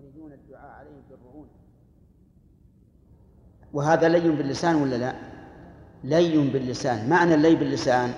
[0.00, 1.48] ويريدون الدعاء عليه بالرعونة
[3.72, 5.12] وهذا لين باللسان ولا لا؟
[6.04, 7.08] لين باللسان.
[7.10, 8.10] معنى اللين باللسان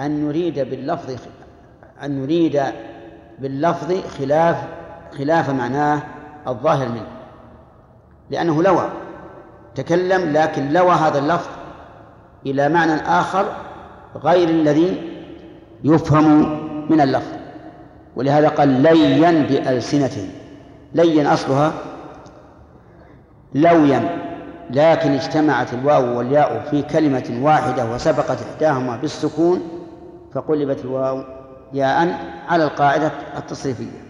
[0.00, 1.16] أن يريد باللفظ
[2.02, 2.62] أن يريد
[3.38, 4.68] باللفظ خلاف
[5.18, 6.02] خلاف معناه
[6.46, 7.08] الظاهر منه.
[8.30, 8.90] لأنه لوى.
[9.74, 11.50] تكلم لكن لوى هذا اللفظ
[12.46, 13.56] إلى معنى آخر
[14.16, 15.20] غير الذي
[15.84, 16.60] يفهم
[16.92, 17.32] من اللفظ.
[18.16, 20.43] ولهذا قال ليا بألسنتهم.
[20.94, 21.72] لين أصلها
[23.54, 24.24] لويا
[24.70, 29.62] لكن اجتمعت الواو والياء في كلمة واحدة وسبقت إحداهما بالسكون
[30.32, 31.24] فقلبت الواو
[31.72, 32.18] ياء
[32.48, 34.04] على القاعدة التصريفية.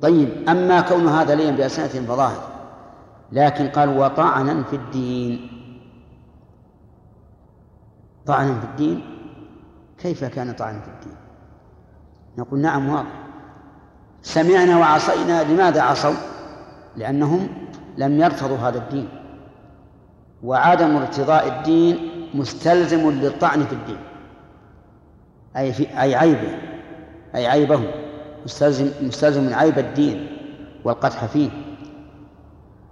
[0.00, 2.48] طيب أما كون هذا لين بألسنتهم فظاهر
[3.32, 5.48] لكن قال وطعنا في الدين.
[8.26, 9.04] طعنا في الدين؟
[9.98, 11.16] كيف كان طعنا في الدين؟
[12.38, 13.21] نقول نعم واضح.
[14.22, 16.14] سمعنا وعصينا لماذا عصوا؟
[16.96, 17.48] لأنهم
[17.96, 19.08] لم يرفضوا هذا الدين.
[20.42, 23.98] وعدم ارتضاء الدين مستلزم للطعن في الدين.
[25.56, 26.58] أي في أي عيبه
[27.34, 27.80] أي عيبه
[28.44, 30.26] مستلزم مستلزم من عيب الدين
[30.84, 31.50] والقدح فيه.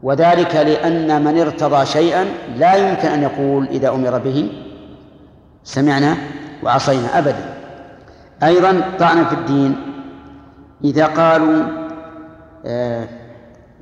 [0.03, 2.25] وذلك لأن من ارتضى شيئا
[2.57, 4.53] لا يمكن أن يقول إذا أمر به
[5.65, 6.17] سمعنا
[6.63, 7.55] وعصينا أبدا.
[8.43, 9.90] أيضا طعن في الدين
[10.85, 11.65] إذا قالوا
[12.67, 13.09] آه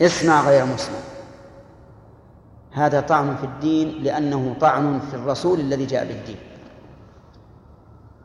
[0.02, 0.98] اسمع غير مسمع
[2.72, 6.36] هذا طعن في الدين لأنه طعن في الرسول الذي جاء بالدين.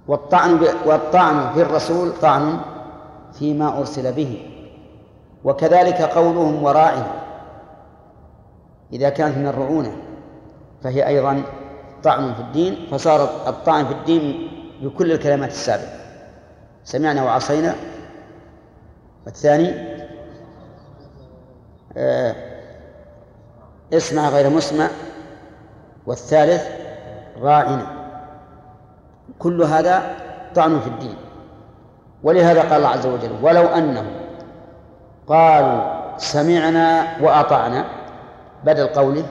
[0.07, 2.57] والطعن والطعن في الرسول طعن
[3.33, 4.49] فيما أرسل به.
[5.43, 7.03] وكذلك قولهم وراعي
[8.93, 9.91] إذا كانت من الرعونة
[10.83, 11.43] فهي أيضا
[12.03, 12.87] طعن في الدين.
[12.91, 15.93] فصار الطعن في الدين بكل الكلمات السابقة.
[16.83, 17.75] سمعنا وعصينا
[19.25, 19.73] والثاني
[21.97, 22.35] آه
[23.93, 24.87] اسمع غير مسمع
[26.05, 26.67] والثالث
[27.41, 27.87] راعنا
[29.39, 30.15] كل هذا
[30.55, 31.15] طعن في الدين.
[32.23, 34.11] ولهذا قال الله عز وجل ولو أنهم
[35.27, 37.85] قالوا سمعنا وأطعنا
[38.63, 39.25] بدل قوله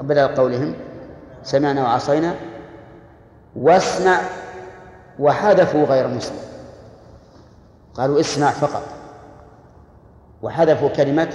[0.00, 0.74] بدل قولهم
[1.42, 2.34] سمعنا وعصينا
[3.56, 4.20] واسمع
[5.18, 6.38] وحذفوا غير مسمع.
[7.94, 8.82] قالوا اسمع فقط.
[10.44, 11.28] وحذفوا كلمة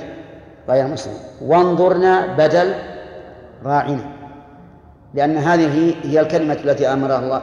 [0.70, 1.14] غير مسلم.
[1.42, 2.74] وانظرنا بدل
[3.64, 4.04] راعنا.
[5.14, 7.42] لأن هذه هي الكلمة التي أمر الله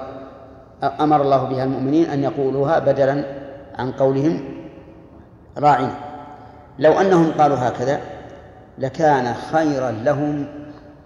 [1.00, 3.24] أمر الله بها المؤمنين أن يقولوها بدلا
[3.78, 4.44] عن قولهم
[5.58, 5.94] راعنا.
[6.78, 8.00] لو أنهم قالوا هكذا
[8.78, 10.46] لكان خيرا لهم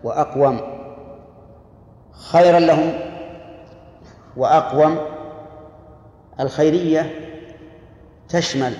[0.05, 0.61] وأقوم.
[2.33, 2.93] خيرا لهم
[4.37, 4.99] وأقوم.
[6.41, 7.11] الخيرية
[8.29, 8.73] تشمل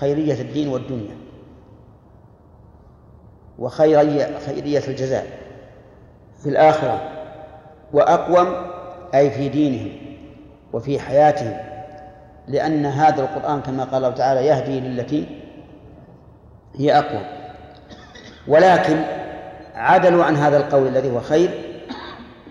[0.00, 1.25] خيرية الدين والدنيا.
[3.58, 5.26] وخيرية خيرية الجزاء
[6.42, 7.00] في الآخرة
[7.92, 8.48] وأقوم
[9.14, 9.92] أي في دينهم
[10.72, 11.56] وفي حياتهم
[12.48, 15.26] لأن هذا القرآن كما قال الله تعالى يهدي للتي
[16.74, 17.22] هي أقوم
[18.48, 19.02] ولكن
[19.74, 21.50] عدلوا عن هذا القول الذي هو خير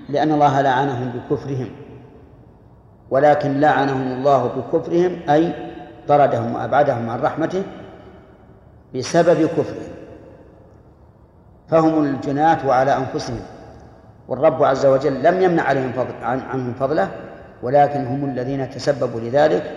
[0.10, 1.70] لأن الله لعنهم بكفرهم.
[3.10, 5.54] ولكن لعنهم الله بكفرهم أي
[6.08, 7.64] طردهم وأبعدهم عن رحمته
[8.96, 9.96] بسبب كفرهم.
[11.70, 13.40] فهم الجناة على أنفسهم
[14.28, 17.12] والرب عز وجل لم يمنع عليهم فضل عن عنهم فضله
[17.64, 19.72] ولكن هم الذين تسببوا لذلك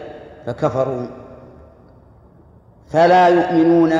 [0.47, 1.07] فكفروا.
[2.89, 3.93] فلا يؤمنون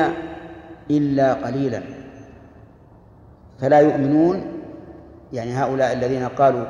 [0.91, 1.81] إلا قليلا.
[3.61, 4.43] فلا يؤمنون
[5.33, 6.65] يعني هؤلاء الذين قالوا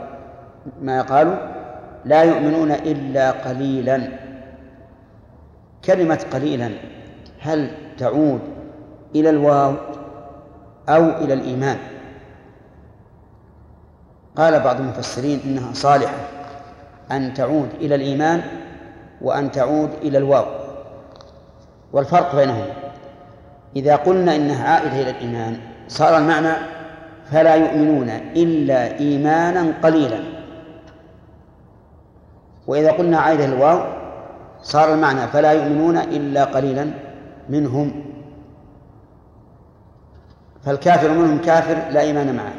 [0.81, 1.36] ما قالوا
[2.06, 4.01] لا يؤمنون إلا قليلا.
[5.86, 6.72] كلمة قليلا
[7.40, 8.40] هل تعود
[9.16, 9.74] إلى الواو؟
[10.90, 11.78] أو إلى الإيمان.
[14.38, 16.16] قال بعض المفسرين إنها صالحة
[17.12, 18.42] أن تعود إلى الإيمان
[19.22, 20.46] وأن تعود إلى الواو.
[21.94, 22.74] والفرق بينهما
[23.75, 26.54] إذا قلنا إنها عائدة إلى الإيمان صار المعنى
[27.31, 30.19] فلا يؤمنون إلا إيمانا قليلا.
[32.68, 33.80] وإذا قلنا عائدة الواو
[34.62, 36.92] صار المعنى فلا يؤمنون إلا قليلا
[37.50, 38.09] منهم.
[40.66, 42.54] فالكافر منهم كافر لا إيمان معه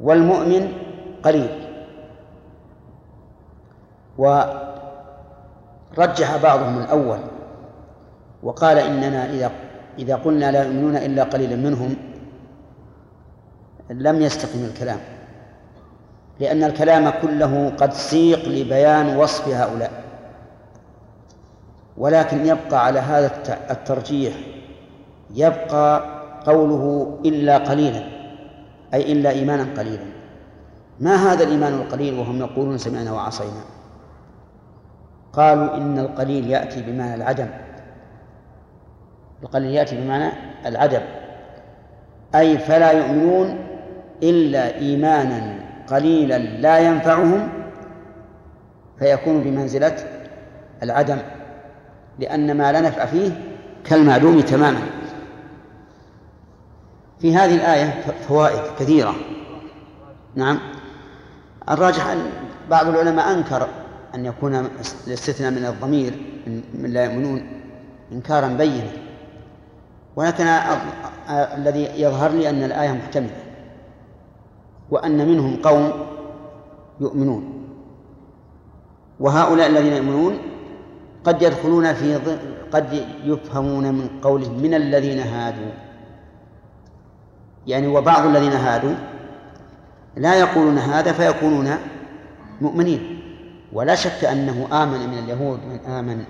[0.00, 0.72] والمؤمن
[1.22, 1.68] قليل.
[4.18, 4.66] ورجح
[6.42, 7.18] بعضهم الأول
[8.42, 9.50] وقال إننا إذا
[9.98, 11.96] إذا قلنا لا يؤمنون إلا قليلا منهم
[13.90, 14.98] لم يستقم الكلام
[16.40, 19.90] لأن الكلام كله قد سيق لبيان وصف هؤلاء.
[21.96, 23.30] ولكن يبقى على هذا
[23.70, 24.34] الترجيح
[25.34, 28.02] يبقى قوله إلا قليلا
[28.94, 30.04] أي إلا إيمانا قليلا.
[31.00, 33.62] ما هذا الإيمان القليل وهم يقولون سمعنا وعصينا؟
[35.32, 37.46] قالوا إن القليل يأتي بمعنى العدم.
[39.42, 40.32] القليل يأتي بمعنى
[40.66, 41.00] العدم.
[42.34, 43.58] أي فلا يؤمنون
[44.22, 47.48] إلا إيمانا قليلا لا ينفعهم
[48.98, 49.96] فيكون بمنزلة
[50.82, 51.18] العدم
[52.18, 53.30] لأن ما لا نفع فيه
[53.84, 54.97] كالمعلوم تماما.
[57.20, 59.14] في هذه الآية فوائد كثيرة.
[60.34, 60.58] نعم.
[61.70, 62.18] الراجح أن
[62.70, 63.68] بعض العلماء أنكر
[64.14, 64.68] أن يكون
[65.06, 66.12] الاستثناء من الضمير
[66.74, 67.46] من لا يؤمنون
[68.12, 68.90] إنكارا بينا.
[70.16, 70.46] ولكن
[71.28, 73.36] الذي يظهر لي أن الآية محتملة
[74.90, 75.92] وأن منهم قوم
[77.00, 77.64] يؤمنون.
[79.20, 80.38] وهؤلاء الذين يؤمنون
[81.24, 82.16] قد يدخلون في
[82.72, 85.87] قد يفهمون من قوله من الذين هادوا.
[87.68, 88.94] يعني وبعض الذين هادوا
[90.16, 91.70] لا يقولون هذا فيكونون
[92.60, 93.20] مؤمنين.
[93.72, 96.24] ولا شك أنه آمن من اليهود من آمن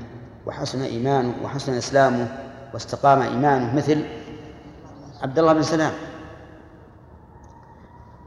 [0.47, 2.27] وحسن إيمانه وحسن إسلامه
[2.75, 4.05] واستقام إيمانه مثل
[5.23, 5.93] عبد الله بن سلام.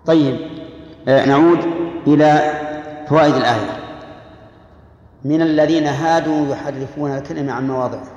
[0.06, 0.40] طيب
[1.08, 1.60] آه، نعود
[2.08, 2.54] إلى
[3.10, 3.82] فوائد الآية.
[5.26, 8.08] من الذين هادوا يحرفون الكلمة عن مواضعه.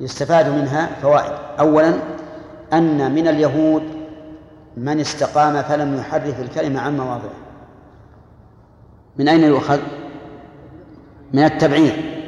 [0.00, 1.32] يستفاد منها فوائد.
[1.60, 1.94] أولا
[2.72, 3.82] أن من اليهود
[4.76, 7.34] من استقام فلم يحرف الكلمة عن مواضعه.
[9.16, 9.80] من أين يؤخذ؟
[11.32, 12.22] من التبعير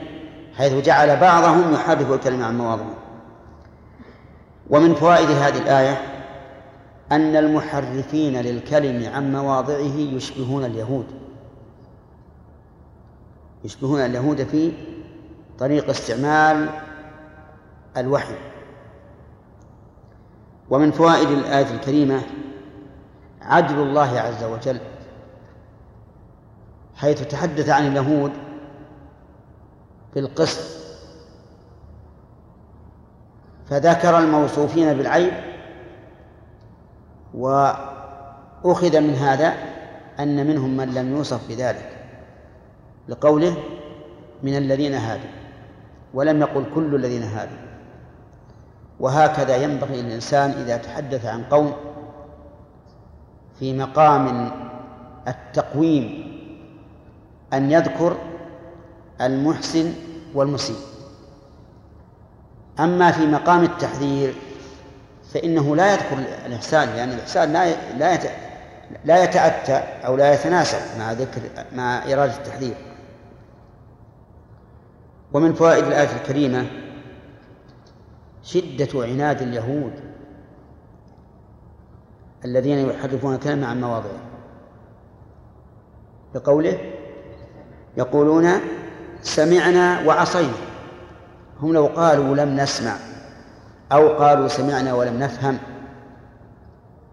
[0.57, 2.95] حيث جعل بعضهم يحرف الكلمة عن مواضعه.
[4.71, 5.97] ومن فوائد هذه الآية
[7.13, 11.07] أن المحرفين للكلم عن مواضعه يشبهون اليهود.
[13.65, 14.73] يشبهون اليهود في
[15.59, 16.69] طريق استعمال
[17.97, 18.48] الوحي.
[20.71, 22.23] ومن فوائد الآية الكريمة
[23.43, 24.81] عدل الله عز وجل
[26.97, 28.33] حيث تحدث عن اليهود
[30.15, 30.79] بالقسط
[33.71, 35.33] فذكر الموصوفين بالعيب
[37.35, 39.55] وأخذ من هذا
[40.21, 41.99] أن منهم من لم يوصف بذلك
[43.09, 43.57] لقوله
[44.43, 45.31] من الذين هادوا
[46.15, 47.68] ولم يقل كل الذين هادوا.
[49.01, 51.73] وهكذا ينبغي للإنسان إذا تحدث عن قوم
[53.59, 54.51] في مقام
[55.29, 56.29] التقويم
[57.53, 58.17] أن يذكر
[59.21, 59.93] المحسن
[60.35, 60.77] والمسيء.
[62.81, 64.35] أما في مقام التحذير
[65.35, 68.19] فإنه لا يذكر الإحسان لأن الإحسان لا لا
[69.05, 71.41] لا يتأتى أو لا يتناسب مع ذكر
[71.73, 72.75] مع إرادة التحذير.
[75.33, 76.67] ومن فوائد الآية الكريمة
[78.49, 79.93] شدة عناد اليهود
[82.45, 84.21] الذين يحرفون الكلمة عن مواضعه.
[86.35, 86.79] بقوله
[87.97, 88.49] يقولون
[89.23, 90.53] سمعنا وعصينا.
[91.61, 92.97] هم لو قالوا لم نسمع
[93.93, 95.59] أو قالوا سمعنا ولم نفهم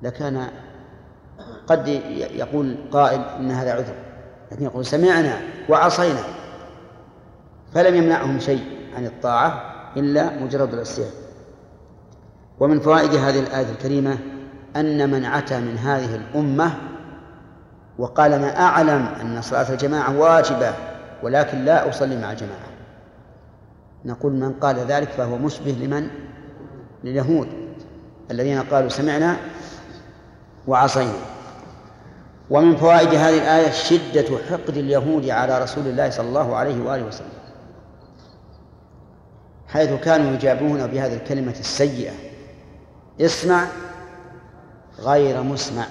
[0.02, 0.48] لكان
[1.68, 1.88] قد
[2.18, 3.96] يقول قائل إن هذا عذر
[4.52, 5.40] لكن يقول سمعنا
[5.70, 6.24] وعصينا.
[7.74, 8.64] فلم يمنعهم شيء
[8.96, 11.25] عن الطاعة إلا مجرد العصيان
[12.60, 14.18] ومن فوائد هذه الآية الكريمة
[14.76, 16.72] أن من عتى من هذه الأمة
[17.98, 20.74] وقال أنا أعلم أن صلاة الجماعة واجبة
[21.24, 22.66] ولكن لا أصلي مع الجماعة.
[24.06, 26.08] نقول من قال ذلك فهو مشبه لمن؟
[27.04, 27.48] لليهود
[28.32, 29.38] الذين قالوا سمعنا
[30.68, 31.14] وعصينا.
[32.50, 37.28] ومن فوائد هذه الآية شدة حقد اليهود على رسول الله صلى الله عليه وآله وسلم
[39.68, 42.25] حيث كانوا يجابون بهذه الكلمة السيئة.
[43.22, 43.66] اسمع
[45.00, 45.86] غير مسمع.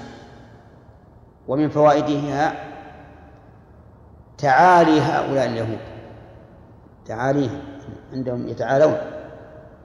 [1.48, 2.54] ومن فوائدها
[4.38, 5.78] تعالي هؤلاء اليهود.
[7.06, 7.62] تعاليهم
[8.12, 8.96] عندهم يتعالون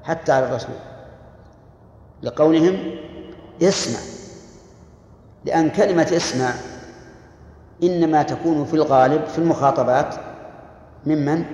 [0.03, 0.75] حتى على الرسول.
[2.23, 2.95] لقولهم
[3.61, 3.99] اسمع.
[5.45, 6.51] لأن كلمة اسمع
[7.83, 10.15] إنما تكون في الغالب في المخاطبات
[11.05, 11.45] ممن؟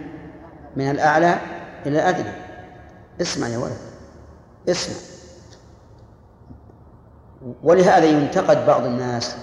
[0.75, 1.37] من الأعلى
[1.85, 2.31] إلى الأدنى.
[3.21, 3.77] اسمع يا ولد.
[4.69, 5.14] اسمع.
[7.63, 9.37] ولهذا ينتقد بعض الناس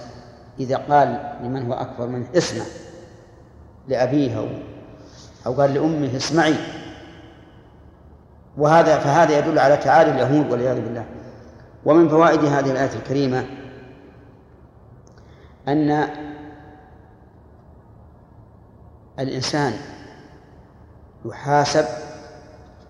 [0.59, 2.63] إذا قال لمن هو أكبر منه اسمع
[3.87, 4.47] لأبيه أو
[5.45, 6.55] أو قال لأمه اسمعي.
[8.57, 11.05] وهذا فهذا يدل على تعالي اليهود والعياذ بالله.
[11.85, 13.45] ومن فوائد هذه الآية الكريمة
[15.67, 16.07] أن
[19.19, 19.73] الإنسان
[21.25, 21.85] يحاسب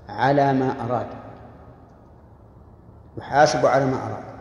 [0.10, 1.08] على ما أراد
[3.17, 4.33] يحاسب على ما أراد.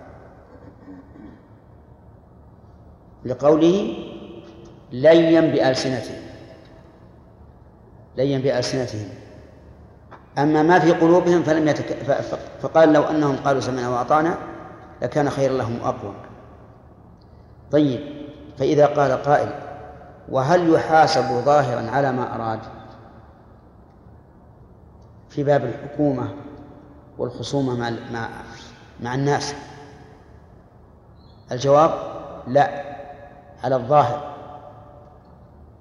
[3.25, 3.95] لقوله
[4.93, 6.23] ليا بألسنتهم.
[8.17, 9.09] ليا بألسنتهم.
[10.39, 11.97] أما ما في قلوبهم فلم يتك...
[12.63, 14.39] فقال لو أنهم قالوا سمعنا وأطعنا
[15.03, 16.15] لكان خيرا لهم وأقوى.
[17.71, 18.01] طيب
[18.59, 19.49] فإذا قال قائل
[20.29, 22.61] وهل يحاسب ظاهرا على ما أراد؟
[25.29, 26.35] في باب الحكومة
[27.19, 28.29] والخصومة مع
[29.01, 29.55] مع الناس.
[31.53, 31.95] الجواب
[32.47, 32.92] لا.
[33.65, 34.33] على الظاهر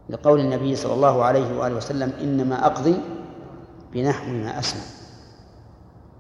[0.09, 2.95] لقول النبي صلى الله عليه وآله وسلم إنما أقضي
[3.93, 4.81] بنحو ما أسمع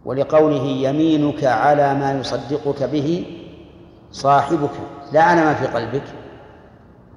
[0.05, 3.25] ولقوله يمينك على ما يصدقك به
[4.11, 4.69] صاحبك
[5.13, 6.03] لا على ما في قلبك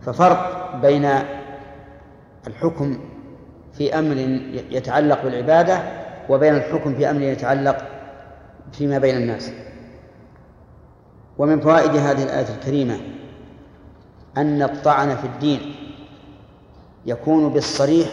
[0.03, 1.11] ففرق بين
[2.47, 2.99] الحكم
[3.73, 4.17] في أمر
[4.71, 5.79] يتعلق بالعبادة
[6.29, 7.77] وبين الحكم في أمر يتعلق
[8.73, 9.53] فيما بين الناس.
[11.39, 13.01] ومن فوائد هذه الآية الكريمة
[14.37, 15.75] أن الطعن في الدين.
[17.07, 18.09] يكون بالصريح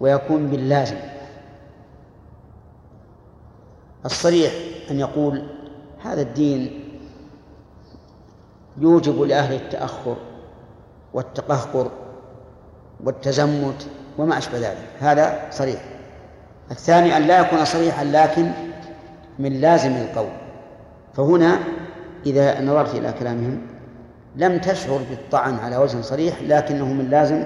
[0.00, 0.96] ويكون باللازم.
[4.04, 4.52] الصريح
[4.90, 5.46] أن يقول
[6.02, 6.84] هذا الدين
[8.78, 10.16] يوجب لأهل التأخر
[11.14, 11.90] والتقهقر
[13.04, 13.86] والتزمت
[14.18, 14.88] وما أشبه ذلك.
[15.00, 15.84] هذا صريح.
[16.70, 18.50] الثاني أن لا يكون صريحا لكن
[19.38, 20.32] من لازم القول.
[21.14, 21.58] فهنا
[22.26, 23.73] إذا نظرت إلى كلامهم
[24.36, 27.44] لم تشعر بالطعن على وجه صريح لكنه من لازم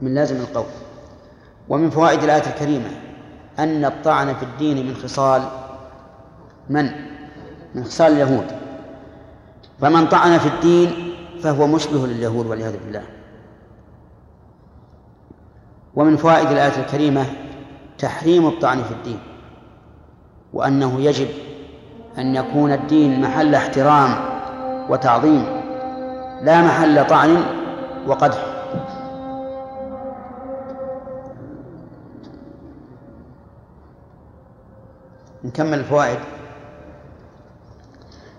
[0.00, 0.66] من لازم القول.
[1.68, 2.90] ومن فوائد الآية الكريمة
[3.58, 5.42] أن الطعن في الدين من خصال
[6.70, 6.90] من؟
[7.74, 8.46] من خصال اليهود.
[9.80, 13.02] فمن طعن في الدين فهو مشبه لليهود والعياذ بالله.
[15.94, 17.26] ومن فوائد الآية الكريمة
[17.98, 19.18] تحريم الطعن في الدين
[20.52, 21.28] وأنه يجب
[22.18, 24.37] أن يكون الدين محل احترام
[24.88, 25.44] وتعظيم
[26.42, 27.44] لا محل طعن
[28.06, 28.38] وقدح.
[35.44, 36.18] نكمل الفوائد.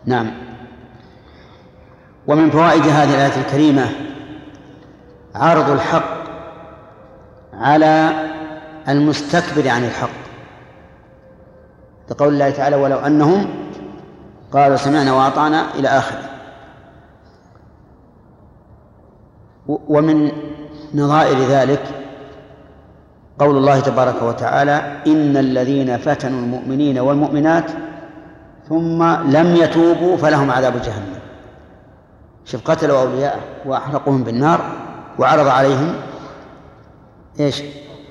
[0.05, 0.31] نعم.
[2.27, 3.89] ومن فوائد هذه الآية الكريمة
[5.35, 6.19] عرض الحق
[7.53, 8.11] على
[8.87, 10.19] المستكبر عن الحق.
[12.11, 13.49] لقول الله تعالى ولو أنهم
[14.51, 16.28] قالوا سمعنا وأطعنا إلى آخره.
[19.69, 20.31] ومن
[20.95, 21.81] نظائر ذلك
[23.39, 27.71] قول الله تبارك وتعالى إن الذين فتنوا المؤمنين والمؤمنات
[28.69, 31.19] ثم لم يتوبوا فلهم عذاب جهنم.
[32.45, 34.61] شوف قتلوا أولياءه وأحرقوهم بالنار
[35.19, 35.93] وعرض عليهم
[37.39, 37.63] إيش؟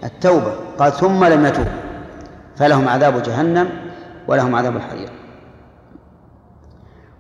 [0.05, 0.53] التوبة.
[0.79, 1.73] قال ثم لم يتوبوا
[2.57, 3.69] فلهم عذاب جهنم
[4.29, 5.13] ولهم عذاب الحريق.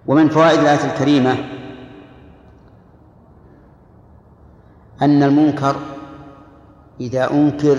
[0.07, 1.37] ومن فوائد الآية الكريمة
[5.03, 5.77] أن المنكر
[7.01, 7.77] إذا أنكر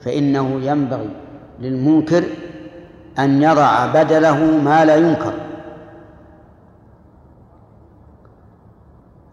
[0.00, 1.10] فإنه ينبغي
[1.60, 2.24] للمنكر
[3.18, 5.32] أن يضع بدله ما لا ينكر.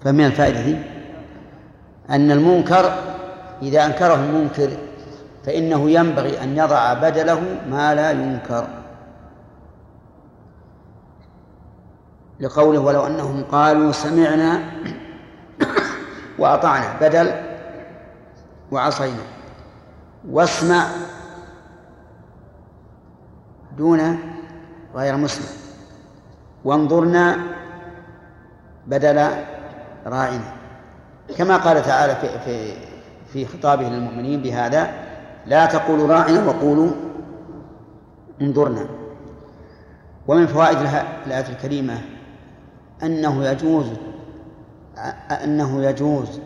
[0.01, 0.77] فمن الفائدة دي؟
[2.09, 2.91] أن المنكر
[3.61, 4.69] إذا أنكره المنكر
[5.45, 8.67] فإنه ينبغي أن يضع بدله ما لا ينكر.
[12.39, 14.61] لقوله ولو أنهم قالوا سمعنا
[16.39, 17.31] وأطعنا بدل
[18.71, 19.23] وعصينا.
[20.29, 20.87] واسمع
[23.77, 24.19] دون
[24.95, 25.45] غير مسمع
[26.65, 27.37] وانظرنا
[28.87, 29.29] بدل
[30.05, 30.53] راعنا
[31.37, 32.73] كما قال تعالى في في
[33.33, 34.93] في خطابه للمؤمنين بهذا
[35.45, 36.91] لا تقولوا راعنا وقولوا
[38.41, 38.85] انظرنا.
[40.27, 40.77] ومن فوائد
[41.27, 42.01] الآية الكريمة
[43.03, 43.85] أنه يجوز
[45.43, 46.39] أنه يجوز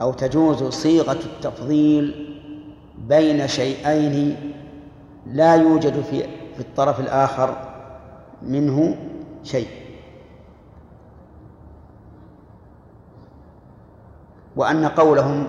[0.00, 2.30] أو تجوز صيغة التفضيل
[2.98, 4.36] بين شيئين
[5.26, 6.22] لا يوجد في
[6.54, 7.56] في الطرف الآخر
[8.42, 8.96] منه
[9.42, 9.68] شيء.
[14.56, 15.46] وأن قولهم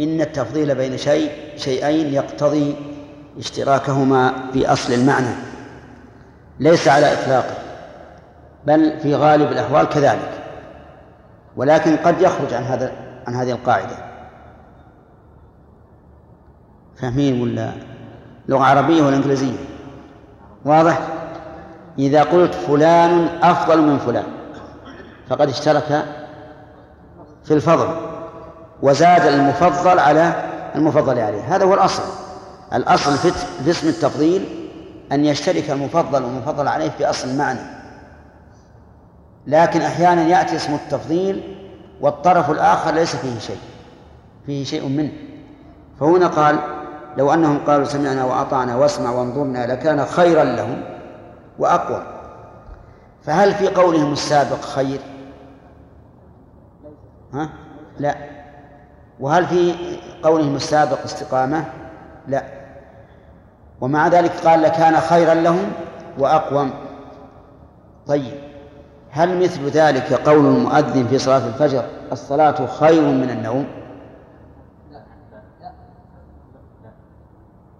[0.00, 2.74] إن التفضيل بين شيء شيئين يقتضي
[3.38, 5.34] اشتراكهما في أصل المعنى
[6.60, 7.54] ليس على إطلاقه
[8.66, 10.39] بل في غالب الأحوال كذلك.
[11.56, 12.92] ولكن قد يخرج عن هذا
[13.26, 13.96] عن هذه القاعدة.
[16.96, 17.72] فاهمين ولا؟
[18.48, 19.56] لغة عربية ولا إنجليزية؟
[20.64, 21.00] واضح؟
[21.98, 24.24] إذا قلت فلان أفضل من فلان
[25.28, 26.04] فقد اشترك
[27.44, 27.88] في الفضل
[28.82, 30.32] وزاد المفضل على
[30.74, 31.56] المفضل عليه.
[31.56, 32.02] هذا هو الأصل.
[32.72, 33.16] الأصل
[33.62, 34.68] في اسم التفضيل
[35.12, 37.79] أن يشترك المفضل والمفضل عليه في أصل المعنى
[39.50, 41.56] لكن أحيانا يأتي اسم التفضيل
[42.00, 43.58] والطرف الآخر ليس فيه شيء
[44.46, 45.12] فيه شيء منه.
[46.00, 46.58] فهنا قال
[47.16, 50.82] لو أنهم قالوا سمعنا وأطعنا واسمع وانظرنا لكان خيرا لهم
[51.58, 52.02] وأقوى.
[53.22, 55.00] فهل في قولهم السابق خير؟
[57.34, 57.48] ها؟
[57.98, 58.14] لا.
[59.20, 59.74] وهل في
[60.22, 61.64] قولهم السابق استقامة؟
[62.28, 62.44] لا.
[63.80, 65.72] ومع ذلك قال لكان خيرا لهم
[66.18, 66.70] وأقوم
[68.06, 68.49] طيب.
[69.12, 73.66] هل مثل ذلك قول المؤذن في صلاة الفجر الصلاة خير من النوم؟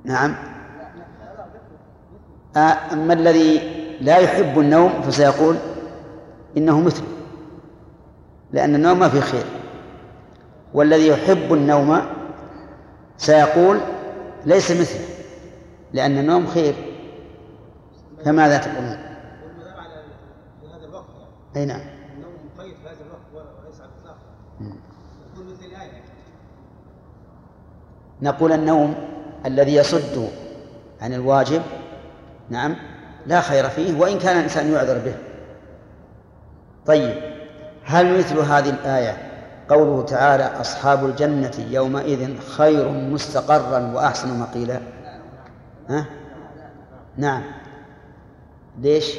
[0.04, 0.34] نعم.
[2.92, 3.60] أما الذي
[4.00, 5.56] لا يحب النوم فسيقول
[6.56, 7.06] إنه مثله
[8.52, 9.44] لأن النوم ما فيه خير.
[10.74, 12.00] والذي يحب النوم
[13.18, 13.80] سيقول
[14.46, 15.04] ليس مثله
[15.92, 16.74] لأن النوم خير.
[18.24, 19.09] فماذا تقولون؟
[21.56, 21.80] أي نعم.
[22.16, 24.16] النوم مقيد في هذا الوقت وليس على الإطلاق.
[25.34, 26.02] نقول مثل الآية.
[28.22, 28.94] نقول النوم
[29.46, 30.28] الذي يصد
[31.00, 31.62] عن الواجب
[32.50, 32.76] نعم
[33.26, 35.14] لا خير فيه وإن كان الإنسان يعذر به.
[36.86, 37.14] طيب
[37.84, 39.30] هل مثل هذه الآية
[39.68, 44.80] قوله تعالى أصحاب الجنة يومئذ خير مستقرا وأحسن مقيلا؟
[45.88, 46.06] ها؟
[47.16, 47.42] نعم.
[48.78, 49.18] ليش؟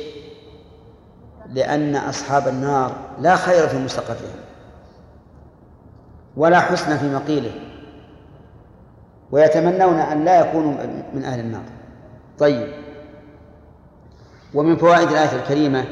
[1.53, 4.39] لأن أصحاب النار لا خير في مستقرهم
[6.38, 7.51] ولا حسن في مقيله
[9.31, 10.74] ويتمنون أن لا يكونوا
[11.13, 11.63] من أهل النار.
[12.39, 12.74] طيب.
[14.53, 15.86] ومن فوائد الآية الكريمة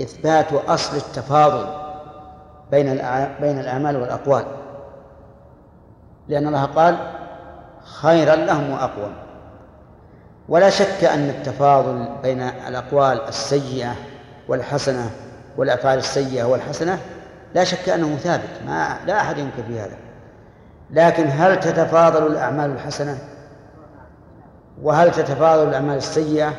[0.00, 1.66] إثبات أصل التفاضل
[2.70, 2.86] بين
[3.40, 4.44] بين الأعمال والأقوال.
[6.28, 6.96] لأن الله قال
[7.84, 9.12] خيرا لهم وأقوم
[10.48, 13.94] ولا شك أن التفاضل بين الأقوال السيئة
[14.48, 15.10] والحسنة
[15.56, 16.98] والأفعال السيئة والحسنة
[17.54, 19.96] لا شك أنه ثابت ما لا أحد ينكر في هذا.
[20.90, 23.18] لكن هل تتفاضل الأعمال الحسنة؟
[24.82, 26.52] وهل تتفاضل الأعمال السيئة؟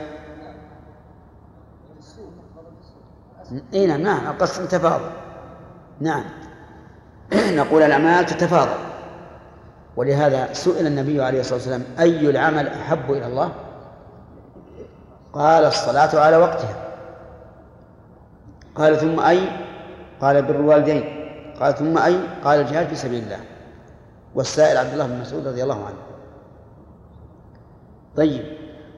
[3.74, 5.10] اي نعم نعم القصد تفاضل
[6.00, 6.24] نعم.
[7.34, 8.78] نقول الأعمال تتفاضل.
[9.96, 13.52] ولهذا سئل النبي عليه الصلاة والسلام أي العمل أحب إلى الله؟
[15.34, 16.87] قال الصلاة على وقتها.
[18.78, 19.40] قال ثم أي؟
[20.22, 21.04] قال بر الوالدين
[21.60, 23.40] قال ثم أي؟ قال الجهاد في سبيل الله.
[24.36, 25.98] والسائل عبد الله بن مسعود رضي الله عنه.
[28.16, 28.44] طيب.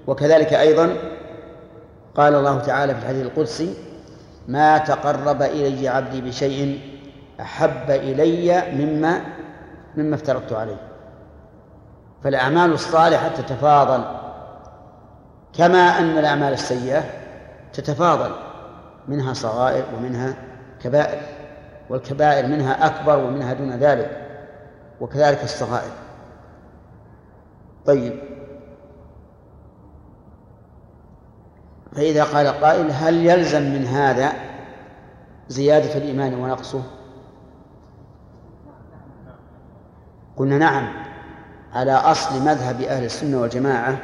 [0.07, 0.95] وكذلك أيضا
[2.15, 3.73] قال الله تعالى في الحديث القدسي
[4.47, 6.79] ما تقرب إلي عبدي بشيء
[7.41, 9.21] أحب إلي مما
[9.97, 10.81] مما افترضت عليه.
[12.23, 14.03] فالأعمال الصالحة تتفاضل.
[15.57, 17.03] كما أن الأعمال السيئة
[17.73, 18.48] تتفاضل.
[19.09, 20.33] منها صغائر ومنها
[20.83, 21.21] كبائر
[21.89, 24.27] والكبائر منها أكبر ومنها دون ذلك
[25.01, 25.91] وكذلك الصغائر.
[27.85, 28.19] طيب.
[31.95, 34.33] فإذا قال قائل هل يلزم من هذا
[35.47, 36.83] زيادة الإيمان ونقصه؟
[40.37, 40.93] قلنا نعم.
[41.73, 43.97] على أصل مذهب أهل السنة والجماعة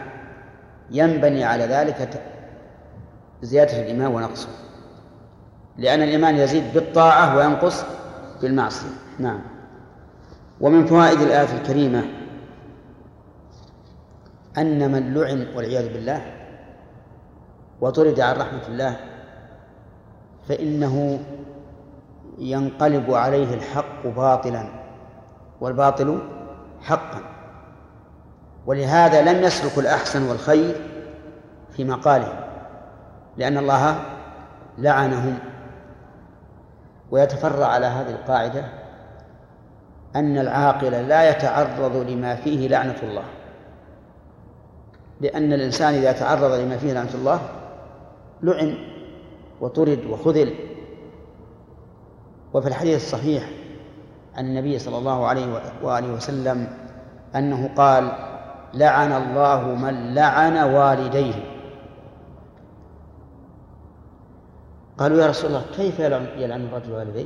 [0.91, 2.21] ينبني على ذلك
[3.41, 4.49] زيادة الإيمان ونقصه.
[5.77, 7.83] لأن الإيمان يزيد بالطاعة وينقص
[8.41, 8.89] بالمعصية.
[9.19, 9.41] نعم.
[10.61, 12.03] ومن فوائد الآية الكريمة
[14.57, 16.21] أن من لعن والعياذ بالله
[17.81, 18.99] وطرد عن رحمة الله
[20.49, 21.19] فإنه
[22.39, 24.69] ينقلب عليه الحق باطلا
[25.61, 26.19] والباطل
[26.81, 27.21] حقا.
[28.65, 30.75] ولهذا لم يسلك الأحسن والخير
[31.71, 32.45] في مقاله
[33.38, 33.99] لأن الله
[34.77, 35.39] لعنهم
[37.11, 38.65] ويتفرع على هذه القاعدة
[40.15, 43.23] أن العاقل لا يتعرض لما فيه لعنة الله.
[45.21, 47.39] لأن الإنسان إذا تعرض لما فيه لعنة الله
[48.43, 48.77] لعن
[49.61, 50.53] وطرد وخذل.
[52.53, 53.49] وفي الحديث الصحيح
[54.37, 56.67] عن النبي صلى الله عليه وآله وسلم
[57.35, 58.11] أنه قال
[58.73, 61.54] لعن الله من لعن والديه.
[64.97, 67.25] قالوا يا رسول الله كيف يلعن الرجل والديه؟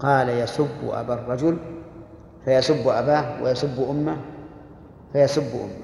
[0.00, 1.58] قال يسب أبا الرجل
[2.44, 4.16] فيسب أباه ويسب أمه
[5.12, 5.82] فيسب أمه.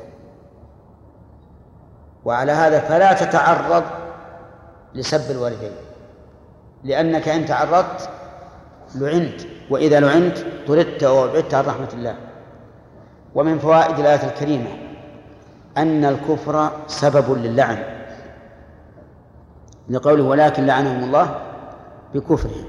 [2.25, 3.85] وعلى هذا فلا تتعرض
[4.95, 5.73] لسب الوالدين
[6.85, 8.11] لأنك إن تعرضت
[8.95, 12.17] لعنت وإذا لعنت طردت وابعدت عن رحمة الله.
[13.35, 14.71] ومن فوائد الآية الكريمة
[15.77, 17.98] أن الكفر سبب للعن.
[19.91, 21.35] لقوله ولكن لعنهم الله
[22.15, 22.65] بكفرهم.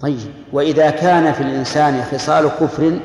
[0.00, 3.00] طيب وإذا كان في الإنسان خصال كفر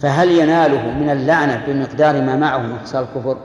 [0.00, 3.36] فهل يناله من اللعنة بمقدار ما معه من خصال الكفر؟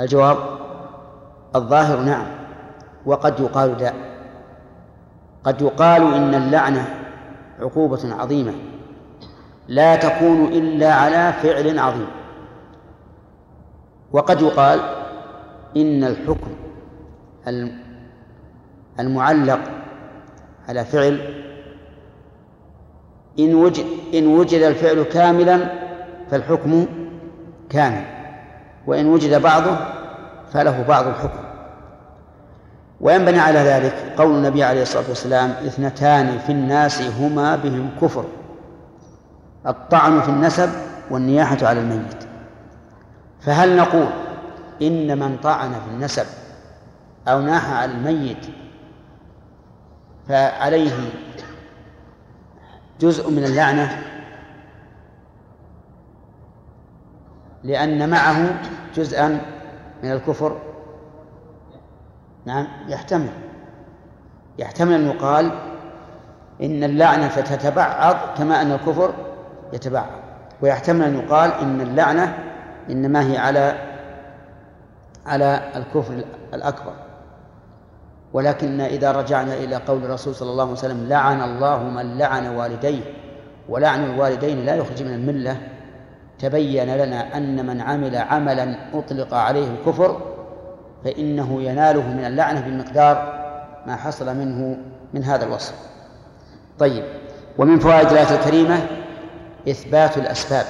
[0.00, 0.36] الجواب
[1.56, 2.26] الظاهر نعم
[3.06, 3.92] وقد يقال لا.
[5.44, 6.86] قد يقال إن اللعنة
[7.60, 8.52] عقوبة عظيمة
[9.68, 12.06] لا تكون إلا على فعل عظيم.
[14.12, 15.03] وقد يقال
[15.76, 16.50] إن الحكم
[19.00, 19.60] المعلق
[20.68, 21.44] على فعل
[23.38, 23.84] إن وجد
[24.14, 25.70] إن وجد الفعل كاملا
[26.30, 26.86] فالحكم
[27.70, 28.04] كامل
[28.86, 29.76] وإن وجد بعضه
[30.52, 31.44] فله بعض الحكم.
[33.00, 38.24] وينبني على ذلك قول النبي عليه الصلاة والسلام اثنتان في الناس هما بهم كفر
[39.66, 40.70] الطعن في النسب
[41.10, 42.24] والنياحة على الميت.
[43.40, 44.06] فهل نقول
[44.82, 46.26] إن من طعن في النسب
[47.28, 48.46] أو ناح على الميت
[50.28, 51.10] فعليه
[53.00, 54.02] جزء من اللعنة
[57.64, 58.60] لأن معه
[58.96, 59.40] جزءا
[60.02, 60.56] من الكفر.
[62.46, 63.32] نعم يحتمل
[64.58, 65.50] يحتمل أن يقال
[66.62, 69.14] إن اللعنة تتبعض كما أن الكفر
[69.72, 70.06] يتبعض
[70.62, 72.38] ويحتمل أن يقال إن اللعنة
[72.90, 73.93] إنما هي على
[75.26, 76.92] على الكفر الأكبر.
[78.32, 83.02] ولكن إذا رجعنا إلى قول الرسول صلى الله عليه وسلم لعن الله من لعن والديه
[83.68, 85.56] ولعن الوالدين لا يخرج من الملة
[86.38, 90.20] تبين لنا أن من عمل عملا أطلق عليه الكفر
[91.04, 93.44] فإنه يناله من اللعنة بمقدار
[93.86, 94.76] ما حصل منه
[95.14, 95.74] من هذا الوصف.
[96.78, 97.04] طيب
[97.58, 98.86] ومن فوائد الآية الكريمة
[99.68, 100.66] إثبات الأسباب.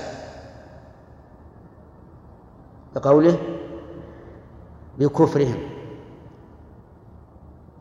[2.94, 3.38] بقوله
[4.98, 5.58] بكفرهم.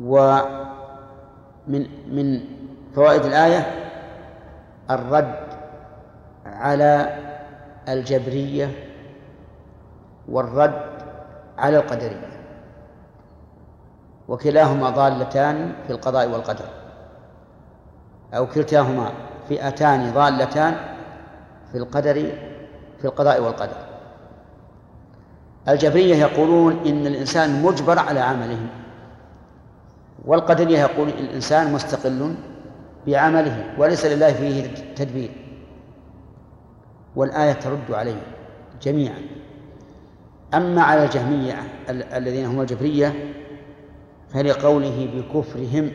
[0.03, 2.39] ومن من
[2.95, 3.65] فوائد الآية
[4.91, 5.35] الرد
[6.45, 7.19] على
[7.89, 8.71] الجبرية
[10.29, 10.81] والرد
[11.57, 12.29] على القدرية.
[14.27, 16.65] وكلاهما ضالتان في القضاء والقدر.
[18.33, 19.11] أو كلتاهما
[19.49, 20.75] فئتان ضالتان
[21.71, 22.13] في القدر
[22.97, 23.92] في القضاء والقدر.
[25.69, 28.59] الجبرية يقولون إن الإنسان مجبر على عمله
[30.25, 32.35] والقدرية يقول الإنسان مستقل
[33.07, 35.31] بعمله وليس لله فيه تدبير.
[37.15, 38.21] والآية ترد عليه
[38.81, 39.21] جميعا.
[40.53, 41.55] أما على الجهمية
[41.89, 43.33] الذين هم الجبرية
[44.33, 45.91] فلقوله بكفرهم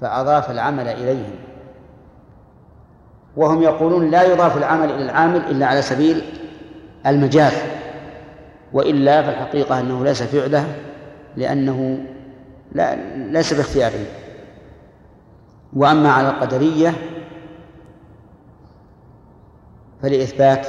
[0.00, 1.34] فأضاف العمل إليهم.
[3.36, 6.22] وهم يقولون لا يضاف العمل إلى العامل إلا على سبيل
[7.06, 7.73] المجاز.
[8.74, 10.76] وإلا فالحقيقة أنه ليس فعله
[11.36, 12.06] لأنه
[12.72, 14.06] لا ليس باختياره.
[15.72, 16.94] وأما على القدرية
[20.02, 20.66] فلإثبات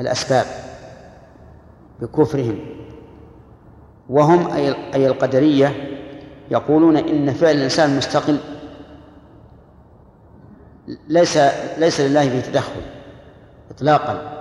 [0.00, 0.44] الأسباب
[2.00, 2.58] بكفرهم.
[4.08, 4.50] وهم
[4.94, 5.74] أي القدرية
[6.50, 8.38] يقولون إن فعل الإنسان مستقل
[11.08, 11.38] ليس
[11.78, 12.82] ليس لله فيه تدخل
[13.70, 14.39] إطلاقا.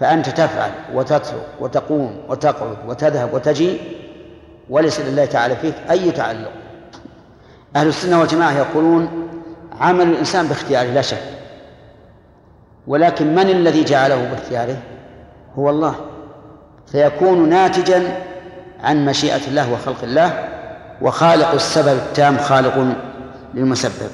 [0.00, 3.78] فأنت تفعل وتترك وتقوم وتقعد وتذهب وتجي
[4.70, 6.52] وليس لله تعالى فيك أي تعلق.
[7.76, 9.28] أهل السنة والجماعة يقولون
[9.80, 11.22] عمل الإنسان باختياره لا شك.
[12.86, 14.76] ولكن من الذي جعله باختياره؟
[15.58, 15.94] هو الله.
[16.86, 18.02] فيكون ناتجا
[18.80, 20.48] عن مشيئة الله وخلق الله
[21.02, 22.94] وخالق السبب التام خالق
[23.54, 24.10] للمسبب.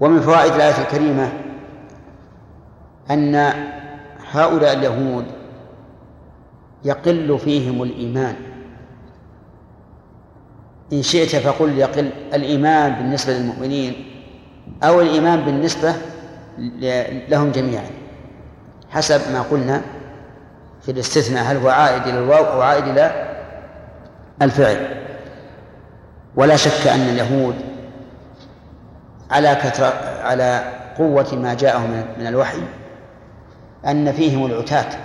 [0.00, 1.32] ومن فوائد الآية الكريمة
[3.10, 3.52] أن
[4.32, 5.24] هؤلاء اليهود
[6.84, 8.36] يقل فيهم الإيمان.
[10.92, 12.10] إن شئت فقل يقل.
[12.34, 13.94] الإيمان بالنسبة للمؤمنين
[14.82, 15.94] أو الإيمان بالنسبة
[17.28, 17.90] لهم جميعا.
[18.90, 19.82] حسب ما قلنا
[20.82, 23.34] في الاستثناء هل هو عائد إلى الواو أو عائد إلى
[24.42, 25.02] الفعل؟
[26.36, 27.54] ولا شك أن اليهود
[29.30, 29.92] على كثرة
[30.22, 32.58] على قوة ما جاءهم من الوحي
[33.86, 34.98] أن فيهم العتاة.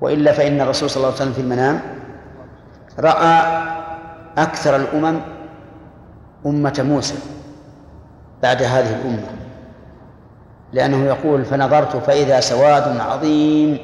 [0.00, 1.80] وإلا فإن الرسول صلى الله عليه وسلم في المنام
[2.98, 3.62] رأى
[4.38, 5.20] أكثر الأمم
[6.46, 7.14] أمة موسى
[8.42, 9.26] بعد هذه الأمة
[10.72, 13.78] لأنه يقول فنظرت فإذا سواد عظيم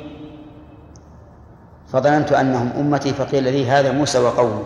[1.93, 4.63] فظننت أنهم أمتي فقيل لي هذا موسى وقومه.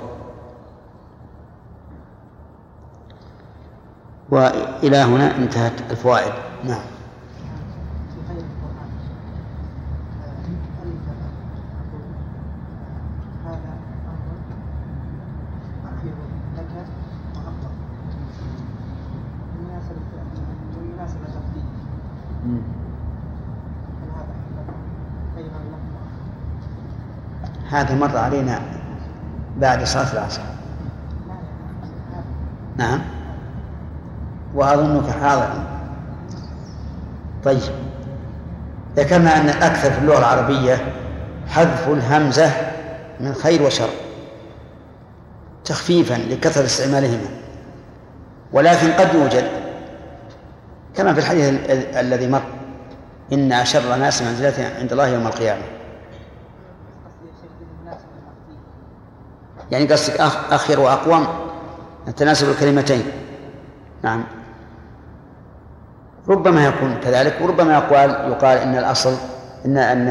[4.31, 6.33] وإلى هنا انتهت الفوائد.
[6.65, 6.92] نعم.
[27.73, 28.61] هذا مر علينا
[29.57, 30.43] بعد صلاة العصر.
[32.77, 33.01] نعم.
[34.55, 35.49] وأظنك حاضر.
[37.45, 37.73] طيب.
[38.97, 40.79] ذكرنا أن الأكثر في اللغة العربية
[41.49, 42.51] حذف الهمزة
[43.21, 43.89] من خير وشر.
[45.65, 47.29] تخفيفا لكثرة استعمالهما.
[48.53, 49.45] ولكن قد يوجد.
[50.97, 51.55] كما في الحديث
[51.97, 52.43] الذي مر.
[53.33, 55.63] إن أشر الناس منزلة عند الله يوم القيامة.
[59.73, 61.27] يعني قصدك أخير وأقوم؟
[62.17, 63.05] تناسب الكلمتين.
[64.03, 64.25] نعم.
[66.29, 69.17] ربما يكون كذلك وربما يقال يقال إن الأصل
[69.65, 70.09] إن إن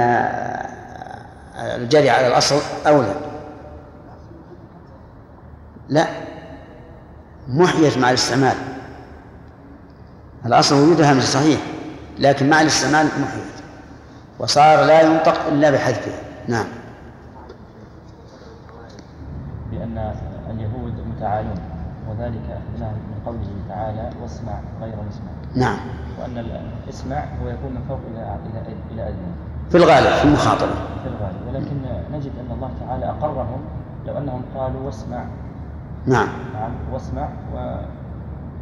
[1.56, 2.56] الجري على الأصل
[2.88, 3.16] أولى.
[5.90, 6.08] لا.
[7.48, 8.56] محيت مع الاستعمال.
[10.46, 11.60] الأصل وجود همزه صحيح
[12.20, 13.52] لكن مع الاستعمال محيت.
[14.40, 16.12] وصار لا ينطق إلا بحذفه
[16.48, 16.81] نعم.
[20.52, 21.60] اليهود متعالون
[22.10, 25.32] وذلك أخذناه من قوله تعالى واسمع غير مسمع.
[25.56, 25.78] نعم.
[26.22, 26.46] وأن
[26.86, 28.38] الاسمع هو يكون من فوق إلى
[28.94, 29.14] إلى إلى
[29.70, 30.72] في الغالب في المخاطبة.
[31.04, 31.48] في الغالب.
[31.48, 31.76] ولكن
[32.14, 33.62] نجد أن الله تعالى أقرهم
[34.08, 35.24] لو أنهم قالوا واسمع.
[36.06, 36.28] نعم.
[36.54, 37.76] نعم واسمع و...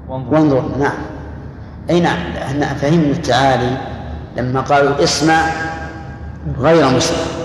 [0.10, 0.34] وانظر.
[0.34, 0.78] وانظر.
[0.78, 0.98] نعم.
[1.90, 2.18] أي نعم.
[2.42, 3.78] إحنا فهمنا التعالي
[4.38, 5.42] لما قالوا اسمع
[6.58, 7.40] غير مسمع.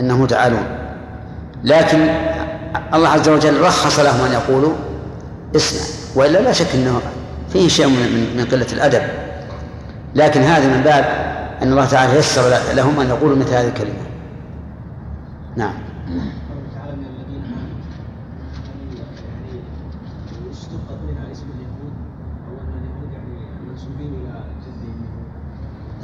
[0.00, 0.62] أنهم تعالون
[1.64, 1.98] لكن
[2.94, 4.72] الله عز وجل رخص لهم أن يقولوا
[5.56, 5.80] اسمع
[6.14, 7.00] وإلا لا شك أنه
[7.52, 9.02] فيه شيء من, من قلة الأدب.
[10.14, 11.04] لكن هذا من باب
[11.62, 12.42] أن الله تعالى يسر
[12.74, 13.92] لهم أن يقولوا مثل هذه الكلمة.
[15.56, 15.74] نعم.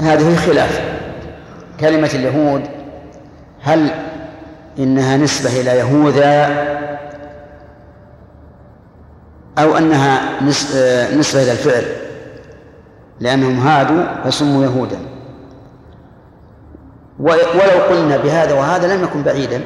[0.00, 0.94] هذه خلاف.
[1.81, 2.62] كلمة اليهود
[3.62, 3.90] هل
[4.78, 6.46] إنها نسبة إلى يهوذا
[9.58, 10.42] أو أنها
[11.16, 11.84] نسبة إلى الفعل
[13.20, 14.98] لأنهم هادوا فسموا يهودا.
[17.18, 19.64] ولو قلنا بهذا وهذا لم يكن بعيدا.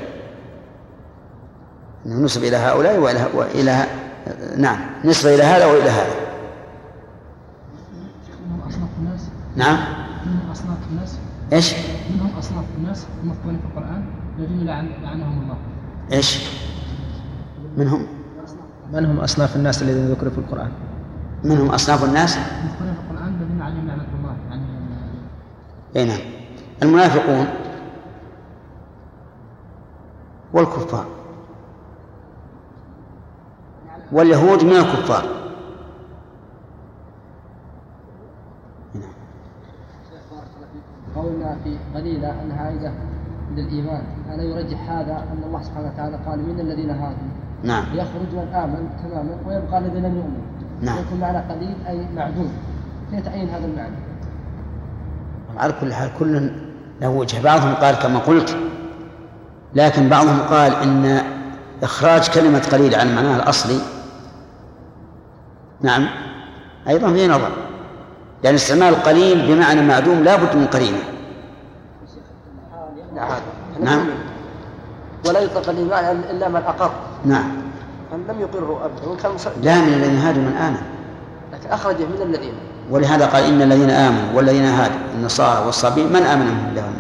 [2.07, 3.85] أنه نسب إلى هؤلاء وإلى, وإلى
[4.57, 6.15] نعم نسبة إلى هذا وإلى هذا.
[9.57, 9.79] نعم.
[10.27, 11.19] منهم أصناف الناس.
[11.53, 11.75] إيش؟
[12.15, 13.07] منهم أصناف الناس.
[13.23, 13.88] المذكورين في القرآن
[14.67, 15.57] لعنهم الله.
[16.13, 16.49] إيش؟
[17.77, 18.07] منهم؟
[18.93, 20.71] من هم أصناف الناس الذين ذكروا في القرآن؟
[21.45, 24.63] منهم أصناف الناس؟ المذكورين في القرآن الذين عليهم لعنة الله يعني
[25.97, 26.19] أي نعم.
[26.83, 27.47] المنافقون
[30.53, 31.07] والكفار.
[34.13, 35.39] واليهود من الكفار.
[41.17, 42.93] قولنا في قليلة أنها عائدة
[43.57, 44.03] للإيمان.
[44.35, 47.29] ألا يرجح هذا أن الله سبحانه وتعالى قال من الذين هادوا
[47.63, 47.85] نعم.
[47.95, 50.43] يخرج من آمن تماما ويبقى الذي لم يؤمن
[50.83, 50.99] نعم.
[50.99, 52.53] يكون معنى قليل أي معدوم.
[53.11, 53.97] كيف تعين هذا المعنى؟
[55.57, 56.51] على كل حال كل
[57.01, 57.43] له وجه.
[57.43, 58.57] بعضهم قال كما قلت
[59.75, 61.23] لكن بعضهم قال إن
[61.83, 63.79] إخراج كلمة قليل عن معناها الأصلي.
[65.83, 66.07] نعم.
[66.89, 67.51] أيضا فيه نظر.
[68.45, 70.99] لأن استعمال القليل بمعنى معدوم لا بد من قرينة
[73.97, 74.07] نعم.
[75.27, 76.91] ولا يطلق الإيمان إلا من أقر.
[77.25, 77.49] نعم.
[78.13, 79.53] من لم يقروا أبدا وكان مصدق.
[79.63, 80.83] لا من الذين هادوا من آمن.
[81.53, 82.55] لكن أخرجه من الذين.
[82.91, 86.95] ولهذا قال إن الذين آمنوا والذين هادوا النصارى والصابين من آمن منهم؟ لهم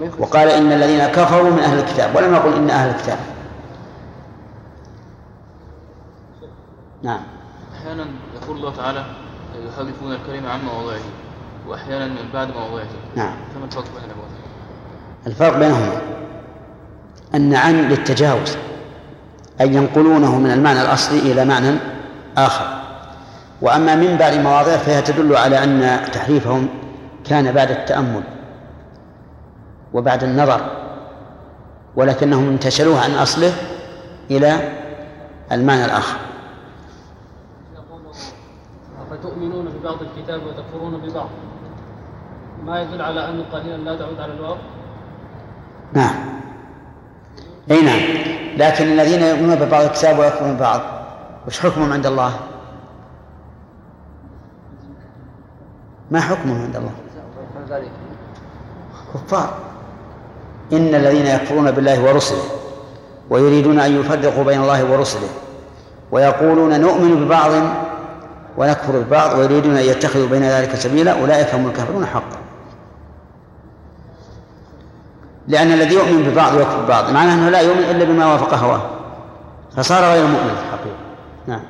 [0.00, 0.20] يخرج.
[0.20, 2.16] وقال إن الذين كفروا من أهل الكتاب.
[2.16, 3.18] ولم يقل إن أهل الكتاب.
[7.02, 7.20] نعم.
[7.74, 8.06] أحيانا
[8.42, 9.04] يقول الله تعالى
[9.68, 11.00] يحرفون الكلمة عن مواضعه.
[11.68, 12.86] وأحيانا من بعد مواضعه.
[13.16, 13.34] نعم.
[13.54, 14.25] فما الفرق بين؟
[15.26, 16.00] الفرق بينهما
[17.34, 18.56] أن عن للتجاوز
[19.60, 21.76] أي ينقلونه من المعنى الأصلي إلى معنى
[22.36, 22.66] آخر.
[23.62, 26.68] وأما من بعد مواضع فهي تدل على أن تحريفهم
[27.24, 28.22] كان بعد التأمل
[29.92, 30.60] وبعد النظر
[31.96, 33.52] ولكنهم انتشلوه عن أصله
[34.30, 34.72] إلى
[35.52, 36.18] المعنى الآخر.
[39.10, 41.28] فتؤمنون ببعض الكتاب وتكفرون ببعض؟
[42.64, 44.56] ما يدل على أن قليلا لا تعود على الواو
[45.92, 46.14] نعم
[47.70, 48.00] أي نعم
[48.56, 50.80] لكن الذين يؤمنون ببعض الكتاب ويكفرون ببعض
[51.46, 52.32] وش حكمهم عند الله؟
[56.10, 56.92] ما حكمهم عند الله؟
[59.14, 59.54] كفار
[60.72, 62.44] إن الذين يكفرون بالله ورسله
[63.30, 65.28] ويريدون أن يفرقوا بين الله ورسله
[66.12, 67.50] ويقولون نؤمن ببعض
[68.56, 72.45] ونكفر ببعض ويريدون أن يتخذوا بين ذلك سبيلا أولئك هم الكافرون حقا
[75.48, 77.10] لأن الذي يؤمن ببعض ويكفر ببعض.
[77.10, 78.80] معناه أنه لا يؤمن إلا بما وافق هواه.
[79.76, 80.96] فصار غير مؤمن في الحقيقة
[81.46, 81.60] نعم.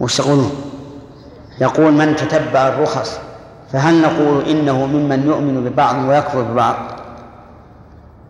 [0.00, 0.50] وش تقولون؟
[1.60, 3.20] يقول من تتبع الرخص
[3.72, 6.76] فهل نقول إنه ممن يؤمن ببعض ويكفر ببعض؟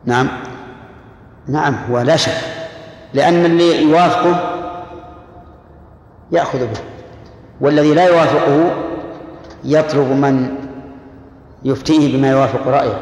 [0.04, 0.28] نعم.
[1.48, 2.32] نعم هو لا شك.
[3.14, 4.52] لأن اللي يوافقه
[6.32, 6.80] يأخذ به
[7.60, 8.70] والذي لا يوافقه
[9.64, 10.48] يطلب من
[11.64, 13.00] يفتيه بما يوافق رأيه.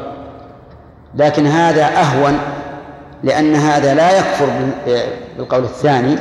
[1.15, 2.39] لكن هذا أهون
[3.23, 4.47] لأن هذا لا يكفر
[5.37, 6.17] بالقول الثاني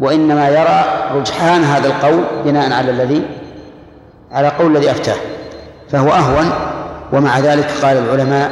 [0.00, 0.84] وإنما يرى
[1.20, 3.22] رجحان هذا القول بناء على الذي
[4.32, 5.16] على قول الذي أفتاه.
[5.90, 6.50] فهو أهون
[7.12, 8.50] ومع ذلك قال العلماء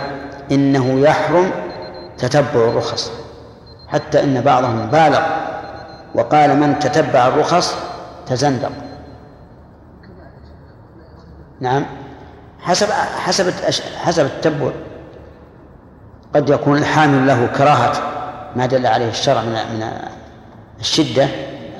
[0.52, 1.50] إنه يحرم
[2.20, 3.10] تتبع الرخص
[3.88, 5.20] حتى إن بعضهم بالغ
[6.14, 7.74] وقال من تتبع الرخص
[8.26, 8.70] تزندق.
[11.60, 11.86] نعم
[12.60, 13.52] حسب حسب
[13.96, 14.70] حسب التتبع
[16.34, 17.92] قد يكون الحامل له كراهة
[18.56, 19.92] ما دل عليه الشرع من من
[20.80, 21.28] الشدة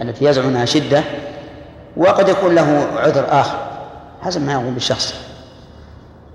[0.01, 1.05] التي يزعم أنها شدة
[1.97, 3.59] وقد يكون له عذر آخر
[4.23, 5.15] حسب ما يقوم بالشخص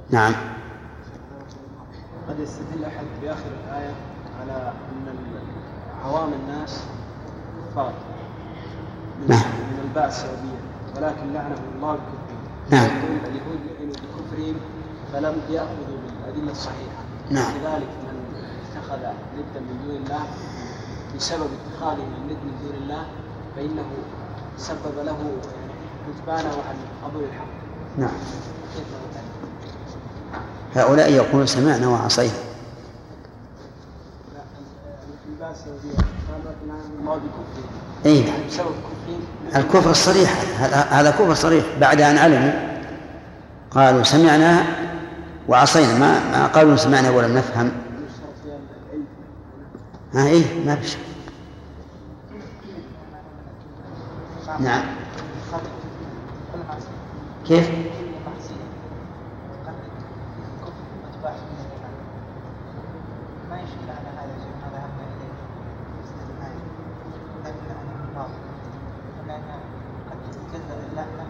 [0.10, 0.34] نعم.
[2.30, 3.65] قد يستدل أحد بآخر
[6.06, 6.80] عوام الناس
[7.72, 7.94] كفار
[9.22, 9.40] من, نعم.
[9.40, 10.60] من الباء السببية
[10.96, 12.90] ولكن لعنهم الله بكفرهم نعم.
[13.26, 14.56] اليهود لعنوا بكفرهم
[15.14, 17.54] فلم يأخذوا بالأدلة الصحيحة نعم.
[17.54, 18.16] كذلك من
[18.72, 20.26] اتخذ ندا من دون الله
[21.16, 23.06] بسبب اتخاذه الند من دون الله
[23.56, 23.86] فإنه
[24.58, 25.18] سبب له
[26.08, 27.48] كتبانه عن قبول الحق
[27.98, 28.10] نعم؟
[30.76, 32.34] هؤلاء يقولون سمعنا وعصينا
[35.40, 35.45] لا
[38.04, 38.26] في اي
[39.56, 39.92] الكفر.
[39.92, 40.42] الصريح.
[40.60, 41.66] هذا هذا كفر صريح.
[41.82, 42.52] بعد أن علموا
[43.72, 44.64] قالوا سمعنا
[45.48, 46.00] وعصينا.
[46.00, 47.72] ما ما قالوا سمعنا ولم نفهم.
[50.14, 50.98] ها إيه ما بشك
[54.60, 54.84] نعم.
[57.48, 57.70] كيف؟
[63.50, 65.34] ما يشكل على هذا شيء ما ذهبنا اليه
[66.04, 66.52] استثناء
[67.46, 68.28] لكن لعنه الله
[69.28, 69.60] لأن
[70.10, 70.18] قد
[70.54, 71.26] تجزا اللعنه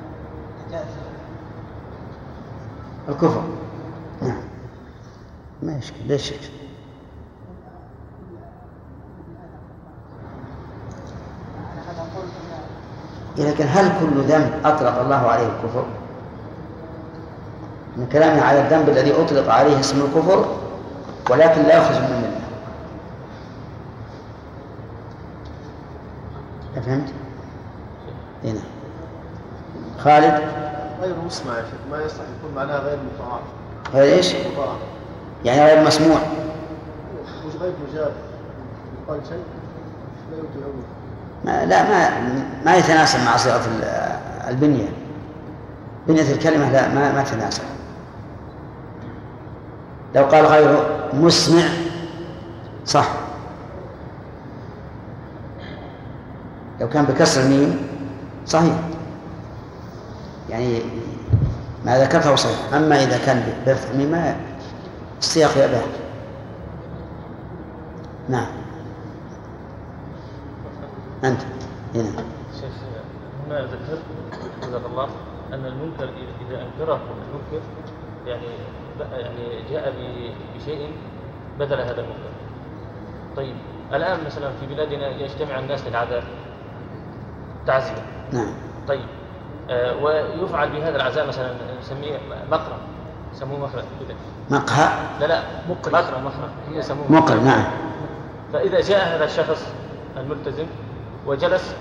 [0.67, 0.87] تجاز
[3.15, 3.43] الكفر
[4.21, 4.41] نعم.
[5.63, 6.49] ما يشكل ليش يشكل
[13.37, 15.85] لكن هل كل ذنب أطلق الله عليه الكفر؟
[17.97, 20.45] من كلامنا على الذنب الذي أطلق عليه اسم الكفر
[21.29, 22.41] ولكن لا يخرج من الملة.
[26.77, 27.09] أفهمت؟
[28.43, 28.59] هنا
[29.99, 30.41] خالد؟
[31.01, 33.39] غير مسمع يا شيخ ما يصلح يكون معناه غير مطاع
[33.93, 34.75] غير إيش؟ مطاع
[35.45, 36.17] يعني غير مسموع.
[37.47, 38.11] مش غير مجاب
[39.07, 39.43] يقال شيء
[40.31, 40.73] لا يوجد
[41.45, 42.09] ما لا ما
[42.65, 44.17] ما يتناسب مع صيغة ال-
[44.49, 44.89] البنية.
[46.07, 47.63] بنية الكلمة لا ما ما تتناسب
[50.15, 50.77] لو قال غير
[51.13, 51.63] مسمع
[52.85, 53.07] صح.
[56.81, 57.87] لو كان بكسر الميم
[58.45, 58.73] صحيح.
[60.55, 60.81] يعني
[61.85, 62.73] ما ذكرته صحيح.
[62.73, 63.43] أما إذا كان
[63.93, 64.35] الميم ما
[65.19, 65.83] السياق يأباه
[68.29, 68.47] نعم.
[71.23, 71.41] أنت.
[71.95, 72.09] هنا.
[72.61, 72.73] شيخ
[73.47, 74.01] هنا ذكرت
[74.63, 75.09] جزاك الله
[75.53, 76.09] أن المنكر
[76.49, 77.65] اذا أنكره المنكر
[78.27, 78.47] يعني
[79.11, 79.93] يعني جاء
[80.55, 80.91] بشيء
[81.59, 82.31] بدل هذا المنكر.
[83.35, 83.55] طيب
[83.93, 86.23] الآن مثلا في بلادنا يجتمع الناس للعزاء
[87.67, 88.05] تعزية.
[88.31, 88.53] نعم.
[88.87, 89.05] طيب
[90.01, 92.19] ويفعل بهذا العزاء مثلا نسميه
[92.51, 92.77] مقرى
[93.33, 94.15] يسموه مقرى كذا
[94.59, 94.89] مقهى؟
[95.19, 97.63] لا لا مقرى مقرى مقرى يسموه مقر نعم.
[98.53, 99.67] فإذا جاء هذا الشخص
[100.17, 100.65] الملتزم
[101.27, 101.75] وجلس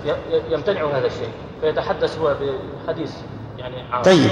[0.49, 1.29] يمتنع هذا الشيء
[1.61, 2.35] فيتحدث هو
[2.85, 3.13] بحديث
[3.57, 4.03] يعني عام.
[4.03, 4.29] طيب.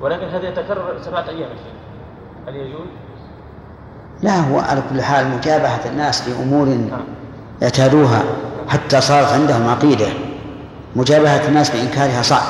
[0.00, 1.74] ولكن هذا يتكرر سبعة أيام يا شيخ
[2.48, 2.86] هل يجوز؟
[4.22, 7.00] لا هو على كل حال مجابهة الناس لأمور نعم.
[7.62, 8.22] اعتادوها
[8.68, 10.06] حتى صارت عندهم عقيدة.
[10.96, 12.46] مجابهة الناس بإنكارها صعب.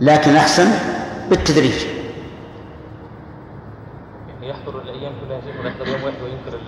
[0.00, 0.68] لكن أحسن
[1.30, 1.92] بالتدريج.
[4.42, 6.58] يحضر الأيام كلها شيخ يوم واحد وينكر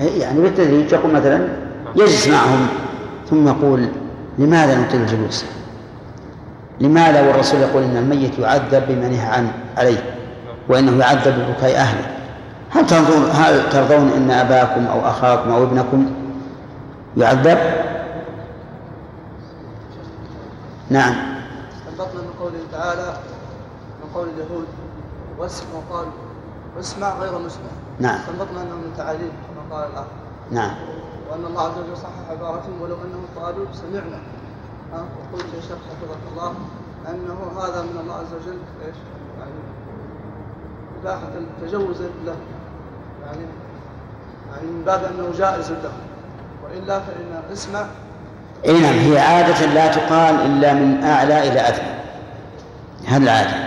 [0.00, 1.48] إيه، يعني بالتدريج يقول مثلا
[1.96, 2.66] يجلس معهم
[3.30, 3.88] ثم يقول
[4.38, 5.44] لماذا نطيل الجلوس؟
[6.80, 9.98] لماذا والرسول يقول إن الميت يعذب بما نهى عن عليه
[10.68, 12.06] وإنه يعذب ببكاء أهله؟
[12.70, 16.10] هل تنظرون هل ترضون إن أباكم أو أخاكم أو ابنكم
[17.16, 17.58] يعذب؟
[20.90, 21.14] نعم.
[21.76, 23.16] استنبطنا من قوله تعالى
[24.04, 24.66] من قول اليهود
[25.38, 26.06] واسمع وقال
[26.76, 27.70] واسمع غير مسمع.
[28.00, 28.20] نعم.
[28.20, 30.08] استنبطنا انه من تعاليم كما قال الآخر.
[30.50, 30.74] نعم.
[31.30, 34.20] وأن الله عز وجل صحح عبارتهم ولو أنهم قالوا سمعنا.
[34.92, 36.54] ها وقلت يا شيخ حفظك الله
[37.08, 38.96] أنه هذا من الله عز وجل إيش؟
[39.38, 39.52] يعني
[41.02, 42.36] إباحة التجوز له.
[43.26, 43.46] يعني
[44.52, 45.92] يعني من باب أنه جائز له.
[46.64, 47.86] وإلا فإن اسمع
[48.64, 51.96] اي نعم هي عادة لا تقال إلا من أعلى إلى أدنى.
[53.06, 53.66] هذه العادة.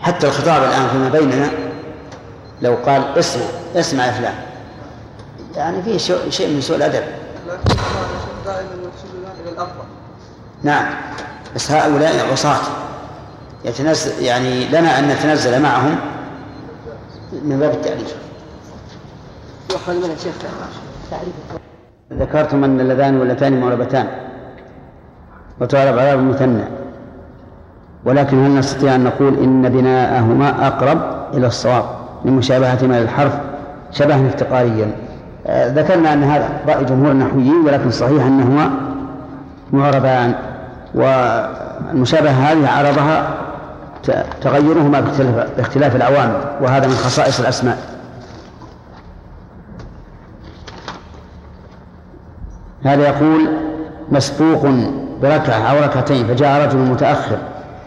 [0.00, 1.50] حتى الخطاب الآن فيما بيننا
[2.62, 3.44] لو قال اسمع
[3.76, 4.34] اسمع يا فلان.
[5.56, 5.98] يعني فيه
[6.30, 7.04] شيء من سوء الأدب.
[10.62, 10.94] نعم.
[11.54, 12.60] بس هؤلاء عصاة.
[13.64, 15.98] يتنزل يعني لنا أن نتنزل معهم
[17.32, 17.80] من باب
[19.94, 20.34] الشيخ
[21.10, 21.65] تعريف.
[22.12, 24.06] ذكرتم أن اللذان واللتان معربتان
[25.60, 26.64] وتعرب على المثنى.
[28.04, 30.98] ولكن هل نستطيع أن نقول إن بناءهما أقرب
[31.34, 31.84] إلى الصواب
[32.24, 33.32] لمشابهتهما للحرف
[33.90, 34.90] شبها افتقاريا.
[35.46, 38.70] آه، ذكرنا أن هذا رأي جمهور النحويين ولكن صحيح أنهما
[39.72, 40.34] معربان.
[40.94, 43.28] والمشابهة هذه عرضها
[44.40, 47.95] تغيرهما باختلاف, باختلاف العوامل وهذا من خصائص الأسماء.
[52.86, 53.48] هذا يقول
[54.12, 54.66] مسبوق
[55.22, 57.38] بركعة أو ركعتين فجاء رجل متأخر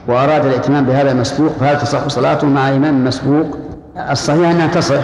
[0.08, 3.58] وأراد الائتمام بهذا المسبوق فهل تصح صلاته مع إمام مسبوق؟
[4.12, 5.02] الصحيح أنها تصح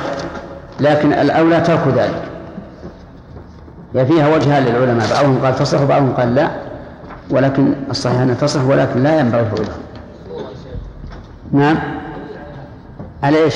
[0.80, 2.22] لكن الأولى ترك ذلك
[3.96, 6.50] هي فيها وجهان للعلماء بعضهم قال تصح وبعضهم قال لا
[7.30, 9.78] ولكن الصحيح أنها تصح ولكن لا ينبغي فعلها
[11.52, 11.78] نعم
[13.24, 13.56] على إيش؟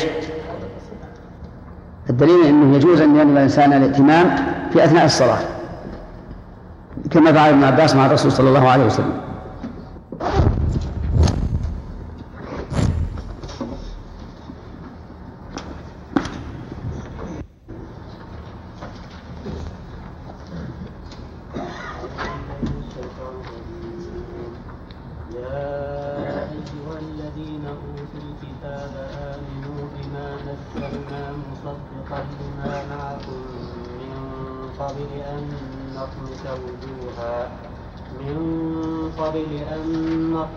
[2.09, 4.35] الدليل إنه يجوز أن ينوي الإنسان الائتمام
[4.73, 5.58] في أثناء الصلاة
[7.11, 9.13] كما فعل ابن عباس مع الرسول صلى الله عليه وسلم.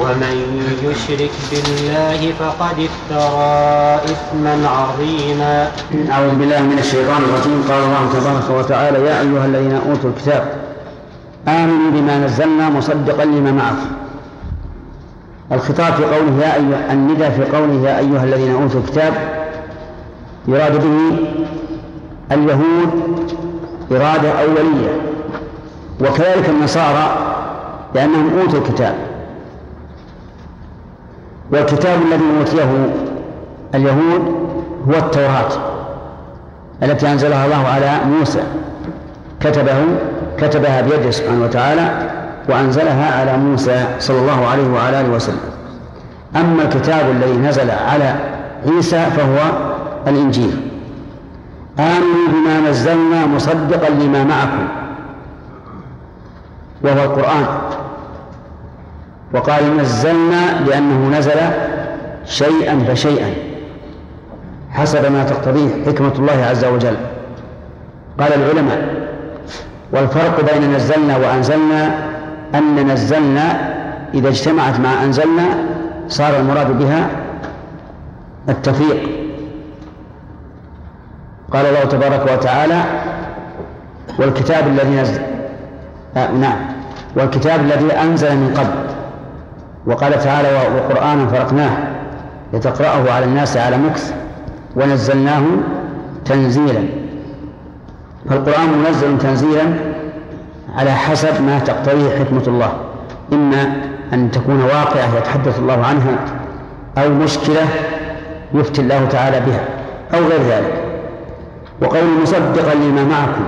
[0.00, 0.36] ومن
[0.82, 5.70] يشرك بالله فقد افترى إثما عظيما.
[6.12, 7.64] أعوذ بالله من الشيطان الرجيم.
[7.68, 10.44] قال الله تبارك وتعالى يا أيها الذين أوتوا الكتاب
[11.48, 13.90] آمنوا بما نزلنا مصدقا لما معكم.
[15.52, 19.12] الخطاب في قوله يا أيها الندى في قوله يا أيها الذين أوتوا الكتاب
[20.48, 21.16] يراد به
[22.32, 22.90] اليهود
[23.92, 25.00] إرادة أولية
[26.00, 27.16] وكذلك النصارى
[27.94, 29.13] لأنهم أوتوا الكتاب.
[31.54, 32.70] والكتاب الذي أوتيه
[33.74, 34.34] اليهود
[34.88, 35.48] هو التوراة
[36.82, 38.42] التي أنزلها الله على موسى.
[39.40, 39.74] كتبه
[40.38, 42.10] كتبها بيده سبحانه وتعالى
[42.48, 45.40] وأنزلها على موسى صلى الله عليه وعلى آله وسلم.
[46.36, 48.14] أما الكتاب الذي نزل على
[48.66, 49.38] عيسى فهو
[50.06, 50.60] الإنجيل.
[51.78, 54.68] آمنوا بما نزلنا مصدقا لما معكم
[56.82, 57.46] وهو القرآن.
[59.34, 61.40] وقال نزلنا لأنه نزل
[62.26, 63.34] شيئا فشيئا.
[64.70, 66.96] حسب ما تقتضيه حكمة الله عز وجل.
[68.20, 69.06] قال العلماء
[69.92, 71.98] والفرق بين نزلنا وأنزلنا
[72.54, 73.74] أن نزلنا
[74.14, 75.44] إذا اجتمعت مع أنزلنا
[76.08, 77.08] صار المراد بها
[78.48, 79.08] التفريق.
[81.52, 82.82] قال الله تبارك وتعالى
[84.18, 85.22] والكتاب الذي نزل
[86.16, 86.58] آه نعم.
[87.16, 88.93] والكتاب الذي أنزل من قبل.
[89.86, 91.76] وقال تعالى وقرآنا فرقناه
[92.52, 94.14] لتقرأه على الناس على مكث
[94.76, 95.42] ونزلناه
[96.24, 96.84] تنزيلا.
[98.30, 99.62] فالقرآن منزل تنزيلا
[100.76, 102.72] على حسب ما تقتضيه حكمة الله.
[103.32, 103.72] إما
[104.12, 106.16] أن تكون واقعة يتحدث الله عنها
[106.98, 107.66] أو مشكلة
[108.54, 109.64] يفتي الله تعالى بها
[110.14, 110.84] أو غير ذلك.
[111.82, 113.44] وقول مصدقا لما معكم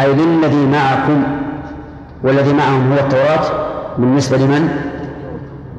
[0.00, 1.22] أي للذي معكم
[2.22, 3.44] والذي معهم هو التوراة
[3.98, 4.68] بالنسبة لمن؟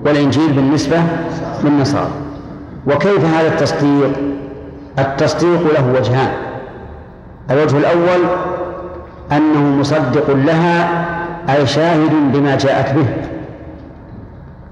[0.05, 0.97] والإنجيل بالنسبة
[1.63, 2.11] للنصارى.
[2.87, 4.11] وكيف هذا التصديق؟
[4.99, 6.31] التصديق له وجهان.
[7.51, 8.19] الوجه الأول
[9.31, 11.05] أنه مصدق لها
[11.49, 13.05] أي شاهد بما جاءت به.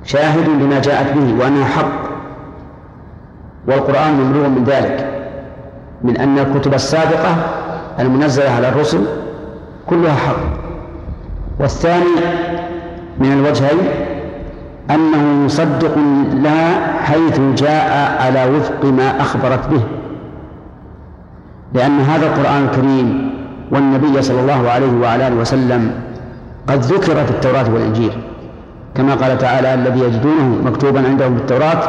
[0.04, 2.08] شاهد بما جاءت به وأنه حق.
[3.68, 5.24] والقرآن مملوء من ذلك.
[6.04, 7.36] من أن الكتب السابقة
[8.00, 9.06] المنزلة على الرسل
[9.88, 10.40] كلها حق.
[11.60, 12.16] والثاني
[13.20, 14.07] من الوجهين
[14.92, 15.98] أنه مصدق
[16.34, 19.82] لها حيث جاء على وفق ما أخبرت به.
[21.74, 23.32] لأن هذا القرآن الكريم
[23.72, 25.92] والنبي صلى الله عليه وعلى آله وسلم
[26.68, 28.12] قد ذكر في التوراة والإنجيل.
[28.96, 31.82] كما قال تعالى الذي يجدونه مكتوبا عندهم في التوراة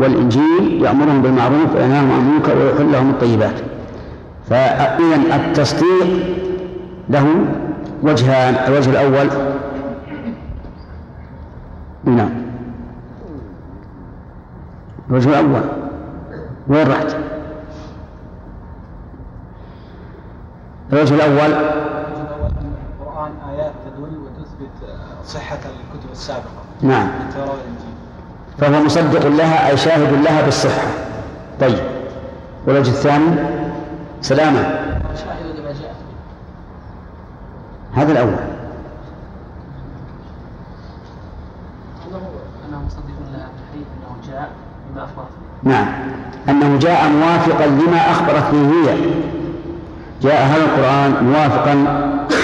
[0.00, 3.54] والإنجيل يأمرهم بالمعروف وينهاهم عن المنكر ويحل لهم الطيبات.
[4.50, 6.08] فإذا التصديق
[7.10, 7.26] له
[8.02, 9.28] وجهان الوجه الأول
[12.16, 12.30] نعم.
[15.10, 15.62] الوجه الأول.
[16.68, 17.16] وين رحت؟
[20.92, 21.52] الوجه الأول.
[23.00, 26.62] القرآن آيات تدل وتثبت صحة الكتب السابقة.
[26.82, 27.08] نعم.
[28.58, 30.88] فهو مصدق لها أي شاهد لها بالصحة.
[31.60, 31.78] طيب.
[32.66, 33.36] والوجه الثاني.
[34.20, 34.62] سلامة.
[35.14, 35.94] شاهد لما جاء.
[37.94, 38.58] هذا الأول
[42.08, 42.20] أنه
[42.68, 43.02] أنه مصدق
[43.32, 44.87] لها بحيث أنه جاء بما أخبرت
[45.62, 45.86] نعم.
[46.48, 48.96] أنه جاء موافقا لما أخبرت به هي.
[50.22, 51.74] جاء هذا القرآن موافقا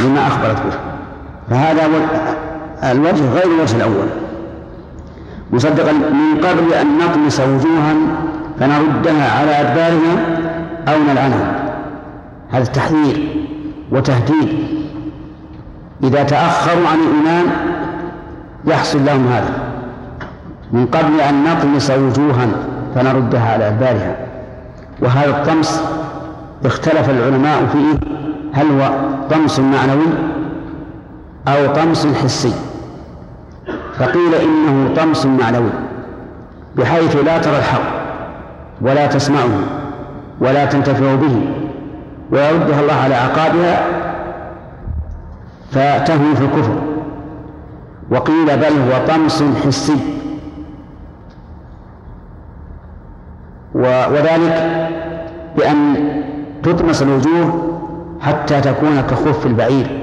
[0.04, 0.78] لما أخبرت به.
[1.50, 1.86] فهذا
[2.82, 4.06] الوجه غير الوجه الأول.
[5.52, 7.94] مصدقا من قبل أن نطمس وجوها
[8.60, 10.38] فنردها على أدبارها
[10.88, 11.74] أو نلعنها.
[12.50, 13.46] هذا تحذير
[13.92, 14.48] وتهديد.
[16.04, 17.46] إذا تأخروا عن الإيمان
[18.64, 19.63] يحصل لهم هذا.
[20.74, 22.46] من قبل أن نطمس وجوها
[22.94, 24.16] فنردها على أدبارها.
[25.02, 25.82] وهذا الطمس
[26.64, 28.08] اختلف العلماء فيه
[28.52, 28.90] هل هو
[29.30, 30.06] طمس معنوي
[31.48, 32.52] أو طمس حسي؟
[33.98, 35.70] فقيل إنه طمس معنوي
[36.76, 37.82] بحيث لا ترى الحق
[38.80, 39.58] ولا تسمعه
[40.40, 41.46] ولا تنتفع به
[42.32, 43.86] ويردها الله على عقابها
[45.70, 46.74] فتهوي في الكفر.
[48.10, 49.96] وقيل بل هو طمس حسي.
[53.74, 54.88] وذلك
[55.56, 55.94] بأن
[56.62, 57.78] تطمس الوجوه
[58.20, 60.00] حتى تكون كخف البعير.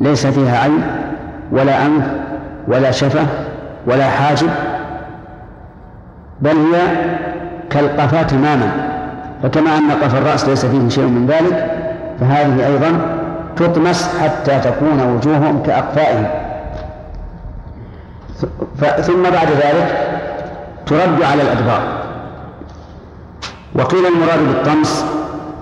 [0.00, 0.82] ليس فيها عين
[1.52, 2.04] ولا أنف
[2.68, 3.26] ولا شفة
[3.86, 4.50] ولا حاجب
[6.40, 6.80] بل هي
[7.70, 8.72] كالقفا تماما.
[9.42, 11.70] فكما أن قفا الرأس ليس فيه شيء من ذلك
[12.20, 13.00] فهذه أيضا
[13.56, 16.26] تطمس حتى تكون وجوههم كأقفائهم.
[18.80, 20.18] ثم بعد ذلك
[20.86, 22.01] ترد على الأدبار.
[23.74, 25.04] وقيل المراد بالطمس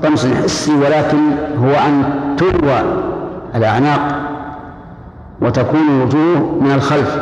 [0.02, 1.18] طمس حسي ولكن
[1.64, 2.04] هو أن
[2.36, 2.80] تلوى
[3.54, 4.00] الأعناق
[5.40, 7.18] وتكون الوجوه من الخلف.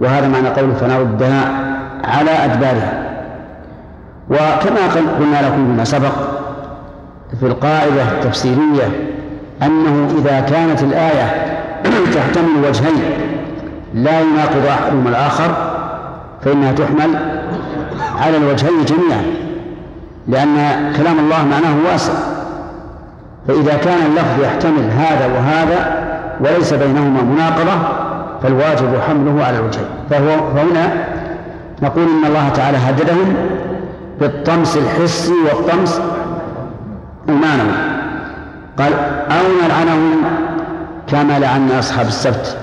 [0.00, 1.52] وهذا معنى قوله فنردها
[2.04, 3.02] على أدبارها.
[4.30, 6.12] وكما قلنا لكم فيما سبق
[7.40, 8.88] في القاعدة التفسيرية
[9.62, 11.52] أنه إذا كانت الآية
[12.14, 13.02] تحتمل وجهين
[13.94, 15.54] لا يناقض أحدهما الآخر
[16.44, 17.10] فإنها تحمل
[18.20, 19.51] على الوجهين جميعا.
[20.28, 20.56] لأن
[20.96, 22.12] كلام الله معناه واسع.
[23.48, 26.02] فإذا كان اللفظ يحتمل هذا وهذا
[26.40, 27.88] وليس بينهما مناقضة
[28.42, 29.86] فالواجب حمله على الوجهين.
[30.10, 31.04] فهو فهنا
[31.82, 33.34] نقول إن الله تعالى هددهم
[34.20, 36.00] بالطمس الحسي والطمس
[37.28, 37.72] المعنوي
[38.78, 38.92] قال
[39.30, 40.16] أو نلعنهم
[41.06, 42.56] كما لعنا أصحاب السبت.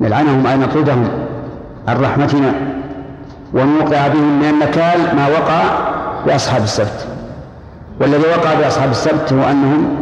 [0.00, 1.08] نلعنهم أي نطردهم
[1.88, 2.52] عن رحمتنا
[3.54, 5.87] ونوقع بهم من النكال ما وقع
[6.26, 7.06] بأصحاب السبت
[8.00, 9.96] والذي وقع بأصحاب السبت هو أنهم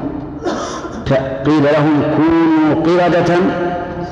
[1.46, 3.34] قيل لهم كونوا قردة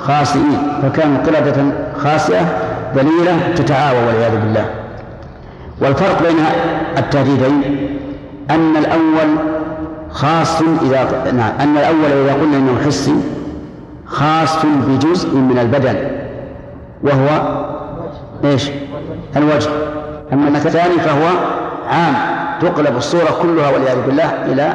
[0.01, 1.63] خاسئين فكانوا قردة
[1.99, 2.47] خاسئة
[2.97, 4.65] ذليلة تتعاوى والعياذ بالله
[5.81, 6.37] والفرق بين
[6.99, 7.63] التهديدين
[8.51, 9.37] أن الأول
[10.11, 13.15] خاص إذا نعم أن الأول إذا قلنا إنه حسي
[14.07, 14.57] خاص
[14.89, 15.97] بجزء من البدن
[17.03, 17.29] وهو
[18.45, 18.71] إيش؟
[19.37, 19.71] الوجه
[20.33, 21.29] أما الثاني فهو
[21.89, 22.15] عام
[22.61, 24.75] تقلب الصورة كلها والعياذ بالله إلى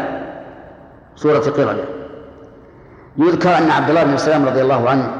[1.15, 1.83] صورة قردة
[3.17, 5.11] يذكر أن عبد الله بن سلام رضي الله عنه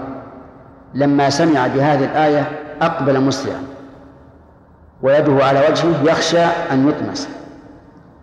[0.93, 3.63] لما سمع بهذه الآية أقبل مسرعا.
[5.01, 7.29] ويده على وجهه يخشى أن يطمس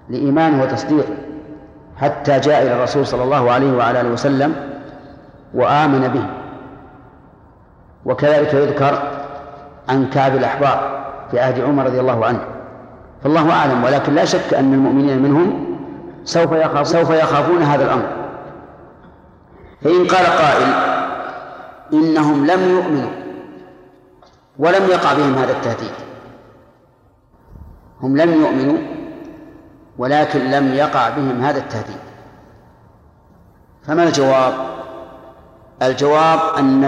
[0.08, 1.14] لإيمانه وتصديقه
[1.96, 4.54] حتى جاء إلى الرسول صلى الله عليه وعلى آله وسلم
[5.54, 6.26] وآمن به.
[8.04, 8.98] وكذلك يذكر
[9.88, 12.40] عن كعب الأحبار في عهد عمر رضي الله عنه
[13.26, 15.76] فالله أعلم ولكن لا شك أن المؤمنين منهم
[16.24, 18.08] سوف يخاف سوف يخافون هذا الأمر.
[19.82, 20.66] فإن قال قائل
[21.92, 23.10] إنهم لم يؤمنوا
[24.58, 25.92] ولم يقع بهم هذا التهديد.
[28.02, 28.78] هم لم يؤمنوا
[29.98, 32.00] ولكن لم يقع بهم هذا التهديد.
[33.86, 34.54] فما الجواب؟
[35.82, 36.84] الجواب أن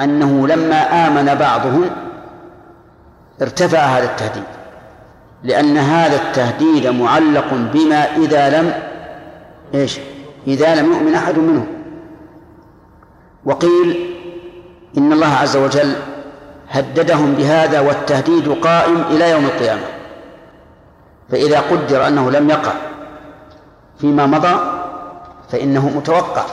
[0.00, 1.90] أنه لما آمن بعضهم
[3.42, 4.63] ارتفع هذا التهديد.
[5.44, 8.72] لأن هذا التهديد معلق بما إذا لم
[9.74, 9.98] إيش؟
[10.46, 11.66] إذا لم يؤمن أحد منهم.
[13.44, 14.14] وقيل
[14.98, 15.92] إن الله عز وجل
[16.70, 19.82] هددهم بهذا والتهديد قائم إلى يوم القيامة.
[21.30, 22.72] فإذا قدر أنه لم يقع
[23.98, 24.56] فيما مضى
[25.52, 26.44] فإنه متوقع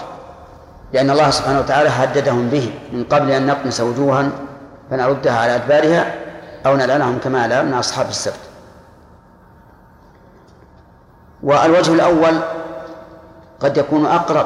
[0.93, 4.29] لأن الله سبحانه وتعالى هددهم به من قبل أن نقمس وجوها
[4.89, 6.15] فنردها على أدبارها
[6.65, 8.50] أو نلعنهم كما لعنا أصحاب السبت.
[11.43, 12.39] والوجه الأول
[13.59, 14.45] قد يكون أقرب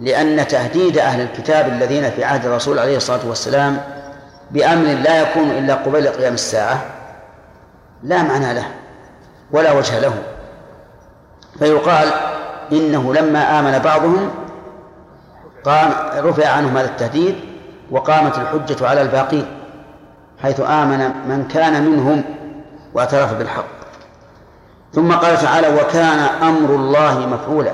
[0.00, 3.80] لأن تهديد أهل الكتاب الذين في عهد الرسول عليه الصلاة والسلام
[4.50, 6.84] بأمر لا يكون إلا قبيل قيام الساعة
[8.02, 8.66] لا معنى له
[9.52, 10.12] ولا وجه له.
[11.58, 12.08] فيقال
[12.72, 14.30] إنه لما آمن بعضهم
[15.64, 17.34] قام رفع عنهم هذا التهديد
[17.90, 19.46] وقامت الحجة على الباقين
[20.42, 22.24] حيث آمن من كان منهم
[22.94, 23.79] واعترف بالحق.
[24.92, 27.72] ثم قال تعالى وكان أمر الله مفعولا.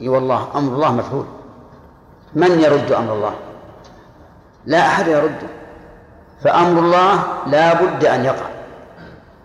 [0.00, 1.24] إي والله أمر الله مفعول.
[2.34, 3.34] من يرد أمر الله؟
[4.66, 5.48] لا أحد يرده
[6.44, 8.46] فأمر الله لا بد أن يقع.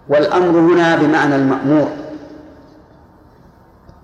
[0.09, 1.87] والأمر هنا بمعنى المأمور.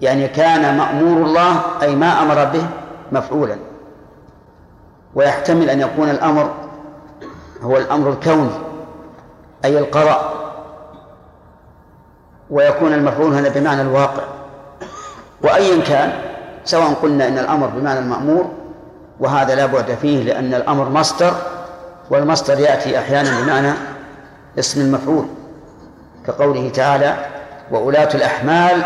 [0.01, 2.67] يعني كان مأمور الله أي ما أمر به
[3.11, 3.57] مفعولا.
[5.15, 6.53] ويحتمل أن يكون الأمر
[7.61, 8.49] هو الأمر الكوني
[9.65, 10.34] أي القضاء.
[12.49, 14.23] ويكون المفعول هنا بمعنى الواقع.
[15.41, 16.13] وايا كان
[16.65, 18.51] سواء قلنا إن الأمر بمعنى المأمور
[19.19, 21.33] وهذا لا بعد فيه لأن الأمر مصدر
[22.09, 23.73] والمصدر يأتي أحيانا بمعنى
[24.59, 25.25] اسم المفعول
[26.27, 27.15] كقوله تعالى
[27.71, 28.83] وولاة الأحمال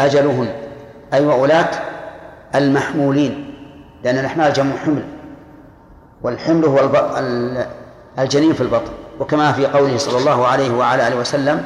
[0.00, 0.48] أجلهن
[1.14, 1.70] أي وولاة
[2.54, 3.54] المحمولين
[4.04, 5.02] لأن الأحمال جمع حمل
[6.22, 6.78] والحمل هو
[8.18, 8.92] الجنين في البطن.
[9.20, 11.64] وكما في قوله صلى الله عليه وعلى آله وسلم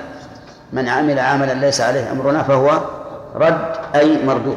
[0.73, 2.81] من عمل عملا ليس عليه أمرنا فهو
[3.35, 4.57] رد أي مردود.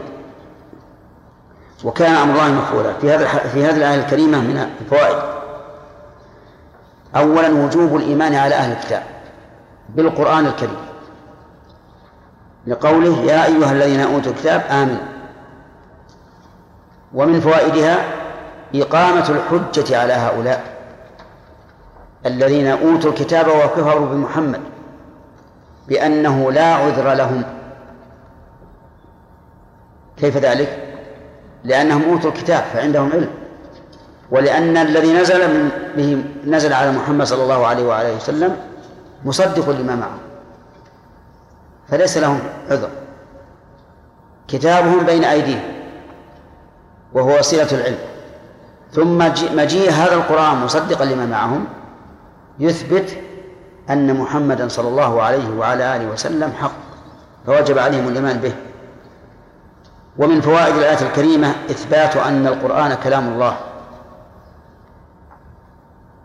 [1.84, 5.18] وكان أمر الله مفعولا في هذا في هذه الآية الكريمة من الفوائد.
[7.16, 9.04] أولا وجوب الإيمان على أهل الكتاب
[9.90, 10.78] بالقرآن الكريم.
[12.68, 15.06] لقوله يا أيها الذين أوتوا الكتاب آمنوا.
[17.14, 18.06] ومن فوائدها
[18.76, 20.64] إقامة الحجة على هؤلاء
[22.26, 24.62] الذين أوتوا الكتاب وكفروا بمحمد.
[25.88, 27.44] بأنه لا عذر لهم.
[30.18, 30.98] كيف ذلك؟
[31.64, 33.30] لأنهم أوتوا الكتاب فعندهم علم.
[34.32, 38.58] ولأن الذي نزل من به نزل على محمد صلى الله عليه وآله وسلم
[39.26, 40.18] مصدق لما معه.
[41.90, 42.90] فليس لهم عذر.
[44.48, 45.74] كتابهم بين أيديهم.
[47.14, 47.98] وهو وسيلة العلم.
[48.92, 49.18] ثم
[49.56, 51.66] مجيء هذا القرآن مصدقا لما معهم
[52.60, 53.18] يثبت
[53.90, 56.72] أن محمدا صلى الله عليه وعلى آله وسلم حق
[57.46, 58.54] فوجب عليهم الإيمان به.
[60.18, 63.58] ومن فوائد الآية الكريمة إثبات أن القرآن كلام الله.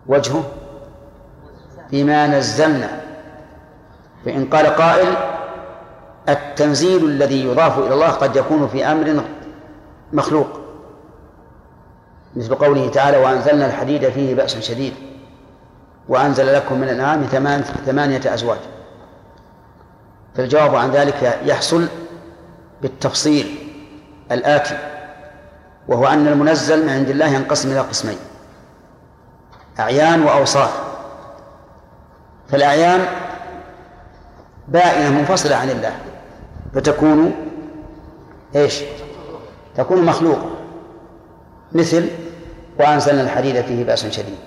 [0.07, 0.45] وجهه
[1.93, 3.01] بما نزلنا.
[4.25, 5.15] فإن قال قائل
[6.29, 9.25] التنزيل الذي يضاف إلى الله قد يكون في أمر
[10.13, 10.61] مخلوق.
[12.37, 15.10] مثل قوله تعالى وأنزلنا الحديد فيه بأس شديد.
[16.09, 17.23] وأنزل لكم من الأنعام
[17.87, 18.59] ثمانية أزواج.
[20.35, 21.87] فالجواب عن ذلك يحصل
[22.83, 23.73] بالتفصيل
[24.33, 24.79] الآتي
[25.89, 28.19] وهو أن المنزل من عند الله ينقسم إلى قسمين
[29.81, 30.81] أعيان وأوصاف.
[32.49, 33.01] فالأعيان
[34.69, 35.93] بائنة منفصلة عن الله
[36.75, 37.35] فتكون
[38.57, 38.83] إيش؟
[39.77, 40.51] تكون مخلوقة
[41.73, 42.09] مثل
[42.81, 44.39] وأنزلنا الحديد فيه بأس شديد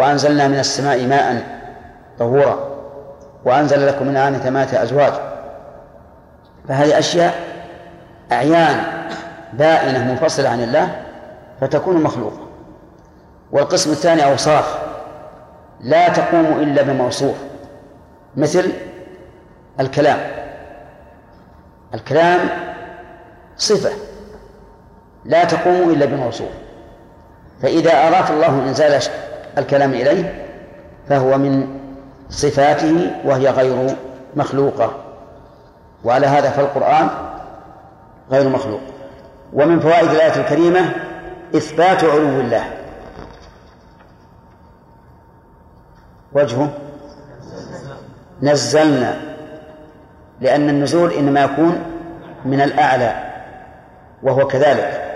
[0.00, 1.42] وأنزلنا من السماء ماء
[2.18, 2.58] طهورا
[3.44, 5.12] وأنزل لكم من الآن ثمانية أزواج
[6.68, 7.34] فهذه أشياء
[8.32, 8.82] أعيان
[9.52, 10.96] بائنة منفصلة عن الله
[11.60, 12.48] فتكون مخلوقة.
[13.52, 14.78] والقسم الثاني أوصاف.
[15.80, 17.36] لا تقوم إلا بموصوف
[18.36, 18.72] مثل
[19.80, 20.18] الكلام.
[21.94, 22.40] الكلام
[23.56, 23.90] صفة
[25.24, 26.50] لا تقوم إلا بموصوف.
[27.62, 29.02] فإذا أراد الله إنزال
[29.58, 30.46] الكلام إليه
[31.08, 31.78] فهو من
[32.30, 33.96] صفاته وهي غير
[34.36, 34.94] مخلوقة.
[36.04, 37.08] وعلى هذا فالقرآن
[38.30, 38.80] غير مخلوق.
[39.52, 40.80] ومن فوائد الآية الكريمة
[41.56, 42.64] إثبات علو الله.
[46.32, 46.68] وجهه
[48.42, 49.16] نزلنا
[50.40, 51.82] لأن النزول إنما يكون
[52.44, 53.14] من الأعلى
[54.22, 55.06] وهو كذلك.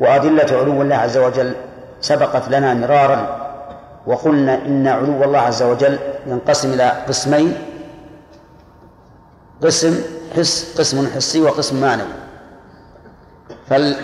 [0.00, 1.54] وأدلة علو الله عز وجل
[2.00, 3.43] سبقت لنا مرارا
[4.06, 7.54] وقلنا إن علو الله عز وجل ينقسم إلى قسمين
[9.62, 10.02] قسم
[10.36, 12.06] حس قسم حسي وقسم معنوي.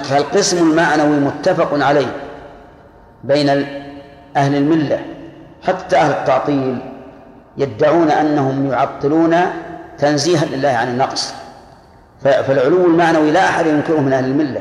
[0.03, 2.13] فالقسم المعنوي متفق عليه
[3.25, 3.49] بين
[4.37, 5.01] أهل الملة
[5.63, 6.79] حتى أهل التعطيل
[7.57, 9.37] يدعون أنهم يعطلون
[9.99, 11.35] تنزيها لله عن النقص.
[12.21, 14.61] فالعلو المعنوي لا أحد ينكره من أهل الملة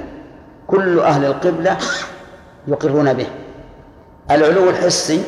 [0.67, 1.77] كل أهل القبلة
[2.67, 3.27] يقرون به.
[4.31, 5.23] العلو الحسي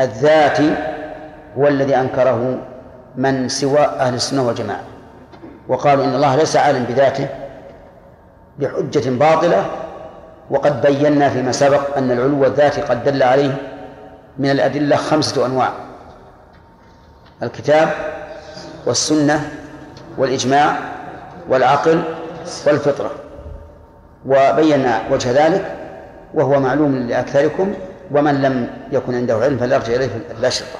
[0.00, 0.74] الذاتي
[1.58, 2.58] هو الذي أنكره
[3.16, 4.80] من سوى أهل السنة والجماعة.
[5.68, 7.28] وقالوا إن الله ليس عالم بذاته
[8.58, 9.66] بحجة باطلة
[10.50, 13.54] وقد بينا فيما سبق أن العلو الذاتي قد دل عليه
[14.38, 15.72] من الأدلة خمسة أنواع
[17.42, 17.88] الكتاب
[18.86, 19.50] والسنة
[20.18, 20.76] والإجماع
[21.48, 22.02] والعقل
[22.66, 23.10] والفطرة.
[24.26, 25.76] وبينا وجه ذلك
[26.34, 27.74] وهو معلوم لأكثركم
[28.10, 30.78] ومن لم يكن عنده علم فليرجع إليه في الأشرطة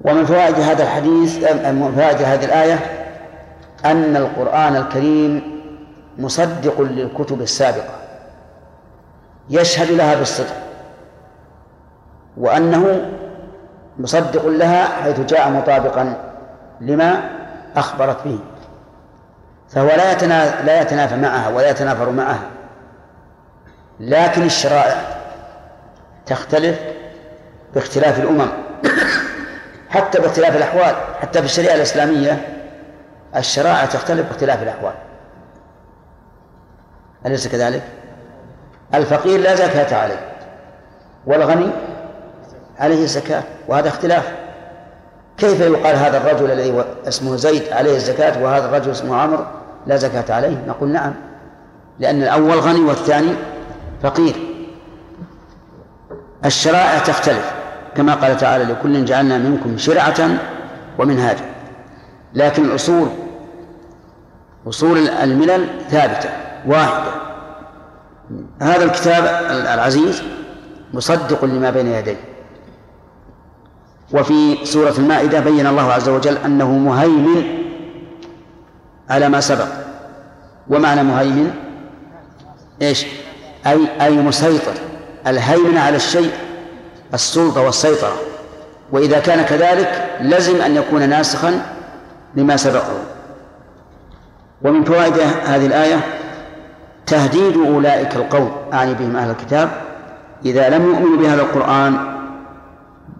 [0.00, 2.78] ومن فوائد هذا الحديث من فوائد هذه الآية؟
[3.84, 5.60] أن القرآن الكريم
[6.18, 7.94] مصدق للكتب السابقة
[9.50, 10.56] يشهد لها بالصدق
[12.36, 13.10] وأنه
[13.98, 16.16] مصدق لها حيث جاء مطابقا
[16.80, 17.30] لما
[17.76, 18.38] أخبرت به.
[19.68, 20.14] فهو لا
[20.62, 22.46] لا يتنافى معها ولا يتنافر معها
[24.00, 25.19] لكن الشرائع
[26.26, 26.78] تختلف
[27.74, 28.48] باختلاف الأمم
[29.90, 32.48] حتى باختلاف الأحوال حتى في الشريعة الإسلامية
[33.36, 34.92] الشرائع تختلف باختلاف الأحوال.
[37.26, 37.82] أليس كذلك؟
[38.94, 40.20] الفقير لا زكاة عليه
[41.26, 41.70] والغني
[42.78, 44.32] عليه الزكاة وهذا اختلاف.
[45.38, 49.44] كيف يقال هذا الرجل الذي اسمه زيد عليه الزكاة وهذا الرجل اسمه عمرو
[49.86, 51.14] لا زكاة عليه؟ نقول نعم
[51.98, 53.34] لأن الأول غني والثاني
[54.02, 54.49] فقير.
[56.44, 57.52] الشرائع تختلف.
[57.96, 60.30] كما قال تعالى لكل جعلنا منكم شرعة
[60.98, 61.44] ومنهاجا.
[62.34, 63.08] لكن الأصول
[64.68, 66.28] أصول الملل ثابتة
[66.66, 67.10] واحدة.
[68.62, 69.24] هذا الكتاب
[69.74, 70.22] العزيز
[70.94, 72.16] مصدق لما بين يديه
[74.12, 77.44] وفي سورة المائدة بين الله عز وجل أنه مهيمن
[79.10, 79.68] على ما سبق.
[80.68, 81.50] ومعنى مهيمن
[82.82, 83.06] إيش؟
[83.66, 84.72] أي أي مسيطر.
[85.26, 86.30] الهيمن على الشيء
[87.14, 88.16] السلطة والسيطرة.
[88.92, 91.62] وإذا كان كذلك لزم أن يكون ناسخا
[92.34, 92.98] لما سبقه.
[94.62, 96.00] ومن فوائد هذه الآية
[97.06, 99.70] تهديد أولئك القوم أعني بهم أهل الكتاب
[100.44, 101.98] إذا لم يؤمنوا بهذا القرآن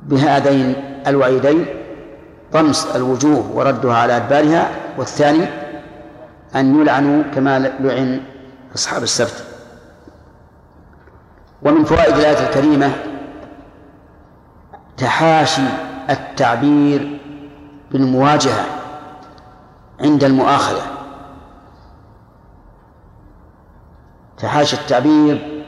[0.06, 0.74] بهذين
[1.06, 1.66] الوعيدين
[2.52, 5.46] طمس الوجوه وردها على أدبارها والثاني
[6.56, 8.20] أن يلعنوا كما لعن
[8.74, 9.44] أصحاب السبت.
[11.62, 12.92] ومن فوائد الآية الكريمة
[14.96, 15.62] تحاشي
[16.10, 17.20] التعبير
[17.90, 18.64] بالمواجهة
[20.00, 20.82] عند المؤاخذة.
[24.38, 25.64] تحاشي التعبير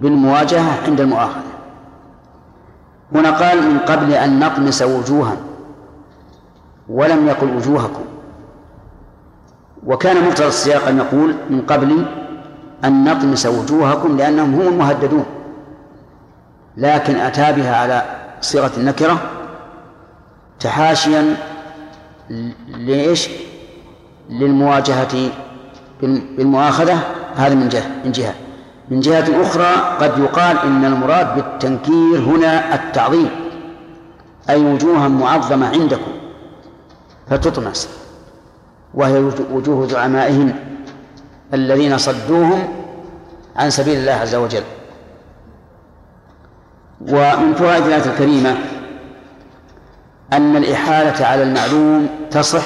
[0.00, 1.54] بالمواجهة عند المؤاخذة.
[3.12, 5.36] هنا قال من قبل أن نطمس وجوها
[6.88, 8.04] ولم يقل وجوهكم.
[9.86, 12.06] وكان مقتضى السياق أن يقول من قبل
[12.84, 15.24] أن نطمس وجوهكم لأنهم هم المهددون.
[16.76, 18.02] لكن أتى بها على
[18.40, 19.20] صيغة النكرة
[20.60, 21.36] تحاشيا
[22.68, 23.28] ليش؟
[24.30, 25.30] للمواجهة
[26.36, 26.98] بالمؤاخذة.
[27.36, 28.34] هذا من جهة من جهة.
[28.90, 33.30] من جهة أخرى قد يقال إن المراد بالتنكير هنا التعظيم
[34.50, 36.12] أي وجوها معظمة عندكم
[37.30, 37.88] فتطمس
[38.94, 40.54] وهي وجوه زعمائهم.
[41.54, 42.68] الذين صدوهم
[43.56, 44.62] عن سبيل الله عز وجل.
[47.00, 48.56] ومن فوائد الآية الكريمة
[50.32, 52.64] أن الإحالة على المعلوم تصح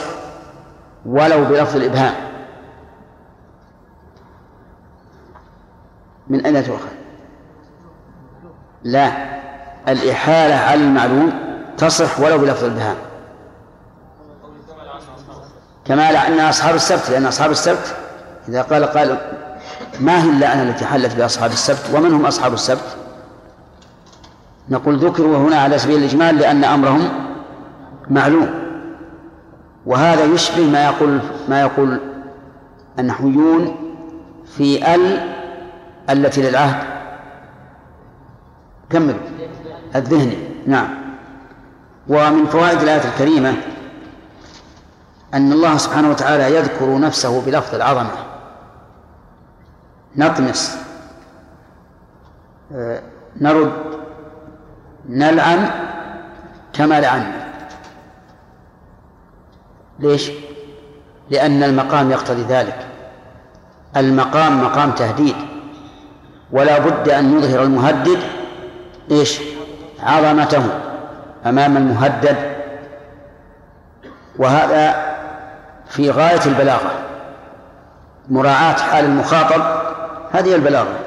[1.06, 2.14] ولو بلفظ الإبهام.
[6.28, 6.88] من أين تؤخذ؟
[8.82, 9.12] لا
[9.88, 11.32] الإحالة على المعلوم
[11.78, 12.96] تصح ولو بلفظ الإبهام.
[15.84, 17.96] كما أن أصحاب السبت لأن أصحاب السبت
[18.48, 19.18] إذا قال قال
[20.00, 22.96] ما هي اللعنة التي حلت بأصحاب السبت ومن هم أصحاب السبت؟
[24.68, 27.08] نقول ذكروا هنا على سبيل الإجمال لأن أمرهم
[28.10, 28.50] معلوم.
[29.86, 32.00] وهذا يشبه ما يقول ما يقول
[32.98, 33.76] النحويون
[34.56, 35.20] في ال
[36.10, 36.84] التي للعهد.
[38.90, 39.20] كملوا
[39.96, 40.38] الذهني.
[40.66, 40.88] نعم.
[42.08, 43.54] ومن فوائد الآية الكريمة
[45.34, 48.27] أن الله سبحانه وتعالى يذكر نفسه بلفظ العظمة.
[50.16, 50.78] نطمس.
[52.72, 53.02] آه،
[53.40, 53.72] نرد.
[55.08, 55.70] نلعن.
[56.72, 57.32] كما لعنا
[59.98, 60.30] ليش؟
[61.30, 62.86] لأن المقام يقتضي ذلك.
[63.96, 65.36] المقام مقام تهديد.
[66.52, 68.18] ولا بد أن يظهر المهدد
[69.10, 69.40] إيش؟
[70.02, 70.62] عظمته
[71.46, 72.36] أمام المهدد.
[74.38, 75.08] وهذا
[75.88, 76.90] في غاية البلاغة.
[78.28, 79.77] مراعاة حال المخاطب
[80.30, 80.98] هذه البلاغة.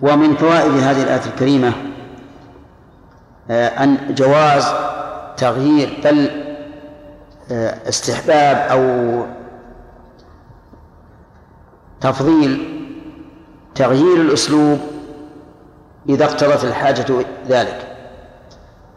[0.00, 1.72] ومن فوائد هذه الآية الكريمة
[3.50, 4.66] آه، أن جواز
[5.36, 6.30] تغيير بل
[7.52, 9.22] آه، استحباب أو
[12.00, 12.82] تفضيل
[13.74, 14.78] تغيير الأسلوب
[16.08, 17.06] إذا اقتضت الحاجة
[17.48, 17.96] ذلك.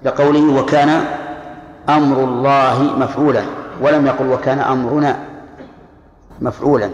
[0.03, 1.05] لقوله وكان
[1.89, 3.43] أمر الله مفعولا
[3.81, 5.19] ولم يقل وكان أمرنا
[6.41, 6.89] مفعولا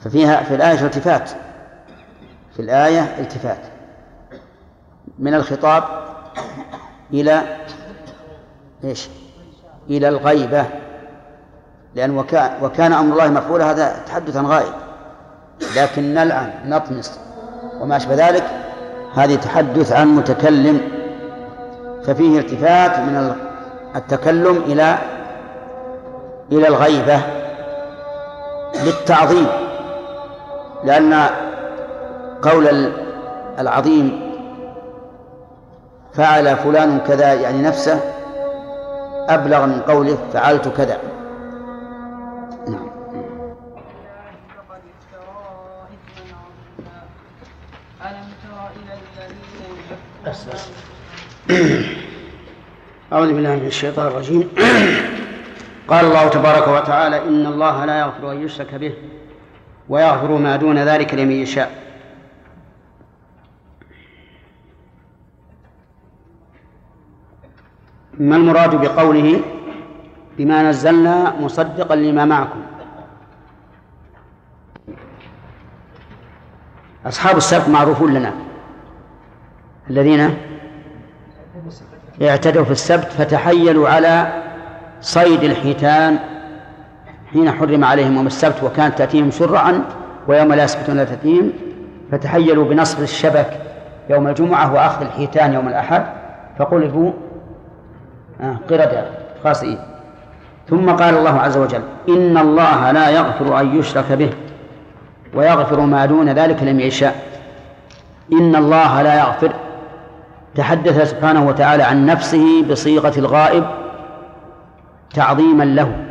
[0.00, 1.30] ففيها في الآية التفات
[2.56, 3.58] في الآية التفات.
[5.18, 5.84] من الخطاب
[7.12, 7.42] إلى
[8.84, 9.08] إيش؟
[9.90, 10.64] إلى الغيبة.
[11.94, 14.72] لأن وكان, وكان أمر الله مفعولا هذا تحدث عن غائب
[15.76, 17.20] لكن نلعن نطمس.
[17.80, 18.44] وما أشبه ذلك
[19.14, 20.80] هذه تحدث عن متكلم.
[22.04, 23.34] ففيه التفات من
[23.96, 24.98] التكلم إلى
[26.52, 27.20] إلى الغيبة.
[28.84, 29.69] للتعظيم.
[30.84, 31.28] لأن
[32.42, 32.92] قول
[33.58, 34.30] العظيم
[36.14, 38.00] فعل فلان كذا يعني نفسه
[39.28, 40.98] أبلغ من قوله فعلت كذا.
[42.68, 42.90] نعم.
[53.12, 54.48] أعوذ بالله من الشيطان الرجيم.
[55.88, 58.94] قال الله تبارك وتعالى إن الله لا يغفر أن يشرك به.
[59.90, 61.70] ويغفر ما دون ذلك لمن يشاء.
[68.18, 69.40] ما المراد بقوله
[70.38, 72.62] بما نزلنا مصدقا لما معكم؟
[77.06, 78.32] أصحاب السبت معروفون لنا.
[79.90, 80.36] الذين
[82.22, 84.42] اعتدوا في السبت فتحيلوا على
[85.00, 86.29] صيد الحيتان
[87.32, 89.84] حين حرم عليهم يوم السبت وكانت تأتيهم شرعا
[90.28, 91.52] ويوم لا يسبتون لا تأتيهم
[92.12, 93.50] فتحيلوا بنصب الشبك
[94.10, 96.02] يوم الجمعة وأخذ الحيتان يوم الأحد
[96.58, 97.12] فقلبوا
[98.40, 99.04] آه قردة
[99.44, 99.78] خاسئين
[100.68, 104.30] ثم قال الله عز وجل إن الله لا يغفر أن يشرك به
[105.34, 107.14] ويغفر ما دون ذلك لمن يشاء.
[108.32, 109.52] إن الله لا يغفر
[110.54, 113.64] تحدث سبحانه وتعالى عن نفسه بصيغة الغائب
[115.14, 116.09] تعظيما له.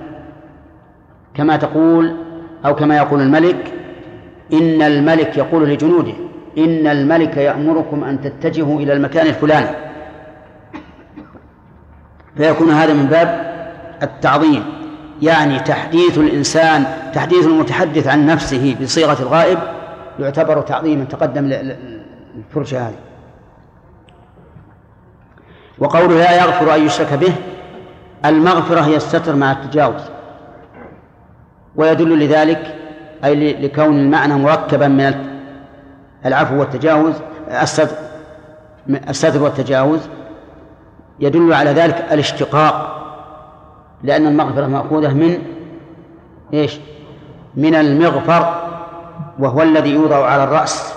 [1.39, 2.15] كما تقول
[2.65, 3.73] أو كما يقول الملك
[4.53, 6.13] إن الملك يقول لجنوده
[6.57, 9.69] إن الملك يأمركم أن تتجهوا إلى المكان الفلاني.
[12.37, 13.51] فيكون هذا من باب
[14.03, 14.63] التعظيم
[15.21, 19.59] يعني تحديث الإنسان تحديث المتحدث عن نفسه بصيغة الغائب
[20.19, 21.53] يعتبر تعظيما تقدم
[22.37, 22.99] الفرشة هذه.
[25.77, 27.33] وقوله لا يغفر أن يشرك به
[28.25, 30.18] المغفرة هي الستر مع التجاوز.
[31.79, 32.75] ويدل لذلك
[33.23, 35.13] أي لكون المعنى مركبا من
[36.25, 37.13] العفو والتجاوز
[39.09, 39.99] الستر والتجاوز.
[41.19, 42.95] يدل على ذلك الاشتقاق
[44.03, 45.41] لأن المغفرة مأخوذة من
[46.53, 46.79] إيش؟
[47.55, 48.69] من المغفر
[49.39, 50.93] وهو الذي يوضع على الرأس.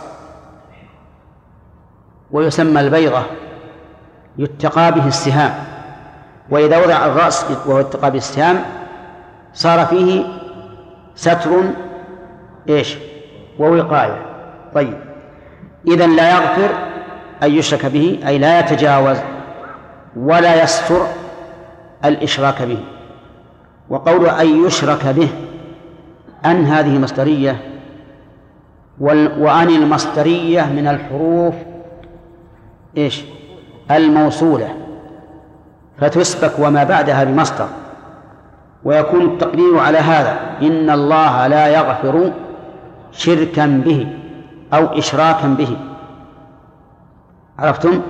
[2.31, 3.23] ويسمى البيضة
[4.39, 5.55] يتقى به السهام.
[6.51, 8.65] وإذا وضع الرأس وهو اتقى به السهام
[9.55, 10.42] صار فيه
[11.15, 11.51] ستر
[12.69, 12.97] إيش؟
[13.59, 14.27] ووقاية.
[14.75, 14.99] طيب.
[15.89, 16.71] إذا لا يغفر
[17.43, 19.17] أن يشرك به أي لا يتجاوز
[20.17, 21.07] ولا يستر
[22.05, 22.79] الإشراك به.
[23.89, 25.29] وقول أن يشرك به
[26.45, 27.57] أن هذه مصدرية
[29.01, 31.55] وأن المصدرية من الحروف
[32.97, 33.23] إيش؟
[33.91, 34.75] الموصولة.
[36.01, 37.69] فتسبك وما بعدها بمصدر.
[38.85, 40.41] ويكون التقدير على هذا.
[40.63, 42.33] إن الله لا يغفر
[43.13, 44.07] شركا به
[44.75, 45.77] أو إشراكا به.
[47.59, 48.01] عرفتم؟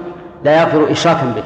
[0.44, 1.44] لا يغفر إشراكا به.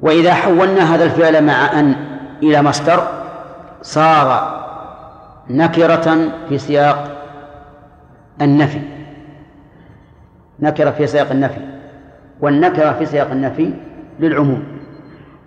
[0.00, 1.94] وإذا حولنا هذا الفعل مع أن
[2.42, 3.02] إلى مصدر
[3.82, 4.58] صار
[5.50, 7.10] نكرة في سياق
[8.42, 8.80] النفي.
[10.60, 11.60] نكرة في سياق النفي.
[12.40, 13.74] والنكرة في سياق النفي
[14.20, 14.64] للعموم.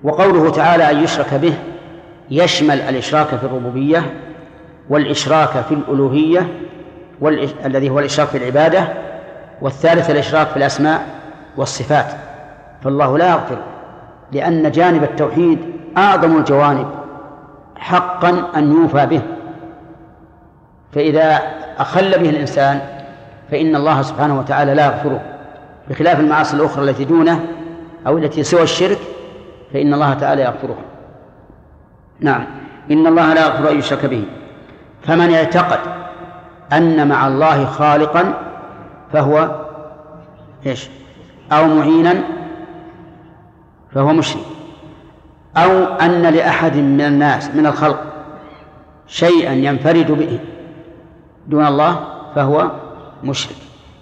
[0.04, 1.54] وقوله تعالى أن يشرك به
[2.32, 4.14] يشمل الإشراك في الربوبية
[4.90, 6.48] والإشراك في الألوهية
[7.66, 8.88] الذي هو الإشراك في العبادة
[9.62, 11.06] والثالث الإشراك في الأسماء
[11.58, 12.06] والصفات.
[12.84, 13.58] فالله لا يغفر
[14.32, 15.60] لأن جانب التوحيد
[15.98, 16.88] أعظم الجوانب
[17.76, 19.22] حقا أن يوفى به.
[20.92, 21.40] فإذا
[21.78, 22.80] أخل به الإنسان
[23.52, 25.22] فإن الله سبحانه وتعالى لا يغفره.
[25.90, 27.40] بخلاف المعاصي الأخرى التي دونه
[28.08, 28.98] أو التي سوى الشرك
[29.74, 30.91] فإن الله تعالى يغفرها
[32.22, 32.46] نعم.
[32.92, 34.24] إن الله لا يغفر أن يشرك به.
[35.04, 35.80] فمن اعتقد
[36.74, 38.34] أن مع الله خالقا
[39.14, 39.56] فهو
[40.66, 40.90] إيش؟
[41.52, 42.24] أو معينا
[43.94, 44.44] فهو مشرك.
[45.58, 48.04] أو أن لأحد من الناس من الخلق
[49.08, 50.40] شيئا ينفرد به
[51.48, 52.00] دون الله
[52.36, 52.72] فهو
[53.24, 53.56] مشرك.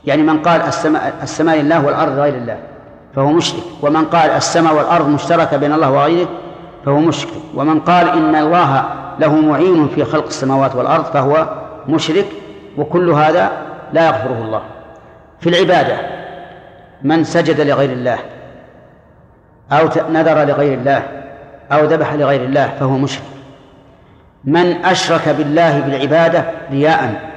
[0.06, 2.60] يعني من قال السماء السماء لله والأرض غير الله
[3.16, 3.64] فهو مشرك.
[3.82, 6.28] ومن قال السماء والأرض مشتركة بين الله وغيره
[6.86, 7.32] فهو مشرك.
[7.56, 11.50] ومن قال إن الله له معين في خلق السماوات والأرض فهو
[11.88, 12.26] مشرك
[12.78, 13.52] وكل هذا
[13.94, 14.62] لا يغفره الله.
[15.40, 15.98] في العبادة
[17.04, 18.20] من سجد لغير الله
[19.72, 21.04] أو نذر لغير الله
[21.72, 23.24] أو ذبح لغير الله فهو مشرك.
[24.44, 27.32] من أشرك بالله بالعبادة رياء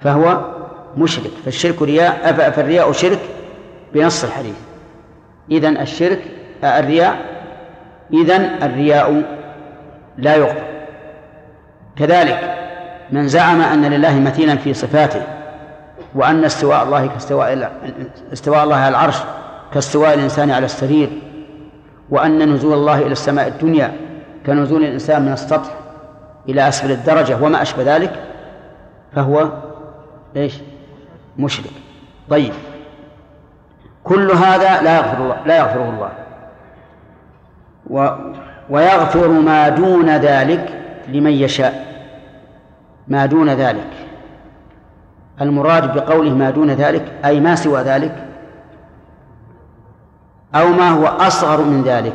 [0.00, 0.40] فهو
[0.96, 1.30] مشرك.
[1.44, 3.20] فالشرك رياء فالرياء شرك
[3.94, 4.56] بنص الحديث.
[5.50, 6.22] إذن الشرك
[6.64, 7.31] الرياء
[8.12, 9.22] إذن الرياء
[10.18, 10.62] لا يقبل.
[11.96, 12.54] كذلك
[13.12, 15.22] من زعم أن لله مثيلا في صفاته
[16.14, 17.72] وأن استواء الله كاستواء
[18.32, 19.16] استواء الله على العرش
[19.74, 21.10] كاستواء الإنسان على السرير
[22.10, 23.92] وأن نزول الله إلى السماء الدنيا
[24.46, 25.70] كنزول الإنسان من السطح
[26.48, 28.12] إلى أسفل الدرجة وما أشبه ذلك
[29.14, 29.48] فهو
[30.36, 30.54] إيش؟
[31.38, 31.70] مشرك.
[32.30, 32.52] طيب.
[34.04, 36.10] كل هذا لا يغفر الله لا يغفره الله.
[37.90, 38.08] و
[38.70, 41.92] ويغفر ما دون ذلك لمن يشاء.
[43.08, 43.90] ما دون ذلك.
[45.40, 48.26] المراد بقوله ما دون ذلك أي ما سوى ذلك
[50.54, 52.14] أو ما هو أصغر من ذلك.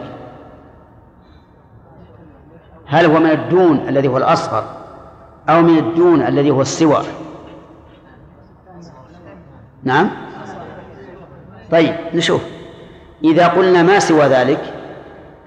[2.85, 4.63] هل هو من الدون الذي هو الأصغر
[5.49, 7.03] أو من الدون الذي هو السوى؟
[9.83, 10.09] نعم.
[11.71, 12.41] طيب نشوف.
[13.23, 14.76] إذا قلنا ما سوى ذلك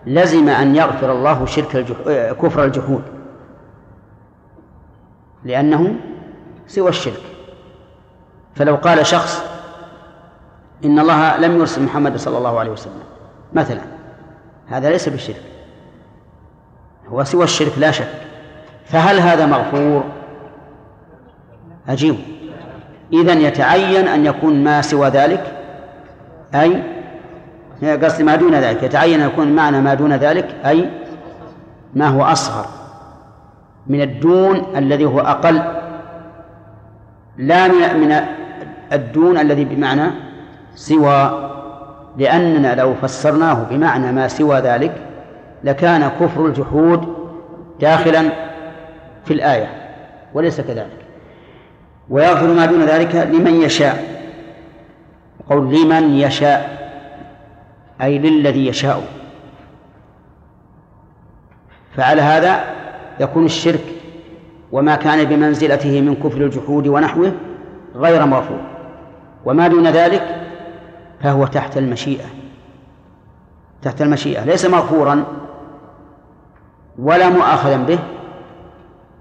[0.06, 1.96] لزم أن يغفر الله شرك الجح...
[2.32, 3.02] كفر الجحود.
[5.44, 5.94] لأنه
[6.66, 7.22] سوى الشرك.
[8.54, 9.44] فلو قال شخص
[10.84, 13.02] إن الله لم يرسل محمد صلى الله عليه وسلم
[13.52, 13.80] مثلا
[14.66, 15.42] هذا ليس بالشرك.
[17.08, 18.12] هو سوى الشرك لا شك.
[18.84, 20.04] فهل هذا مغفور؟
[21.88, 22.16] أجيب.
[23.12, 25.56] إذن يتعين أن يكون ما سوى ذلك
[26.54, 26.99] أي
[27.84, 30.90] قصدي ما دون ذلك يتعين أن يكون معنى ما دون ذلك أي
[31.94, 32.66] ما هو أصغر
[33.86, 35.62] من الدون الذي هو أقل
[37.36, 38.20] لا من من
[38.92, 40.10] الدون الذي بمعنى
[40.74, 41.50] سوى
[42.18, 44.92] لأننا لو فسرناه بمعنى ما سوى ذلك
[45.64, 47.14] لكان كفر الجحود
[47.80, 48.22] داخلا
[49.24, 49.68] في الآية
[50.34, 51.00] وليس كذلك.
[52.10, 54.04] ويغفر ما دون ذلك لمن يشاء
[55.50, 56.79] قول لمن يشاء.
[58.02, 59.02] أي للذي يشاء.
[61.96, 62.64] فعلى هذا
[63.20, 63.84] يكون الشرك
[64.72, 67.32] وما كان بمنزلته من كفر الجحود ونحوه
[67.94, 68.60] غير مغفور
[69.44, 70.46] وما دون ذلك
[71.20, 72.26] فهو تحت المشيئة.
[73.82, 74.44] تحت المشيئة.
[74.44, 75.24] ليس مغفورا
[76.98, 77.98] ولا مؤاخذا به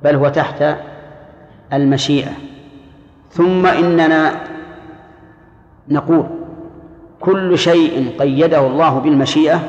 [0.04, 0.78] بل هو تحت
[1.74, 2.32] المشيئة.
[3.32, 4.42] ثم إننا
[5.90, 6.39] نقول
[7.20, 9.60] كل شيء قيده الله بالمشيئة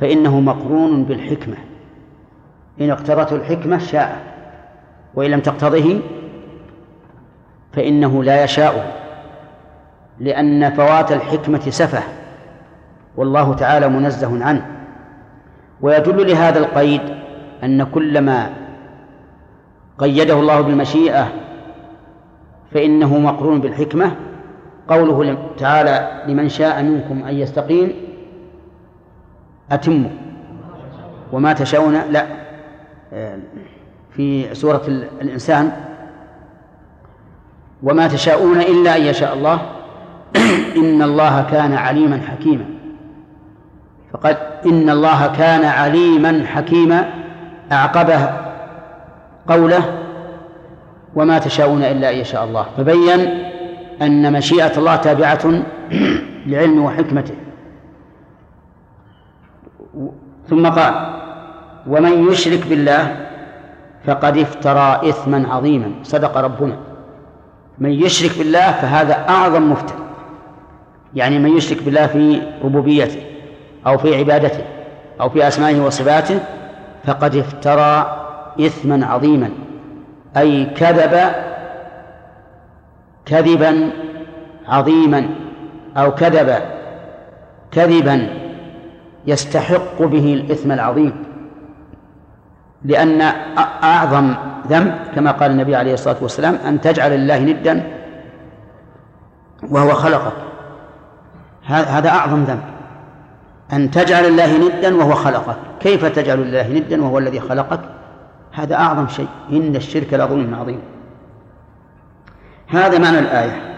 [0.00, 1.56] فإنه مقرون بالحكمة.
[2.80, 4.22] إن اقتضته الحكمة شاء
[5.14, 6.00] وإن لم تقتضه
[7.72, 8.98] فإنه لا يشاء
[10.20, 12.02] لأن فوات الحكمة سفه
[13.16, 14.66] والله تعالى منزه عنه.
[15.80, 17.00] ويدل لهذا القيد
[17.64, 18.50] أن كل ما
[19.98, 21.28] قيده الله بالمشيئة
[22.72, 24.16] فإنه مقرون بالحكمة
[24.88, 27.92] قوله تعالى لمن شاء منكم أن يستقيم
[29.72, 30.10] أتموا.
[31.32, 32.26] وما تشاءون لا.
[34.10, 34.82] في سورة
[35.22, 35.72] الإنسان
[37.82, 39.60] وما تشاءون إلا أن يشاء الله.
[40.82, 42.64] إن الله كان عليما حكيما.
[44.12, 44.36] فقد
[44.66, 47.10] إن الله كان عليما حكيما
[47.72, 48.30] أعقبه
[49.48, 49.98] قوله
[51.14, 52.66] وما تشاءون إلا أن يشاء الله.
[52.76, 53.48] فبين
[54.02, 55.40] أن مشيئة الله تابعة
[56.46, 57.34] لعلم وحكمته.
[60.48, 60.94] ثم قال
[61.86, 63.16] ومن يشرك بالله
[64.06, 65.90] فقد افترى إثما عظيما.
[66.02, 66.76] صدق ربنا.
[67.78, 69.94] من يشرك بالله فهذا أعظم مفتر
[71.14, 73.22] يعني من يشرك بالله في ربوبيته
[73.86, 74.64] أو في عبادته
[75.20, 76.40] أو في أسمائه وصفاته
[77.04, 78.16] فقد افترى
[78.60, 79.50] إثما عظيما.
[80.36, 81.30] أي كذب
[83.28, 83.90] كذبا
[84.68, 85.28] عظيما
[85.96, 86.58] أو كذب
[87.70, 88.28] كذبا
[89.26, 91.12] يستحق به الإثم العظيم
[92.84, 93.20] لأن
[93.84, 94.34] أعظم
[94.68, 97.82] ذنب كما قال النبي عليه الصلاة والسلام أن تجعل لله ندا
[99.70, 100.32] وهو خلقك.
[101.66, 102.62] هذا أعظم ذنب.
[103.72, 105.56] أن تجعل الله ندا وهو خلقك.
[105.80, 107.80] كيف تجعل لله ندا وهو الذي خلقك؟
[108.52, 109.28] هذا أعظم شيء.
[109.52, 110.80] إن الشرك لظلم عظيم.
[112.68, 113.68] هذا معنى الآية.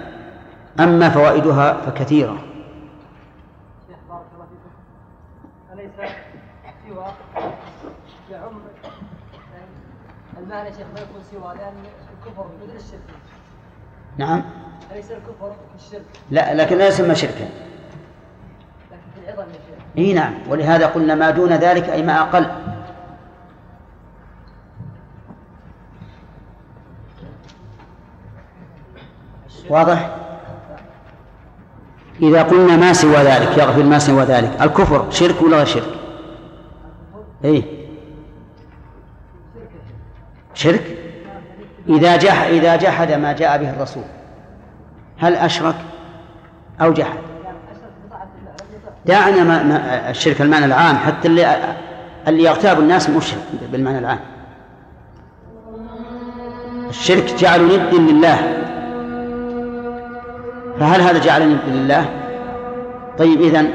[0.80, 2.38] أما فوائدها فكثيرة.
[5.72, 5.90] أليس
[6.88, 7.06] سوى
[8.30, 8.60] يعم
[10.38, 11.74] المعنى شيخ ما يكون سوى؟ لأن
[12.12, 13.00] الكفر الشرك.
[14.18, 14.42] نعم.
[14.92, 17.44] أليس الكفر الشرك؟ لا لكن لا يسمى شركا.
[18.90, 19.84] لكن في العظم يا شيخ.
[19.98, 20.34] إي نعم.
[20.48, 22.46] ولهذا قلنا ما دون ذلك أي ما أقل.
[29.70, 30.10] واضح؟
[32.22, 35.94] إذا قلنا ما سوى ذلك يغفر ما سوى ذلك الكفر شرك ولا غير شرك؟
[37.44, 37.62] إيه.
[40.54, 40.96] شرك؟
[41.88, 44.02] إذا جح إذا جحد ما جاء به الرسول
[45.18, 45.74] هل أشرك
[46.80, 47.18] أو جحد؟
[49.06, 51.74] دعنا ما ما الشرك المعنى العام حتى اللي
[52.28, 53.40] اللي يغتاب الناس مشرك
[53.72, 54.20] بالمعنى العام.
[56.88, 58.60] الشرك جعل ند لله.
[60.80, 62.04] فهل هذا جعل ند لله؟
[63.18, 63.70] طيب إذن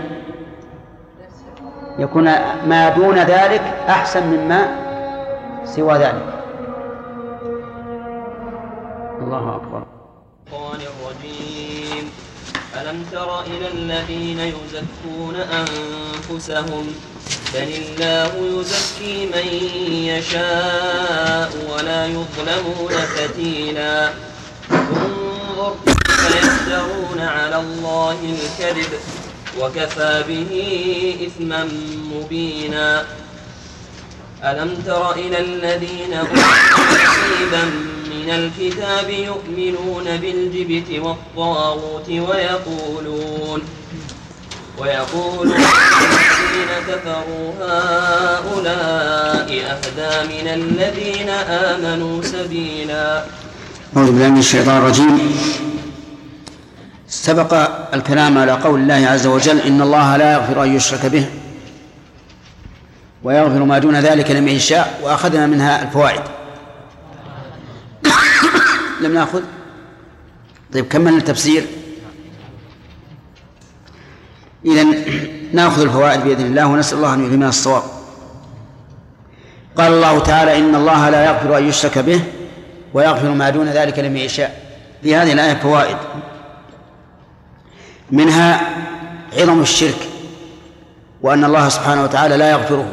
[1.99, 2.23] يكون
[2.67, 4.67] ما دون ذلك أحسن مما
[5.65, 6.33] سوى ذلك.
[9.21, 9.83] الله أكبر.
[10.73, 12.11] الرجيم.
[12.81, 16.87] ألم تر إلى الذين يزكون أنفسهم؟
[17.53, 19.47] بل الله يزكي من
[20.05, 24.09] يشاء ولا يظلمون فتيلا
[24.71, 25.94] انظر
[26.25, 28.91] كيف يفترون على الله الكذب
[29.59, 30.51] وكفى به
[31.27, 31.69] إثما
[32.13, 33.03] مبينا.
[34.43, 37.63] ألم تر إلى الذين نصيبا
[38.09, 43.61] من الكتاب يؤمنون بالجبت والطاغوت ويقولون
[44.79, 51.29] ويقولون الذين كفروا هؤلاء أهدى من الذين
[51.69, 53.25] آمنوا سبيلا.
[53.97, 55.64] أعوذ بالله من الشيطان الرجيم.
[57.21, 57.53] سبق
[57.93, 61.25] الكلام على قول الله عز وجل إن الله لا يغفر أن يشرك به
[63.23, 66.21] ويغفر ما دون ذلك لمن يشاء وأخذنا منها الفوائد.
[69.01, 69.41] لم نأخذ؟
[70.73, 71.65] طيب كملنا التفسير.
[74.65, 74.83] إذا
[75.53, 77.83] نأخذ الفوائد بإذن الله ونسأل الله أن يلهمنا الصواب.
[79.77, 82.21] قال الله تعالى إن الله لا يغفر أن يشرك به
[82.93, 84.65] ويغفر ما دون ذلك لمن يشاء.
[85.03, 85.97] في هذه الآية فوائد.
[88.11, 88.61] منها
[89.37, 90.07] عظم الشرك
[91.21, 92.85] وأن الله سبحانه وتعالى لا يغفره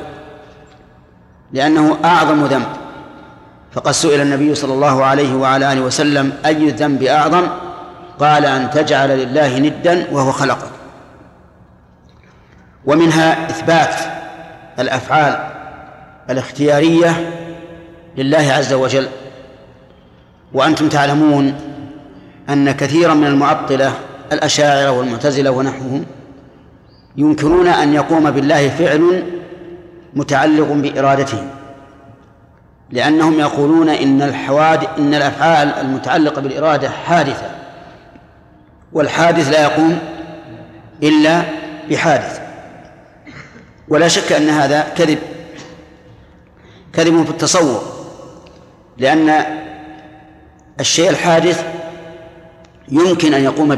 [1.52, 2.66] لأنه أعظم ذنب.
[3.72, 7.46] فقد سئل النبي صلى الله عليه وعلى آله وسلم أي الذنب أعظم؟
[8.20, 10.70] قال أن تجعل لله ندا وهو خلقك.
[12.84, 13.94] ومنها إثبات
[14.78, 15.52] الأفعال
[16.30, 17.30] الاختيارية
[18.16, 19.08] لله عز وجل.
[20.52, 21.54] وأنتم تعلمون
[22.48, 23.92] أن كثيرا من المعطلة
[24.32, 26.04] الأشاعرة والمعتزلة ونحوهم
[27.16, 29.22] ينكرون أن يقوم بالله فعل
[30.14, 31.44] متعلق بإرادته
[32.90, 37.50] لأنهم يقولون إن الحوادث إن الأفعال المتعلقة بالإرادة حادثة
[38.92, 39.98] والحادث لا يقوم
[41.02, 41.42] إلا
[41.90, 42.40] بحادث
[43.88, 45.18] ولا شك أن هذا كذب
[46.92, 47.82] كذب في التصور
[48.98, 49.44] لأن
[50.80, 51.64] الشيء الحادث
[52.88, 53.74] يمكن أن يقوم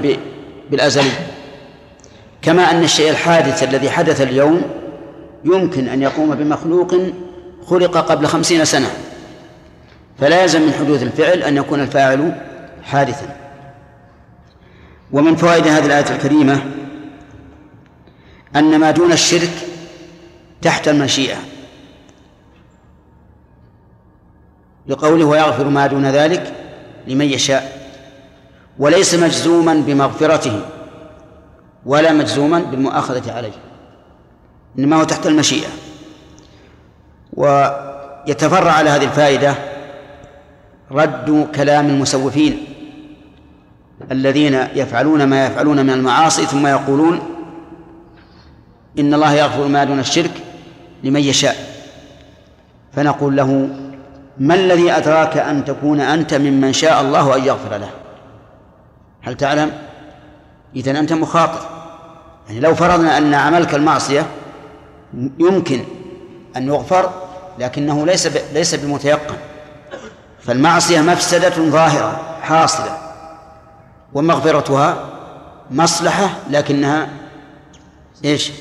[0.70, 1.10] بالأزلي.
[2.42, 4.62] كما أن الشيء الحادث الذي حدث اليوم
[5.44, 6.94] يمكن أن يقوم بمخلوق
[7.66, 8.90] خلق قبل خمسين سنة.
[10.20, 12.40] فلا يلزم من حدوث الفعل أن يكون الفاعل
[12.82, 13.36] حادثا.
[15.12, 16.62] ومن فوائد هذه الآية الكريمة
[18.56, 19.50] أن ما دون الشرك
[20.62, 21.36] تحت المشيئة.
[24.86, 26.52] لقوله ويغفر ما دون ذلك
[27.06, 27.83] لمن يشاء.
[28.78, 30.60] وليس مجزوما بمغفرته
[31.86, 33.52] ولا مجزوما بالمؤاخذة عليه
[34.78, 35.68] إنما هو تحت المشيئة.
[37.32, 39.54] ويتفرع على هذه الفائدة
[40.90, 42.64] رد كلام المسوفين
[44.10, 47.20] الذين يفعلون ما يفعلون من المعاصي ثم يقولون
[48.98, 50.30] إن الله يغفر ما دون الشرك
[51.04, 51.56] لمن يشاء.
[52.92, 53.68] فنقول له
[54.38, 57.90] ما الذي أدراك أن تكون أنت ممن شاء الله أن يغفر له؟
[59.24, 59.72] هل تعلم؟
[60.76, 61.68] إذا أنت مخاطر.
[62.48, 64.26] يعني لو فرضنا أن عملك المعصية
[65.38, 65.84] يمكن
[66.56, 67.10] أن يغفر
[67.58, 69.34] لكنه ليس ليس بمتيقن.
[70.40, 72.98] فالمعصية مفسدة ظاهرة حاصلة.
[74.14, 75.10] ومغفرتها
[75.70, 77.08] مصلحة لكنها
[78.24, 78.52] إيش؟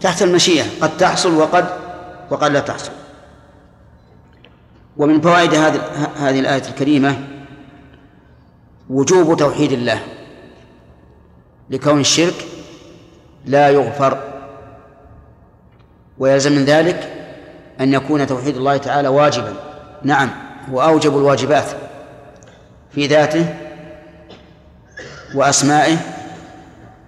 [0.00, 0.64] تحت المشيئة.
[0.80, 1.68] قد تحصل وقد
[2.30, 2.92] وقد لا تحصل.
[4.96, 5.80] ومن فوائد هذه
[6.16, 7.31] هذه الآية الكريمة
[8.92, 10.02] وجوب توحيد الله.
[11.70, 12.34] لكون الشرك
[13.46, 14.18] لا يغفر.
[16.18, 17.12] ويلزم من ذلك
[17.80, 19.54] أن يكون توحيد الله تعالى واجبا.
[20.02, 20.30] نعم
[20.70, 21.64] هو أوجب الواجبات
[22.90, 23.54] في ذاته
[25.34, 25.96] وأسمائه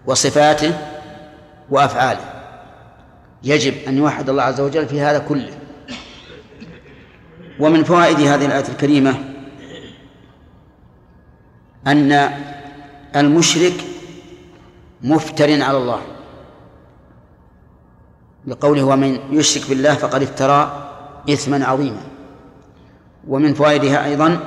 [0.06, 0.73] وصفاته
[1.70, 2.24] وأفعاله.
[3.43, 5.51] يجب أن يوحد الله عز وجل في هذا كله.
[7.61, 9.34] ومن فوائد هذه الآية الكريمة
[11.86, 12.31] أن
[13.16, 13.74] المشرك
[15.02, 16.01] مفتر على الله.
[18.47, 20.90] لقوله ومن يشرك بالله فقد افترى
[21.31, 22.02] إثما عظيما.
[23.28, 24.40] ومن فوائدها أيضا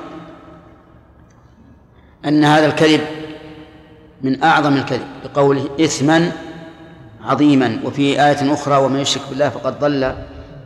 [2.24, 3.00] أن هذا الكذب
[4.22, 6.32] من أعظم الكذب بقوله إثما
[7.24, 7.80] عظيما.
[7.84, 10.14] وفي آية أخرى ومن يشرك بالله فقد ضل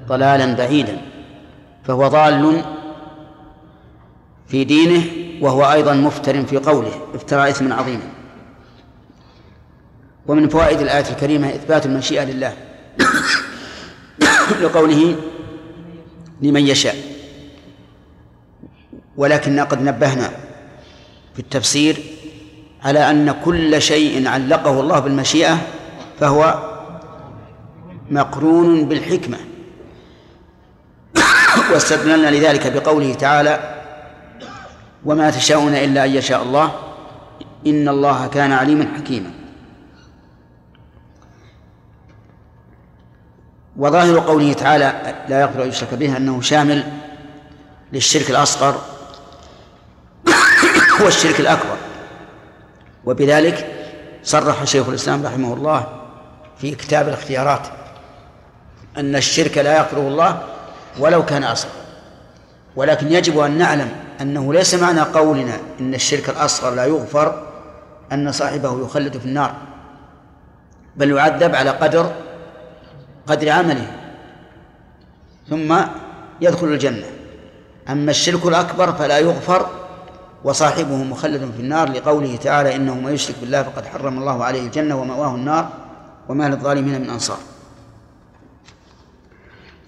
[0.09, 1.01] ضلالا بعيدا
[1.85, 2.62] فهو ضال
[4.48, 5.05] في دينه
[5.40, 8.09] وهو أيضا مفتر في قوله افترى إثما عظيما.
[10.27, 12.56] ومن فوائد الآية الكريمة إثبات المشيئة لله.
[14.62, 15.16] لقوله
[16.43, 16.97] لمن يشاء.
[19.16, 20.31] ولكننا قد نبهنا
[21.35, 22.02] في التفسير
[22.82, 25.59] على أن كل شيء علقه الله بالمشيئة
[26.20, 26.70] فهو
[28.10, 29.39] مقرون بالحكمة.
[31.73, 33.81] واستدللنا لذلك بقوله تعالى
[35.05, 36.73] وما تشاءون إلا أن يشاء الله.
[37.66, 39.31] إن الله كان عليما حكيما.
[43.77, 46.85] وظاهر قوله تعالى لا يغفر أن يشرك به أنه شامل
[47.93, 48.81] للشرك الأصغر
[51.01, 51.77] والشرك الأكبر.
[53.05, 53.66] وبذلك
[54.24, 55.87] صرح شيخ الإسلام رحمه الله
[56.59, 57.66] في كتاب الاختيارات
[58.97, 60.43] أن الشرك لا يغفره الله
[60.99, 61.70] ولو كان أصغر.
[62.77, 63.91] ولكن يجب أن نعلم
[64.23, 67.43] أنه ليس معنى قولنا إن الشرك الأصغر لا يغفر
[68.12, 69.55] أن صاحبه يخلد في النار
[70.97, 72.12] بل يعذب على قدر
[73.27, 73.90] قدر عمله
[75.51, 75.77] ثم
[76.40, 77.07] يدخل الجنة.
[77.89, 79.66] أما الشرك الأكبر فلا يغفر
[80.44, 85.01] وصاحبه مخلد في النار لقوله تعالى إنه من يشرك بالله فقد حرم الله عليه الجنة
[85.01, 85.69] ومأواه النار
[86.28, 87.39] وما للظالمين من أنصار.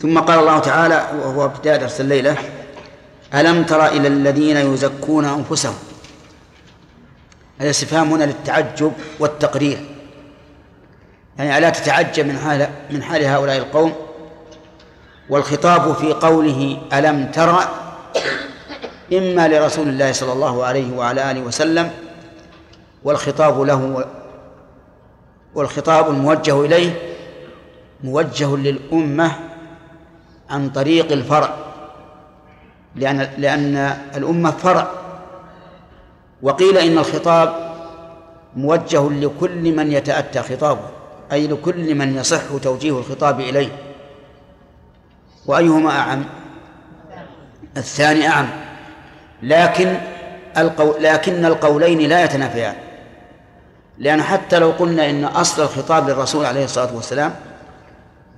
[0.00, 2.36] ثم قال الله تعالى وهو ابتداء درس الليلة
[3.34, 5.74] ألم تر إلى الذين يزكون أنفسهم؟
[7.60, 9.84] الاستفهام هنا للتعجب والتقرير.
[11.38, 13.94] يعني ألا تتعجب من حال من حال هؤلاء القوم؟
[15.28, 17.58] والخطاب في قوله ألم تر
[19.12, 21.90] إما لرسول الله صلى الله عليه وعلى آله وسلم
[23.04, 24.06] والخطاب له
[25.54, 26.98] والخطاب الموجه إليه
[28.04, 29.32] موجه للأمة
[30.50, 31.63] عن طريق الفرع.
[32.96, 33.76] لأن لأن
[34.16, 34.90] الأمة فرع.
[36.42, 37.74] وقيل إن الخطاب
[38.56, 40.88] موجه لكل من يتأتى خطابه
[41.32, 43.68] أي لكل من يصح توجيه الخطاب إليه.
[45.46, 46.24] وأيهما أعم؟
[47.76, 48.48] الثاني أعم.
[49.42, 49.96] لكن
[50.58, 50.94] القو...
[51.00, 52.74] لكن القولين لا يتنافيان.
[53.98, 57.34] لأن حتى لو قلنا إن أصل الخطاب للرسول عليه الصلاة والسلام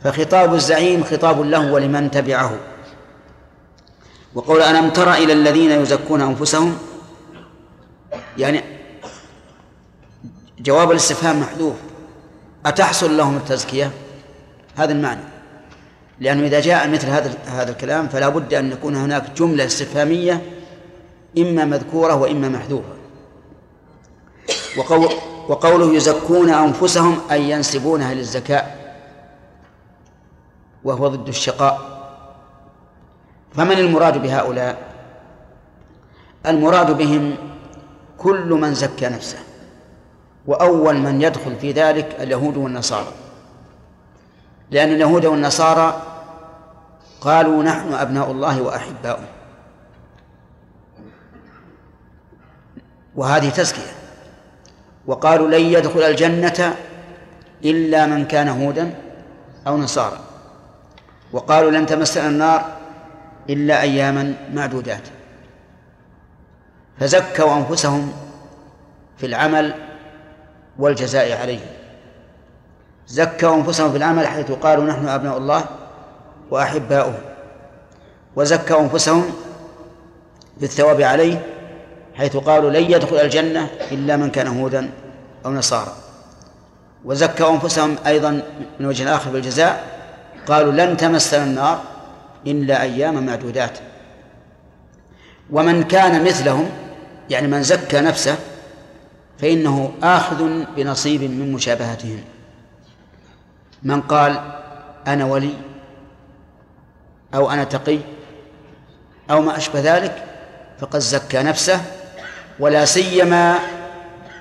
[0.04, 2.52] فخطاب الزعيم خطاب له ولمن تبعه.
[4.36, 6.78] وقول ألم تر إلى الذين يزكون أنفسهم؟
[8.38, 8.62] يعني
[10.58, 11.74] جواب الاستفهام محذوف.
[12.66, 13.90] أتحصل لهم التزكية؟
[14.76, 15.20] هذا المعنى.
[16.20, 20.42] لأنه إذا جاء مثل هذا هذا الكلام فلا بد أن يكون هناك جملة استفهامية
[21.38, 22.96] إما مذكورة وإما محذوفة.
[24.78, 25.08] وقول
[25.48, 28.66] وقوله يزكون أنفسهم أي ينسبونها للزكاة
[30.84, 31.95] وهو ضد الشقاء.
[33.56, 34.78] فمن المراد بهؤلاء؟
[36.46, 37.36] المراد بهم
[38.18, 39.38] كل من زكى نفسه
[40.46, 43.12] وأول من يدخل في ذلك اليهود والنصارى.
[44.70, 46.02] لأن اليهود والنصارى
[47.20, 49.24] قالوا نحن أبناء الله وأحباؤه.
[53.16, 53.92] وهذه تزكية.
[55.06, 56.76] وقالوا لن يدخل الجنة
[57.64, 58.94] إلا من كان هودا
[59.66, 60.18] أو نصارى.
[61.32, 62.75] وقالوا لن تمسنا النار
[63.50, 65.02] إلا أياما معدودات.
[67.00, 68.12] فزكوا أنفسهم
[69.18, 69.74] في العمل
[70.78, 71.60] والجزاء عليه.
[73.06, 75.64] زكوا أنفسهم في العمل حيث قالوا نحن أبناء الله
[76.50, 77.18] وأحباؤه.
[78.36, 79.24] وزكوا أنفسهم
[80.58, 81.42] في الثواب عليه
[82.14, 84.90] حيث قالوا لن يدخل الجنة إلا من كان هودا
[85.46, 85.92] أو نصارى.
[87.04, 88.42] وزكوا أنفسهم أيضا
[88.80, 89.84] من وجه آخر بالجزاء
[90.46, 91.80] قالوا لن تمسنا النار
[92.46, 93.78] إلا أيام معدودات.
[95.50, 96.70] ومن كان مثلهم
[97.30, 98.36] يعني من زكى نفسه
[99.38, 102.24] فإنه آخذ بنصيب من مشابهتهم.
[103.82, 104.40] من قال
[105.06, 105.54] أنا ولي
[107.34, 107.98] أو أنا تقي
[109.30, 110.24] أو ما أشبه ذلك
[110.78, 111.80] فقد زكى نفسه
[112.58, 113.58] ولا سيما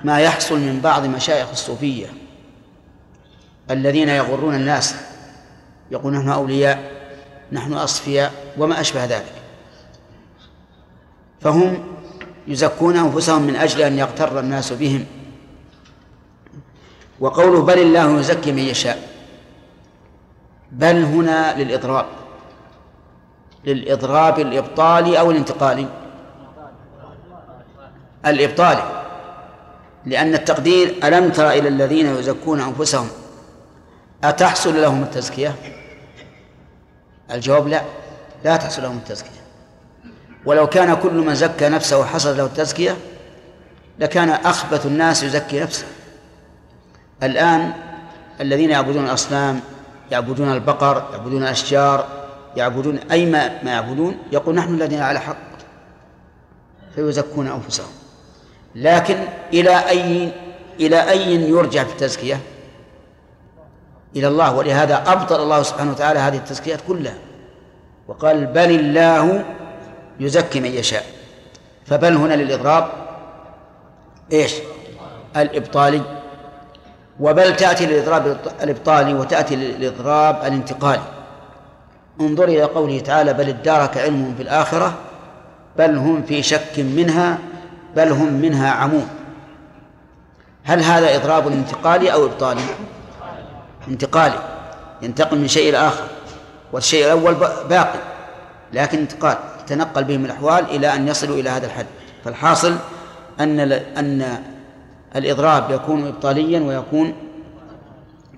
[0.04, 2.06] ما يحصل من بعض مشايخ الصوفية
[3.70, 4.94] الذين يغرون الناس
[5.90, 6.95] يقولون نحن أولياء.
[7.52, 9.32] نحن أصفياء وما أشبه ذلك.
[11.40, 11.84] فهم
[12.48, 15.04] يزكون أنفسهم من أجل أن يغتر الناس بهم.
[17.20, 19.08] وقوله بل الله يزكي من يشاء.
[20.72, 22.06] بل هنا للإضراب.
[23.64, 25.86] للإضراب الإبطالي أو الانتقالي
[28.26, 29.02] الإبطالي
[30.04, 33.08] لأن التقدير ألم تر إلى الذين يزكون أنفسهم؟
[34.24, 35.54] أتحصل لهم التزكية؟
[37.30, 37.82] الجواب لا
[38.44, 39.30] لا تحصل لهم التزكية.
[40.44, 42.96] ولو كان كل من زكى نفسه وحصل له التزكية
[43.98, 45.86] لكان أخبث الناس يزكي نفسه.
[47.22, 47.72] الآن
[48.40, 49.60] الذين يعبدون الأصنام
[50.10, 52.06] يعبدون البقر يعبدون الأشجار
[52.56, 55.36] يعبدون أي ما, ما يعبدون يقول نحن الذين على حق
[56.94, 57.90] فيزكون أنفسهم.
[58.74, 59.16] لكن
[59.52, 60.32] إلى أي
[60.80, 62.40] إلى أي يرجع في التزكية؟
[64.16, 67.14] إلى الله ولهذا أبطل الله سبحانه وتعالى هذه التزكيات كلها.
[68.08, 69.44] وقال بل الله
[70.20, 71.04] يزكي من يشاء.
[71.86, 72.88] فبل هنا للإضراب؟
[74.32, 74.54] إيش؟
[75.36, 76.02] الإبطالي
[77.20, 81.02] وبل تأتي للإضراب الإبطالي وتأتي للإضراب الانتقالي
[82.20, 84.94] انظر إلى قوله تعالى بل ادارك علمهم في الآخرة
[85.78, 87.38] بل هم في شك منها
[87.96, 89.08] بل هم منها عمون.
[90.64, 92.60] هل هذا إضراب انتقالي أو إبطالي
[93.88, 94.38] انتقالي.
[95.02, 96.04] ينتقل من شيء إلى آخر
[96.72, 97.34] والشيء الأول
[97.68, 97.98] باقي
[98.72, 99.36] لكن انتقال
[99.66, 101.86] تنقل بهم الأحوال إلى أن يصلوا إلى هذا الحد.
[102.24, 102.76] فالحاصل
[103.40, 104.42] أن أن
[105.16, 107.14] الإضراب يكون إبطاليا ويكون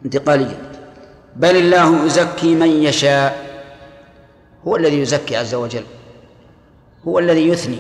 [0.05, 0.57] انتقاليا.
[1.37, 3.49] بل الله يزكي من يشاء
[4.67, 5.85] هو الذي يزكي عز وجل
[7.09, 7.79] هو الذي يثني.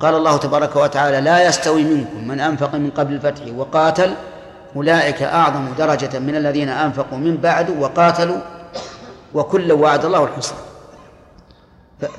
[0.00, 4.14] قال الله تبارك وتعالى لا يستوي منكم من أنفق من قبل الفتح وقاتل
[4.76, 8.38] أولئك أعظم درجة من الذين أنفقوا من بعد وقاتلوا
[9.34, 10.58] وكل وعد الله الحسنى.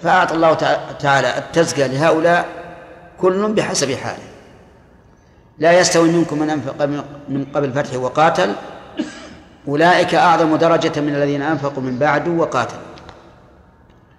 [0.03, 0.53] فأعطى الله
[0.99, 2.45] تعالى التزكية لهؤلاء
[3.21, 4.23] كل بحسب حاله.
[5.59, 6.85] لا يستوي منكم من أنفق
[7.29, 8.53] من قبل الفتح وقاتل.
[9.67, 12.81] أولئك أعظم درجة من الذين أنفقوا من بعد وقاتلوا.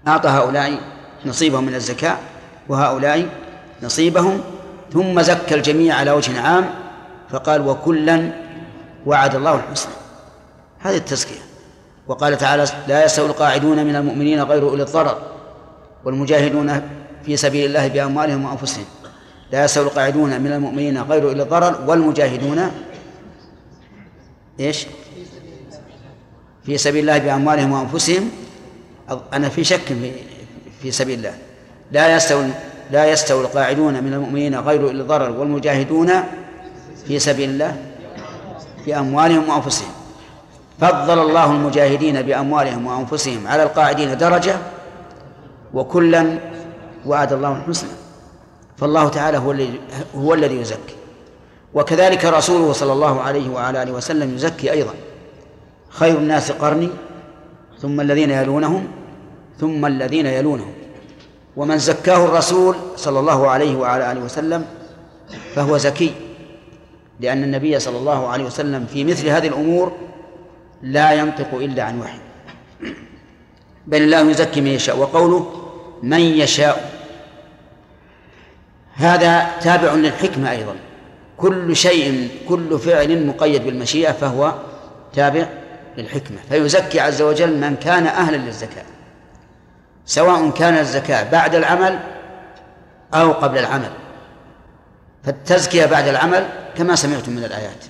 [0.09, 0.79] أعطى هؤلاء
[1.25, 2.17] نصيبهم من الزكاة
[2.69, 3.27] وهؤلاء
[3.83, 4.41] نصيبهم.
[4.93, 6.82] ثم زكى الجميع على وجه عام.
[7.33, 8.33] فقال وكلا
[9.07, 9.93] وعد الله الحسنى.
[10.79, 11.41] هذه التزكية.
[12.09, 15.19] وقال تعالى لا يستوي القاعدون من المؤمنين غير أولي الضرر
[16.05, 16.83] والمجاهدون
[17.27, 18.85] في سبيل الله بأموالهم وأنفسهم.
[19.53, 22.71] لا يستوي القاعدون من المؤمنين غير أولي الضرر والمجاهدون
[24.61, 24.87] إيش؟
[26.67, 28.31] في سبيل الله بأموالهم وأنفسهم.
[29.33, 30.13] أنا في شك في
[30.83, 31.35] في سبيل الله.
[31.93, 32.47] لا يستوي
[32.91, 36.11] لا يستوي القاعدون من المؤمنين غير أولي الضرر والمجاهدون
[37.07, 37.77] في سبيل الله
[38.87, 39.93] بأموالهم وأنفسهم.
[40.81, 44.57] فضل الله المجاهدين بأموالهم وأنفسهم على القاعدين درجة
[45.75, 46.39] وكلا
[47.07, 47.91] وعد الله الحسنى.
[48.77, 49.81] فالله تعالى هو الذي
[50.17, 50.95] هو الذي يزكي.
[51.75, 54.95] وكذلك رسوله صلى الله عليه وعلى آله وسلم يزكي أيضا.
[55.89, 56.89] خير الناس قرني
[57.81, 58.87] ثم الذين يلونهم
[59.61, 60.73] ثم الذين يلونهم.
[61.57, 64.65] ومن زكاه الرسول صلى الله عليه وعلى آله وسلم
[65.55, 66.15] فهو زكي.
[67.23, 69.93] لأن النبي صلى الله عليه وسلم في مثل هذه الأمور
[70.83, 72.19] لا ينطق إلا عن وحي.
[73.87, 75.53] بل الله يزكي من يشاء وقوله
[76.03, 76.91] من يشاء.
[78.95, 80.75] هذا تابع للحكمة أيضا.
[81.37, 84.55] كل شيء كل فعل مقيد بالمشيئة فهو
[85.13, 85.47] تابع
[85.97, 86.39] للحكمة.
[86.49, 88.85] فيزكي عز وجل من كان أهلا للزكاة
[90.07, 91.99] سواء كان الزكاة بعد العمل
[93.15, 93.91] أو قبل العمل.
[95.25, 97.85] فالتزكية بعد العمل كما سمعتم من الآيات.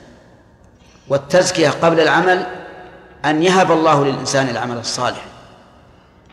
[1.09, 2.47] والتزكية قبل العمل
[3.25, 5.25] أن يهب الله للإنسان العمل الصالح.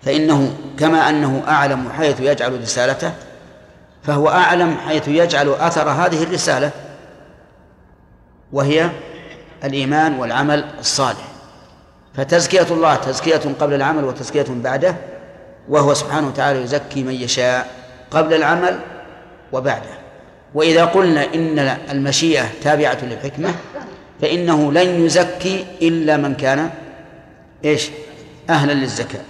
[0.04, 3.14] فإنه كما أنه أعلم حيث يجعل رسالته
[4.04, 6.72] فهو أعلم حيث يجعل أثر هذه الرسالة
[8.54, 8.90] وهي
[9.64, 11.28] الإيمان والعمل الصالح.
[12.16, 14.96] فتزكية الله تزكية قبل العمل وتزكية بعده
[15.70, 17.68] وهو سبحانه وتعالى يزكي من يشاء
[18.12, 18.80] قبل العمل
[19.52, 19.99] وبعده.
[20.54, 21.60] وإذا قلنا إن
[21.92, 23.54] المشيئة تابعة للحكمة
[24.22, 26.70] فإنه لن يزكي إلا من كان
[27.66, 27.90] إيش؟
[28.50, 29.22] أهلا للزكاة.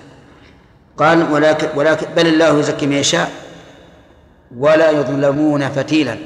[0.98, 3.32] قال ولكن ولكن بل الله يزكي من يشاء
[4.58, 6.18] ولا يظلمون فتيلا.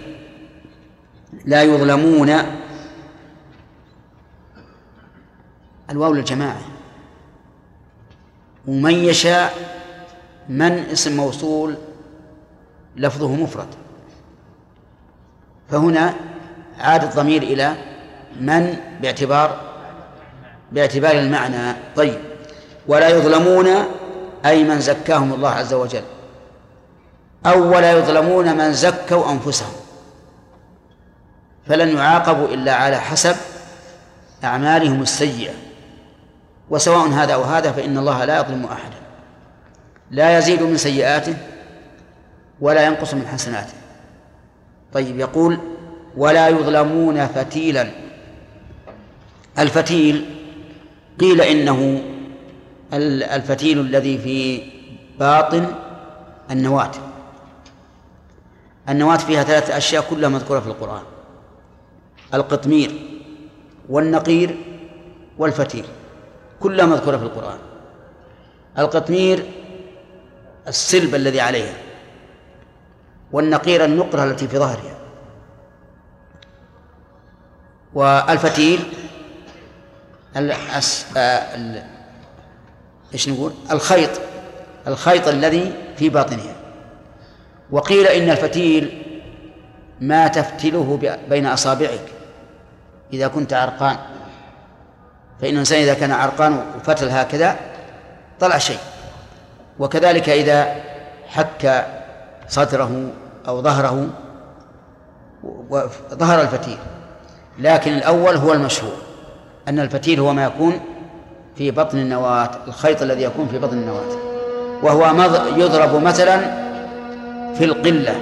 [1.45, 2.33] لا يظلمون
[5.89, 6.61] الواو للجماعة.
[8.67, 9.53] ومن يشاء
[10.49, 11.75] من اسم موصول
[12.95, 13.67] لفظه مفرد.
[15.71, 16.13] فهنا
[16.79, 17.75] عاد الضمير إلى
[18.39, 19.61] من باعتبار
[20.71, 21.75] باعتبار المعنى.
[21.95, 22.19] طيب.
[22.87, 23.67] ولا يظلمون
[24.45, 26.03] أي من زكاهم الله عز وجل.
[27.45, 29.73] أو ولا يظلمون من زكوا أنفسهم.
[31.67, 33.35] فلن يعاقبوا إلا على حسب
[34.43, 35.53] أعمالهم السيئة.
[36.69, 38.97] وسواء هذا أو هذا فإن الله لا يظلم أحدا.
[40.11, 41.37] لا يزيد من سيئاته
[42.61, 43.82] ولا ينقص من حسناته.
[44.93, 45.57] طيب يقول
[46.17, 47.91] ولا يظلمون فتيلا.
[49.59, 50.25] الفتيل
[51.19, 52.03] قيل إنه
[52.93, 54.63] الفتيل الذي في
[55.19, 55.65] باطن
[56.51, 56.91] النواة.
[58.89, 61.03] النواة فيها ثلاثة أشياء كلها مذكورة في القرآن
[62.33, 62.91] القطمير
[63.89, 64.57] والنقير
[65.37, 65.85] والفتيل
[66.59, 67.57] كلها مذكورة في القرآن.
[68.77, 69.45] القطمير
[70.67, 71.73] السلب الذي عليها.
[73.33, 74.95] والنقير النقرة التي في ظهرها.
[77.93, 78.79] والفتيل
[80.37, 81.05] الأس...
[81.17, 81.83] ال...
[83.13, 84.09] إيش نقول؟ الخيط
[84.87, 86.55] الخيط الذي في باطنها.
[87.71, 89.03] وقيل إن الفتيل
[90.01, 90.99] ما تفتله
[91.29, 92.05] بين أصابعك.
[93.13, 93.97] إذا كنت عرقان.
[95.41, 97.55] فإن الإنسان إذا كان عرقان وفتل هكذا
[98.39, 98.79] طلع شيء.
[99.79, 100.75] وكذلك إذا
[101.27, 101.87] حك
[102.47, 103.11] صدره
[103.47, 104.09] أو ظهره
[106.13, 106.77] ظهر الفتيل.
[107.59, 108.93] لكن الأول هو المشهور
[109.67, 110.79] أن الفتيل هو ما يكون
[111.57, 114.17] في بطن النواة الخيط الذي يكون في بطن النواة.
[114.83, 115.05] وهو
[115.57, 116.37] يضرب مثلا
[117.55, 118.15] في القلة.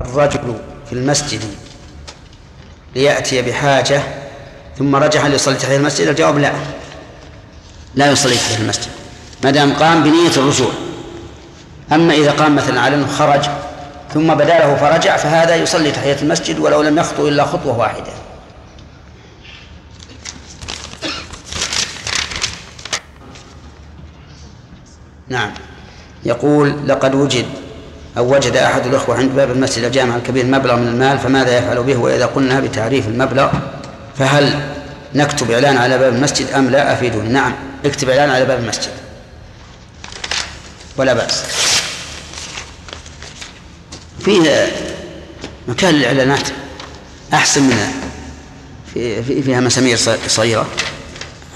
[0.00, 0.54] الرجل
[0.86, 1.40] في المسجد
[2.94, 4.02] ليأتي بحاجة
[4.78, 6.52] ثم رجع ليصلي تحت المسجد الجواب لا.
[7.94, 8.90] لا يصلي تحت المسجد.
[9.44, 10.70] ما دام قام بنية الرجوع.
[11.94, 13.48] أما إذا قام مثلا على خرج
[14.14, 18.12] ثم بدا له فرجع فهذا يصلي تحية المسجد ولو لم يخطو إلا خطوة واحدة.
[25.28, 25.50] نعم.
[26.24, 27.46] يقول لقد وجد
[28.18, 31.96] أو وجد أحد الأخوة عند باب المسجد الجامع الكبير مبلغ من المال فماذا يفعل به؟
[31.96, 33.52] وإذا قلنا بتعريف المبلغ
[34.18, 34.60] فهل
[35.14, 37.54] نكتب إعلان على باب المسجد أم لا أفيدوني نعم.
[37.84, 38.92] اكتب إعلان على باب المسجد.
[40.96, 41.71] ولا بأس.
[44.24, 44.72] فيه
[45.68, 46.48] مكان للإعلانات
[47.34, 47.92] أحسن من
[48.94, 50.66] في فيها مسامير صغيرة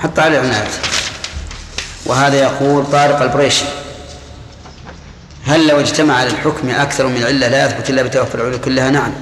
[0.02, 0.68] حتى على الإعلانات.
[2.06, 3.64] وهذا يقول طارق البريشي
[5.46, 9.12] هل لو اجتمع على الحكم أكثر من علة لا يثبت إلا بتوفر العلو كلها؟ نعم.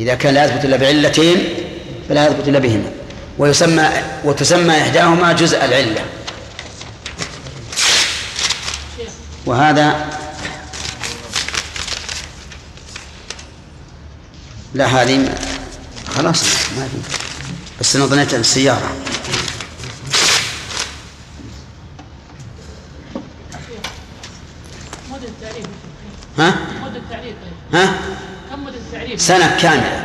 [0.00, 1.54] إذا كان لا يثبت إلا بعلتين
[2.08, 2.90] فلا يثبت إلا بهما.
[3.38, 3.88] ويسمى
[4.24, 6.04] وتسمى إحداهما جزء العلة.
[9.46, 10.06] وهذا
[14.74, 15.34] لا هذه
[16.08, 16.44] خلاص
[16.78, 16.96] ما في.
[17.80, 18.34] بس أنا ظنيت
[25.28, 25.66] التعريف
[26.38, 26.54] ها؟
[26.84, 27.80] مدة التعريف طيب.
[27.80, 27.94] ها؟
[28.50, 30.04] كم مدة التعريف؟ سنة كاملة.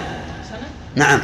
[0.49, 1.22] سنة؟ نعم.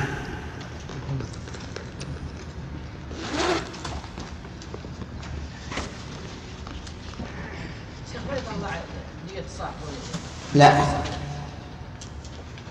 [10.55, 11.02] لا.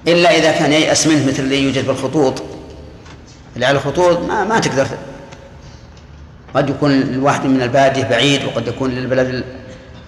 [0.08, 2.42] إلا إذا كان ييأس منه مثل اللي يوجد بالخطوط.
[3.54, 4.86] اللي على الخطوط ما, ما تقدر
[6.54, 9.44] قد يكون الواحد من البادية بعيد وقد يكون للبلد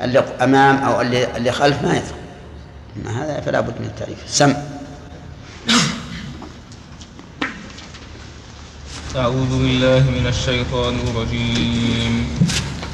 [0.00, 2.14] اللي أمام أو اللي, اللي خلف ما يضر
[2.96, 4.18] أما هذا فلا بد من التعريف.
[4.26, 4.54] سم.
[9.16, 12.26] أعوذ بالله من الشيطان الرجيم.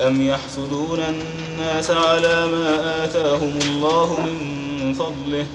[0.00, 4.20] أم يحسدون الناس على ما آتاهم الله
[4.80, 5.46] من فضله؟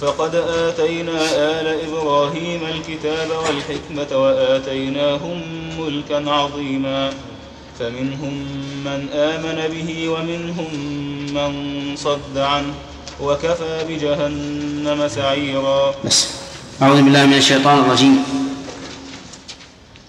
[0.00, 5.42] فقد آتينا آل إبراهيم الكتاب والحكمة وآتيناهم
[5.78, 7.10] ملكا عظيما.
[7.78, 8.34] فمنهم
[8.84, 10.70] من آمن به ومنهم
[11.34, 11.52] من
[11.96, 12.74] صد عنه
[13.20, 15.94] وكفى بجهنم سعيرا.
[16.04, 16.28] بس
[16.82, 18.24] أعوذ بالله من الشيطان الرجيم.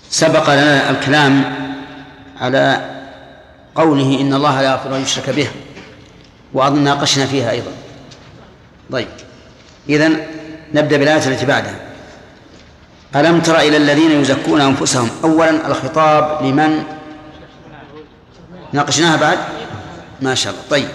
[0.09, 1.55] سبق لنا الكلام
[2.41, 2.90] على
[3.75, 5.47] قوله إن الله لا يغفر أن يشرك به
[6.53, 7.71] وأظن ناقشنا فيها أيضا.
[8.91, 9.07] طيب
[9.89, 10.07] إذا
[10.73, 11.79] نبدأ بالآية التي بعدها.
[13.15, 16.83] ألم تر إلى الذين يزكون أنفسهم؟ أولا الخطاب لمن؟
[18.73, 19.39] ناقشناها بعد؟
[20.21, 20.63] ما شاء الله.
[20.69, 20.87] طيب.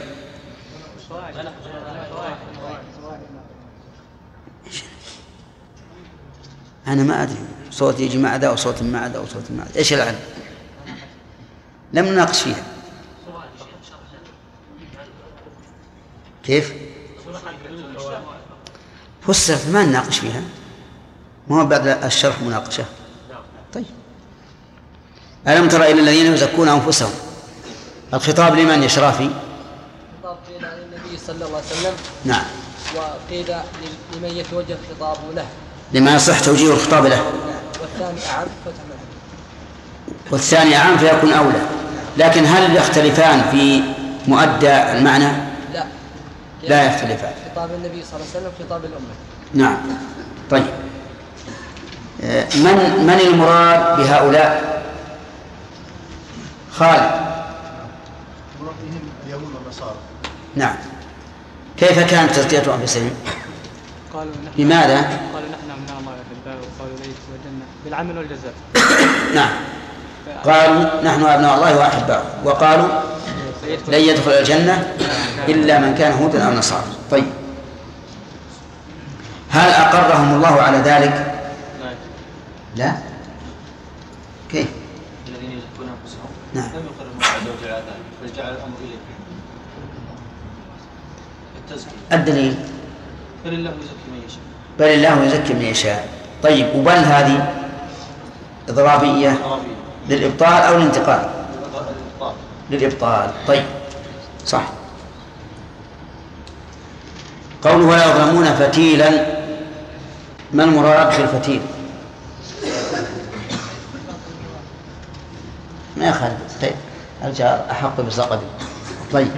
[6.86, 7.36] أنا ما أدري
[7.70, 10.18] صوتي يجي مع ذا وصوت مع ذا وصوت مع ذا إيش العلم؟
[11.92, 12.64] لم نناقش فيها
[16.44, 16.72] كيف؟
[19.26, 20.42] فسرت ما نناقش فيها.
[21.48, 22.84] ما هو بعد الشرح مناقشة.
[23.74, 23.84] طيب.
[25.48, 27.12] ألم تر إلى الذين يزكون أنفسهم؟
[28.14, 29.30] الخطاب لمن يا شرافي؟
[30.22, 31.94] خطاب قيل عن النبي صلى الله عليه وسلم.
[32.24, 32.44] نعم.
[32.96, 33.54] وقيل
[34.16, 35.46] لمن يتوجه الخطاب له.
[35.92, 37.32] لما يصح توجيه الخطاب له.
[37.80, 38.95] والثاني أعم فتح
[40.30, 41.60] والثاني عام فيكون أولى.
[42.16, 43.82] لكن هل يختلفان في
[44.26, 45.28] مؤدى المعنى؟
[45.72, 45.84] لا.
[46.62, 47.32] لا يختلفان.
[47.52, 49.14] خطاب النبي صلى الله عليه وسلم خطاب الأمة.
[49.54, 49.76] نعم.
[50.50, 50.66] طيب.
[52.56, 54.82] من من المراد بهؤلاء؟
[56.72, 57.10] خالد.
[58.60, 59.96] مرادهم اليهود والنصارى
[60.56, 60.74] نعم.
[61.76, 63.10] كيف كانت تزكية أنفسهم
[64.14, 64.96] قالوا نحن لماذا؟
[65.34, 66.12] قالوا نحن أبناء الله
[66.46, 68.54] وقالوا ليس الجنة بالعمل والجزاء.
[69.34, 69.50] نعم.
[70.44, 72.88] قالوا نحن أبناء الله وأحباؤه وقالوا
[73.88, 74.94] لن يدخل الجنة
[75.48, 76.84] إلا من كان هودا أو نصارى.
[77.10, 77.26] طيب.
[79.50, 81.34] هل أقرهم الله على ذلك؟
[82.76, 82.92] لا.
[84.50, 84.66] كيف؟
[85.28, 86.30] الذين يزكون أنفسهم.
[86.54, 86.64] نعم.
[86.64, 88.96] لم يقر الله عز وجل على ذلك بل جعل اليه
[91.58, 91.96] التزكية.
[92.12, 92.54] الدليل.
[93.44, 94.40] فلله يزكي من يشاء.
[94.78, 96.08] بل الله يزكي من يشاء.
[96.42, 97.54] طيب وبل هذه
[98.68, 99.38] إضرابية.
[100.08, 101.28] للإبطال أو الانتقال؟
[102.70, 103.30] للإبطال.
[103.48, 103.64] طيب.
[104.46, 104.62] صح.
[107.64, 109.26] قوله ولا يظلمون فتيلا.
[110.52, 111.60] ما المراد بالفتيل؟
[115.96, 116.74] ما يخالف طيب.
[117.24, 118.40] الجار أحق بسقطه
[119.12, 119.28] طيب.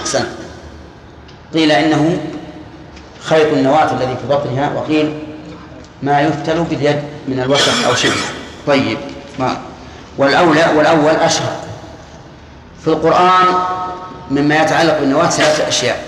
[0.00, 0.24] أحسن
[1.54, 2.18] قيل إنه
[3.20, 5.18] خيط النواة الذي في بطنها وقيل
[6.04, 8.12] ما يفتل باليد من الوسخ أو شبه.
[8.66, 8.98] طيب
[9.38, 9.60] ما؟
[10.18, 11.60] والأولى والأول أشهر
[12.82, 13.46] في القرآن
[14.30, 16.04] مما يتعلق بالنواة ثلاثة أشياء.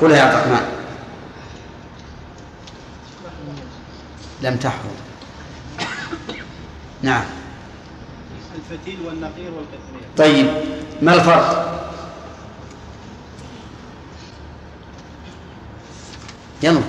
[0.00, 0.66] قلها يا عبد الرحمن.
[4.42, 4.90] لم تحفظ.
[7.02, 7.24] نعم.
[8.54, 10.08] الفتيل والنقير والكثير.
[10.16, 10.46] طيب
[11.02, 11.72] ما الفرق؟
[16.62, 16.80] يلا.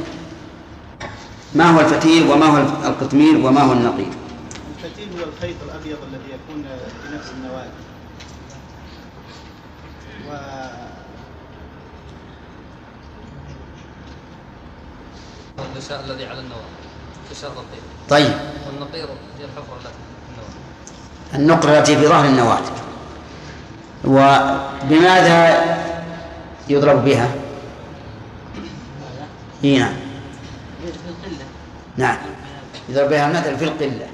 [1.55, 2.57] ما هو الفتيل وما هو
[2.87, 4.11] القطمير وما هو النقير
[4.77, 6.63] الفتيل هو الخيط الأبيض الذي يكون
[7.03, 7.67] في نفس النواة
[10.29, 10.35] و
[15.61, 16.69] الغشاء الذي على النواة
[17.31, 18.33] غشاء رقيق طيب.
[18.67, 19.05] والنقير
[19.39, 22.61] هي الحفرة التي في النواة النقرة التي في ظهر النواة
[24.05, 25.63] وبماذا
[26.69, 27.29] يضرب بها؟
[29.63, 30.06] نعم القلة
[31.97, 32.17] نعم.
[32.89, 34.07] يضرب بها المثل في القلة.